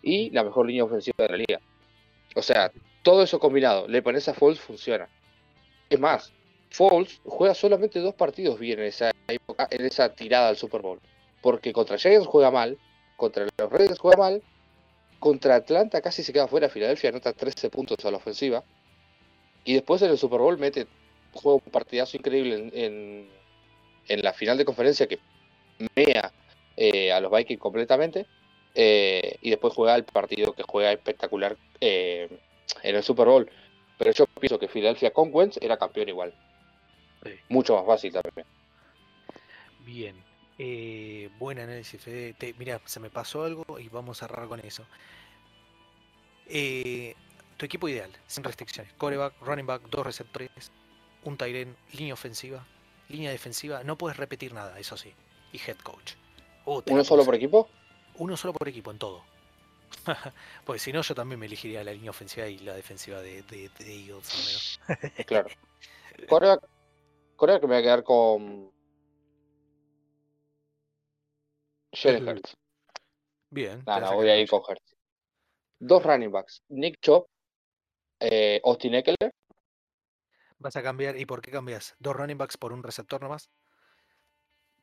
[0.01, 1.59] y la mejor línea ofensiva de la liga.
[2.35, 2.71] O sea,
[3.01, 5.09] todo eso combinado, le pones a Foles, funciona.
[5.89, 6.31] Es más,
[6.69, 10.99] Foles juega solamente dos partidos bien en esa época, en esa tirada al Super Bowl.
[11.41, 12.77] Porque contra Giants juega mal,
[13.17, 14.43] contra los Reyes juega mal,
[15.19, 18.65] contra Atlanta casi se queda fuera, Filadelfia anota 13 puntos a la ofensiva.
[19.63, 20.87] Y después en el Super Bowl mete,
[21.33, 23.41] juega un partidazo increíble en, en,
[24.07, 25.21] en la final de conferencia que
[25.95, 26.33] mea
[26.77, 28.27] eh, a los Vikings completamente.
[28.75, 32.29] eh, y después juega el partido que juega espectacular eh,
[32.83, 33.51] en el Super Bowl.
[33.97, 36.35] Pero yo pienso que Philadelphia con Wentz era campeón igual.
[37.23, 37.31] Sí.
[37.49, 38.47] Mucho más fácil también.
[39.77, 40.24] Bien.
[40.57, 42.33] Eh, buen análisis, Fede.
[42.33, 44.85] Te- mira, se me pasó algo y vamos a cerrar con eso.
[46.47, 47.15] Eh,
[47.57, 48.93] tu equipo ideal, sin restricciones.
[48.93, 50.71] Coreback, running back, dos receptores,
[51.23, 52.65] un end, línea ofensiva,
[53.09, 53.83] línea defensiva.
[53.83, 55.13] No puedes repetir nada, eso sí.
[55.51, 56.13] Y head coach.
[56.65, 57.69] Oh, ¿Uno solo por equipo?
[58.15, 59.23] Uno solo por equipo en todo.
[60.65, 63.69] Porque si no, yo también me elegiría la línea ofensiva y la defensiva de, de,
[63.77, 64.79] de Eagles.
[65.25, 65.47] Claro.
[66.27, 66.59] Corea,
[67.35, 68.71] Corea que me voy a quedar con.
[71.95, 72.27] Jalen.
[72.27, 72.57] Hurts.
[73.49, 73.83] Bien.
[73.85, 74.95] saqué voy a ir con Hurts.
[75.79, 76.63] Dos running backs.
[76.69, 77.27] Nick Chop,
[78.19, 79.33] eh, Austin Eckler.
[80.57, 81.17] Vas a cambiar.
[81.17, 81.95] ¿Y por qué cambias?
[81.99, 83.49] ¿Dos running backs por un receptor nomás?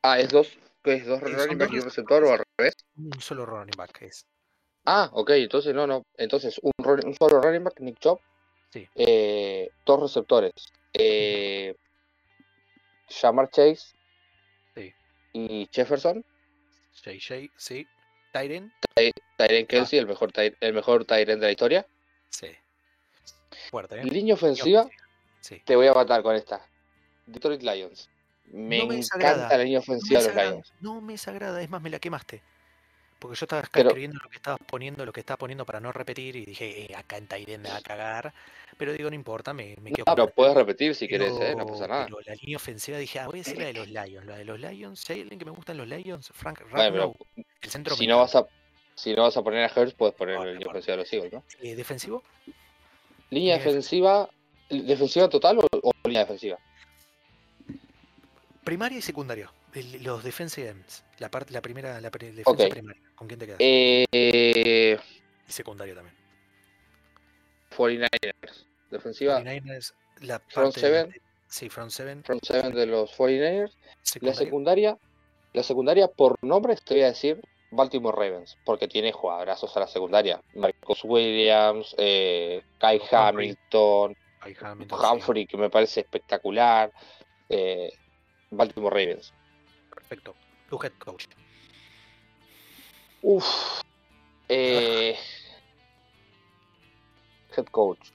[0.01, 0.57] Ah, es dos.
[0.83, 1.05] ¿Qué es?
[1.05, 2.75] ¿Dos son running backs y un receptor o al revés?
[2.95, 4.25] Un solo running back es.
[4.85, 6.05] Ah, ok, entonces no, no.
[6.15, 8.19] Entonces un, solo running back, Nick Chop.
[8.71, 8.87] Sí.
[8.95, 10.53] Eh, dos receptores.
[10.93, 11.75] Eh,
[13.07, 13.95] Shamar Chase.
[14.75, 14.93] Sí.
[15.33, 16.23] Y Jefferson.
[16.93, 17.87] JJ, sí.
[18.31, 18.71] Tyren,
[19.37, 19.67] Tyren Ah.
[19.67, 21.85] Kelsey, el mejor, el mejor Tyren de la historia.
[22.29, 22.47] sí.
[23.69, 24.03] Fuerte, ¿eh?
[24.03, 24.87] Línea ofensiva,
[25.39, 25.61] Sí.
[25.63, 26.67] te voy a matar con esta.
[27.27, 28.09] Detroit Lions.
[28.45, 29.35] Me, No me desagrada.
[29.35, 30.73] encanta la línea No ofensiva de los Lions.
[30.81, 32.41] no me desagrada, es más, me la quemaste.
[33.23, 36.35] Porque yo estaba escribiendo lo que estabas poniendo, lo que estaba poniendo para no repetir
[36.35, 38.33] y dije, eh, acá en Tyren me va a cagar.
[38.77, 41.31] Pero digo, no importa, me, me quedo No, con pero la- puedes repetir si querés,
[41.31, 42.03] pero- eh, no pasa nada.
[42.07, 44.25] pero la línea ofensiva dije, ah, voy a decir la de los Lions.
[44.25, 46.75] La de los Lions, si hay alguien que me gusta en los Lions, Frank Bueno,
[46.75, 47.15] Ragnow,
[47.61, 48.45] el centro si no vas a
[48.95, 51.13] si no vas a poner a Hurts, puedes poner No, la línea ofensiva de los
[51.13, 51.43] Eagles, ¿no?
[51.61, 52.23] Eh, ¿Defensivo?
[53.29, 54.29] Línea Línea defensiva,
[54.69, 56.59] ¿defensiva total o, o línea defensiva?
[58.65, 59.49] Primaria y secundaria.
[59.73, 61.03] El- los defensive ends.
[61.19, 63.01] La parte, la primera, la pre- defensa primaria.
[63.15, 63.57] ¿Con quién te quedas?
[63.59, 64.97] Eh,
[65.47, 66.15] y secundaria también.
[67.75, 68.65] 49ers.
[68.91, 71.09] Defensiva 49ers, la front seven.
[71.09, 72.23] de- sí, front seven.
[72.23, 73.75] front seven de los 49ers.
[74.21, 74.97] La Secundaria.
[75.53, 77.39] la secundaria por nombre te voy a decir
[77.71, 80.39] Baltimore Ravens, porque tiene jugadorazos a la secundaria.
[80.55, 83.01] Marcos Williams, eh, Kai.
[83.11, 84.55] Hamilton, sí,
[84.91, 86.91] Humphrey, que me parece espectacular.
[87.49, 87.91] eh,
[88.51, 89.33] Baltimore Ravens.
[90.13, 90.35] Perfecto.
[90.69, 91.25] Tu head coach.
[93.21, 93.81] Uf.
[94.49, 95.15] Eh,
[97.55, 98.11] head coach.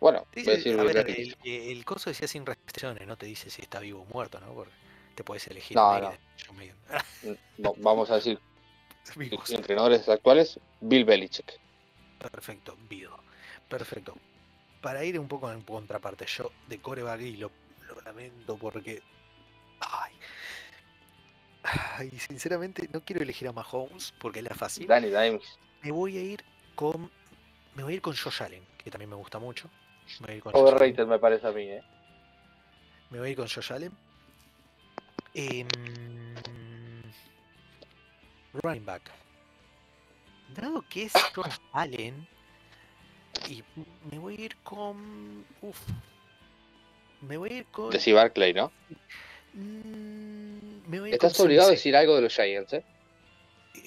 [0.00, 3.26] Bueno, voy a Dice, decir a ver, el, el coso decía sin restricciones, no te
[3.26, 4.52] dice si está vivo o muerto, ¿no?
[4.52, 4.72] Porque
[5.14, 5.76] te puedes elegir.
[5.76, 6.12] No, no.
[7.58, 8.38] No, vamos a decir
[9.16, 9.50] Vivos.
[9.50, 11.60] entrenadores actuales, Bill Belichick.
[12.18, 13.16] Perfecto, Vido.
[13.68, 14.16] Perfecto.
[14.80, 17.50] Para ir un poco en contraparte, yo de coreback y lo,
[17.88, 19.02] lo lamento porque.
[21.62, 22.10] Ay.
[22.18, 24.86] Sinceramente no quiero elegir a Mahomes porque es la fácil.
[24.86, 25.58] Danny Dimes.
[25.82, 26.44] Me voy a ir
[26.74, 27.10] con.
[27.74, 29.70] Me voy a ir con Josh Allen, que también me gusta mucho.
[30.20, 30.56] Me voy a ir con.
[30.56, 31.82] Overrated me parece a mí, ¿eh?
[33.10, 33.92] Me voy a ir con Josh Allen.
[35.34, 35.68] Em,
[38.62, 39.02] running back.
[40.54, 42.28] Dado que es Josh Allen,
[43.48, 43.62] y
[44.10, 45.44] me voy a ir con.
[45.62, 45.78] Uf.
[47.22, 47.90] Me voy a ir con.
[47.90, 48.70] Decir Barclay, ¿no?
[49.54, 52.84] mm, me voy Estás obligado a decir algo de los Giants, ¿eh?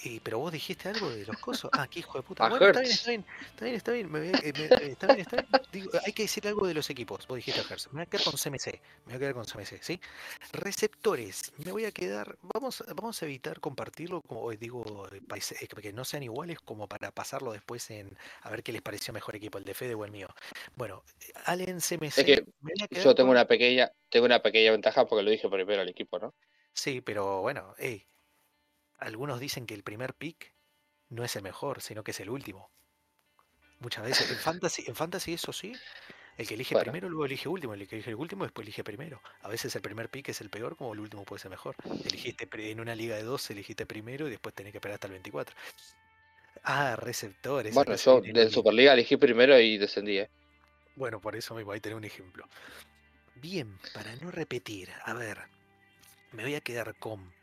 [0.03, 1.69] Y- pero vos dijiste algo de los cosos.
[1.71, 2.49] Ah, qué hijo de puta.
[2.49, 4.11] Bueno, está bien, está bien, está bien, está bien.
[4.11, 5.47] me eh, me- eh, está bien, está bien.
[5.71, 7.27] Digo, hay que decir algo de los equipos.
[7.27, 7.87] Vos dijiste a Hurts.
[7.89, 8.65] Me voy a quedar con CMC.
[9.05, 10.01] Me voy a quedar con CMC, ¿sí?
[10.53, 11.53] Receptores.
[11.63, 12.35] Me voy a quedar.
[12.41, 15.21] Vamos, vamos a evitar compartirlo, como digo, eh,
[15.61, 19.13] eh, que no sean iguales como para pasarlo después en a ver qué les pareció
[19.13, 20.29] mejor equipo, el de Fede o el mío.
[20.75, 21.03] Bueno,
[21.45, 22.25] Allen CMC.
[22.25, 22.33] que
[22.83, 25.81] a quedar Yo tengo con- una pequeña, tengo una pequeña ventaja porque lo dije primero
[25.83, 26.33] al equipo, ¿no?
[26.75, 28.07] Sí, pero bueno, ey,
[28.99, 30.55] algunos dicen que el primer pick
[31.09, 32.71] no es el mejor, sino que es el último.
[33.79, 35.81] Muchas veces, en fantasy, en fantasy eso sí,
[36.37, 36.77] el que elige Bueno.
[36.77, 39.21] primero luego elige último, el que elige el último después elige primero.
[39.41, 41.75] A veces el primer pick es el peor, como el último puede ser mejor.
[42.03, 45.13] Elegiste en una liga de dos, elegiste primero y después tenés que esperar hasta el
[45.13, 45.55] 24.
[46.63, 47.75] Ah, receptores.
[47.75, 50.29] Bueno, yo el- Superliga elegí primero y descendí, ¿eh?
[50.95, 52.47] Bueno, por eso mismo, ahí tenés un ejemplo.
[53.35, 55.39] Bien, para no repetir, a ver,
[56.35, 57.33] me voy a quedar con.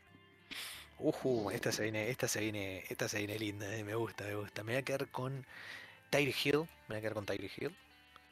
[0.99, 4.35] Ujú, esta se viene, esta se viene, esta se viene linda, eh, me gusta, me
[4.35, 4.63] gusta.
[4.63, 5.45] Me voy a quedar con
[6.09, 7.75] Tyree Hill, me voy a quedar con Tyree Hill.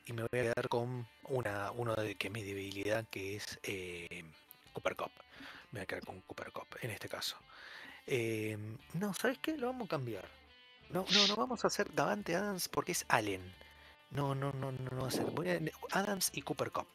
[0.05, 3.59] Y me voy a quedar con una, uno de que es mi debilidad, que es
[3.63, 4.23] eh,
[4.73, 5.11] Cooper Cup.
[5.71, 7.35] Me voy a quedar con Cooper Cup, en este caso.
[8.07, 8.57] Eh,
[8.93, 9.57] no, ¿sabes qué?
[9.57, 10.25] Lo vamos a cambiar.
[10.89, 13.41] No, no, no vamos a hacer Davante Adams porque es Allen.
[14.11, 15.25] No, no, no, no, no va a ser.
[15.31, 15.59] Voy a-
[15.91, 16.87] Adams y Cooper Cup.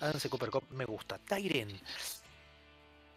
[0.00, 1.18] Adams y Cooper Cup me gusta.
[1.18, 1.78] Tyren.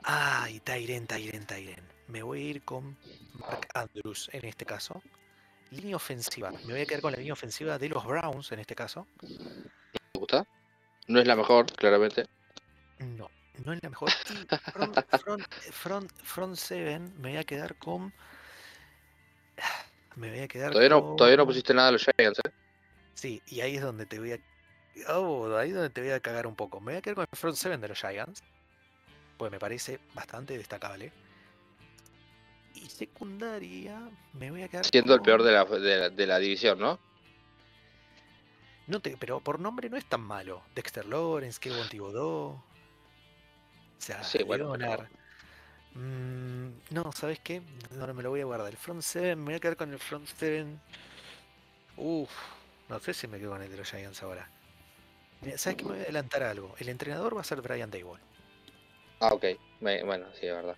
[0.03, 1.83] Ay, Tyren, Tyren, Tyren.
[2.07, 2.97] Me voy a ir con
[3.33, 5.01] Mark Andrews en este caso.
[5.71, 6.51] Línea ofensiva.
[6.51, 9.07] Me voy a quedar con la línea ofensiva de los Browns en este caso.
[9.21, 10.45] ¿Te gusta?
[11.07, 12.25] No es la mejor, claramente.
[12.99, 13.29] No,
[13.65, 14.09] no es la mejor.
[14.09, 18.11] Y front, front, front, front seven me voy a quedar con.
[20.15, 22.51] Me voy a quedar Todavía no, con- todavía no pusiste nada de los Giants, ¿eh?
[23.13, 24.39] Sí, y ahí es donde te voy a.
[25.13, 26.79] Oh, ahí es donde te voy a cagar un poco.
[26.79, 28.41] Me voy a quedar con el front seven de los Giants.
[29.39, 31.13] Pues me parece bastante destacable.
[32.75, 33.97] Y secundaria,
[34.33, 34.85] me voy a quedar.
[34.85, 36.99] Siendo el peor de la, de la, de la división, ¿no?
[38.87, 40.61] No te, pero por nombre no es tan malo.
[40.75, 42.49] Dexter Lawrence, Kevin Thibodeau.
[42.49, 42.63] O
[43.97, 45.07] sea, Sí, bueno, Leonard.
[45.93, 47.61] Mm, no, ¿sabes qué?
[47.91, 48.67] No, no me lo voy a guardar.
[48.67, 50.81] El front seven, me voy a quedar con el front seven.
[51.95, 52.29] Uf,
[52.89, 54.49] no sé si me quedo con el de los Giants ahora.
[55.55, 55.83] ¿Sabes qué?
[55.85, 56.75] Me voy a adelantar a algo.
[56.77, 58.19] El entrenador va a ser Brian Dayball.
[59.19, 59.45] Ah, ok.
[59.81, 60.77] Me- bueno, sí, es verdad.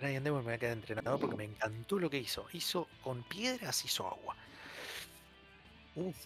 [0.00, 2.46] Brian Dayball me voy a quedar entrenador porque me encantó lo que hizo.
[2.52, 4.36] Hizo con piedras, hizo agua.
[5.96, 6.16] Uf.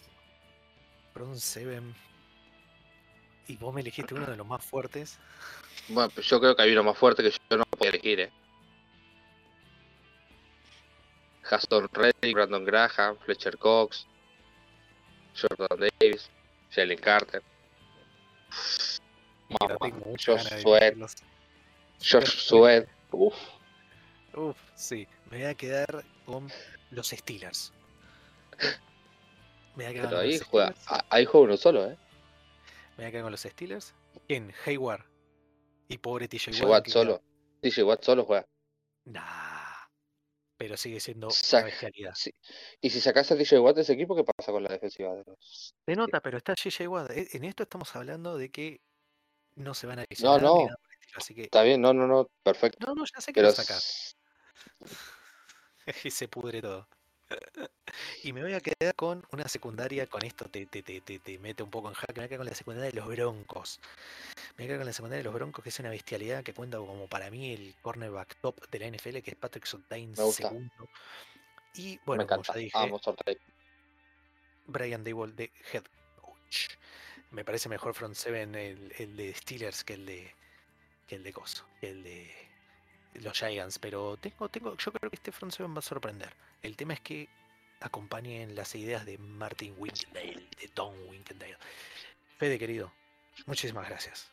[1.13, 1.95] Front seven.
[3.47, 5.19] Y vos me elegiste uno de los más fuertes.
[5.89, 8.31] Bueno, pues yo creo que hay uno más fuerte que yo no puedo elegir, ¿eh?
[11.49, 14.07] Haston Reddick, Brandon Graham, Fletcher Cox,
[15.39, 16.29] Jordan Davis,
[16.71, 17.43] Jalen Carter,
[19.59, 20.95] Mamá, Josh Sweat.
[21.99, 22.87] Josh Sweat.
[23.11, 23.35] Uf,
[24.35, 25.07] Uf, sí.
[25.29, 26.49] Me voy a quedar con
[26.91, 27.71] los Steelers.
[29.75, 30.91] Me voy a quedar pero con ahí los juega, Steelers.
[30.91, 31.97] ah, ahí juega uno solo, ¿eh?
[32.91, 33.93] Me voy a quedar con los Steelers.
[34.27, 34.53] ¿Quién?
[34.65, 35.03] Hayward.
[35.87, 36.87] Y pobre TJ TJ Watt.
[36.87, 37.21] Solo.
[37.61, 38.45] TJ Watt solo juega.
[39.05, 39.61] Nah.
[40.57, 42.15] Pero sigue siendo Sac- una.
[42.15, 42.31] Sí.
[42.81, 45.23] Y si sacas a TJ Watt de ese equipo, ¿qué pasa con la defensiva de
[45.25, 45.73] los?
[45.85, 47.11] Se nota, pero está JJ Watt.
[47.11, 48.79] E- En esto estamos hablando de que
[49.55, 50.65] no se van a No, no.
[50.65, 50.77] nada
[51.15, 51.43] Así que.
[51.43, 52.85] Está bien, no, no, no, perfecto.
[52.87, 54.15] No, no, ya sé que Pero lo sacas.
[54.81, 54.87] s-
[56.07, 56.87] y se pudre todo.
[58.23, 61.37] Y me voy a quedar con una secundaria, con esto te, te, te, te, te
[61.37, 63.79] mete un poco en jaque, me voy a quedar con la secundaria de los Broncos.
[64.57, 66.53] Me voy a quedar con la secundaria de los Broncos, que es una bestialidad que
[66.53, 70.47] cuenta como para mí el cornerback top de la NFL, que es Patrick Me gusta.
[70.49, 70.89] segundo.
[71.75, 72.53] Y me bueno, como encanta.
[72.53, 73.37] ya dije.
[74.65, 75.83] Brian Dable de head
[76.15, 76.67] coach.
[77.33, 80.35] Me parece mejor front seven el, el de Steelers que el de
[81.07, 82.31] que el de que el de
[83.15, 86.33] los Giants, pero tengo, tengo, yo creo que este front seven va a sorprender.
[86.61, 87.27] El tema es que
[87.81, 91.57] acompañen las ideas de Martin Winkendale, de Tom Winkendale.
[92.37, 92.91] Fede querido,
[93.45, 94.31] muchísimas gracias.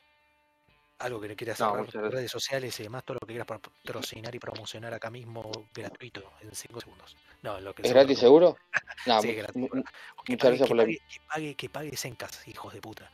[0.99, 2.13] Algo que le quieras No, gracias.
[2.13, 6.55] redes sociales y demás, todo lo que quieras patrocinar y promocionar acá mismo gratuito en
[6.55, 7.17] 5 segundos.
[7.43, 8.57] No, en lo que ¿Es gratis seguro?
[9.23, 9.79] Sí, gratis, que muchas
[10.27, 10.99] pague, gracias por la- que
[11.29, 13.11] pague, que pague Sencas, hijos de puta.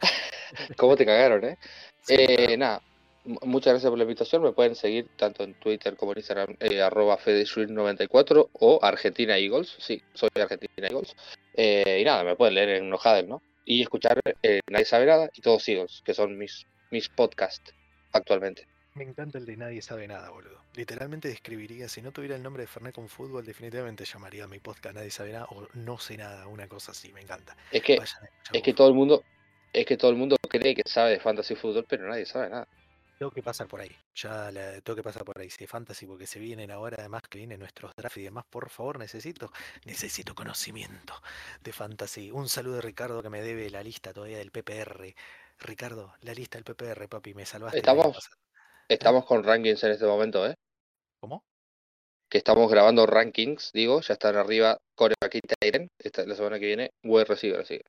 [0.76, 1.58] ¿Cómo te cagaron, eh?
[2.02, 2.80] Sí, Eh, nada,
[3.24, 4.42] mu- muchas gracias por la invitación.
[4.42, 9.76] Me pueden seguir tanto en Twitter como en Instagram, eh, arroba FedeSwing94 o Argentina Eagles.
[9.78, 11.14] Sí, soy Argentina Eagles.
[11.54, 13.42] Eh, y nada, me pueden leer en Enojadel, ¿no?
[13.64, 17.74] Y escuchar eh, Nadie Sabe Nada y Todos Eagles, que son mis, mis podcasts
[18.12, 18.66] actualmente.
[18.98, 20.60] Me encanta el de nadie sabe nada, boludo.
[20.74, 24.58] Literalmente describiría, si no tuviera el nombre de Fernet con fútbol, definitivamente llamaría a mi
[24.58, 27.56] podcast Nadie sabe nada o No sé nada, una cosa así, me encanta.
[27.70, 29.22] Es que, Vayan es que todo el mundo,
[29.72, 32.66] es que todo el mundo cree que sabe de fantasy fútbol, pero nadie sabe nada.
[33.20, 36.04] Tengo que pasar por ahí, ya la, tengo que pasar por ahí, si es fantasy,
[36.04, 39.52] porque se vienen ahora, además que vienen nuestros drafts y demás, por favor, necesito,
[39.84, 41.14] necesito conocimiento
[41.60, 42.32] de fantasy.
[42.32, 45.14] Un saludo de Ricardo que me debe la lista todavía del PPR.
[45.60, 47.78] Ricardo, la lista del PPR, papi, me salvaste.
[47.78, 48.28] Estamos-.
[48.88, 50.54] Estamos con rankings en este momento, ¿eh?
[51.20, 51.42] ¿Cómo?
[52.28, 55.88] que estamos grabando rankings, digo, ya están arriba Coreback y Tyren.
[55.98, 57.80] Esta, la semana que viene, wide receiver, así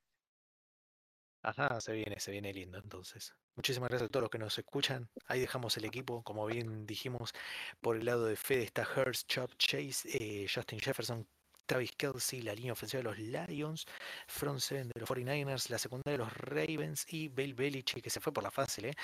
[1.42, 3.32] Ajá, se viene, se viene lindo entonces.
[3.56, 5.08] Muchísimas gracias a todos los que nos escuchan.
[5.26, 7.32] Ahí dejamos el equipo, como bien dijimos,
[7.80, 11.26] por el lado de Fede está Hurst, Chop, Chase, eh, Justin Jefferson,
[11.70, 13.86] Travis Kelsey, la línea ofensiva de los Lions,
[14.26, 18.18] front seven de los 49ers, la secundaria de los Ravens y Bill Belichick, que se
[18.18, 18.94] fue por la fácil, ¿eh?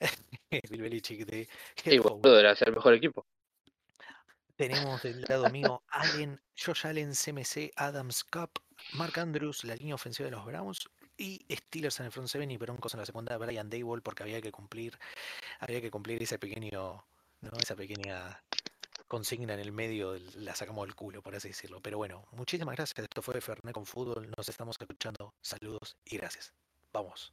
[0.70, 1.46] Bill Belichick de
[1.76, 3.26] Sí, boludo, era ser el mejor equipo.
[4.56, 8.52] Tenemos del lado mío Allen, Josh Allen, CMC, Adams Cup,
[8.94, 10.88] Mark Andrews, la línea ofensiva de los Browns
[11.18, 14.40] y Steelers en el front seven y Broncos en la segunda, Brian Dable, porque había
[14.40, 14.98] que cumplir,
[15.60, 17.04] había que cumplir ese pequeño,
[17.42, 17.50] ¿no?
[17.60, 18.42] esa pequeña
[19.08, 21.80] consigna en el medio, la sacamos del culo, por así decirlo.
[21.80, 22.98] Pero bueno, muchísimas gracias.
[23.04, 24.30] Esto fue Fernet con Fútbol.
[24.36, 25.34] Nos estamos escuchando.
[25.40, 26.52] Saludos y gracias.
[26.92, 27.32] Vamos.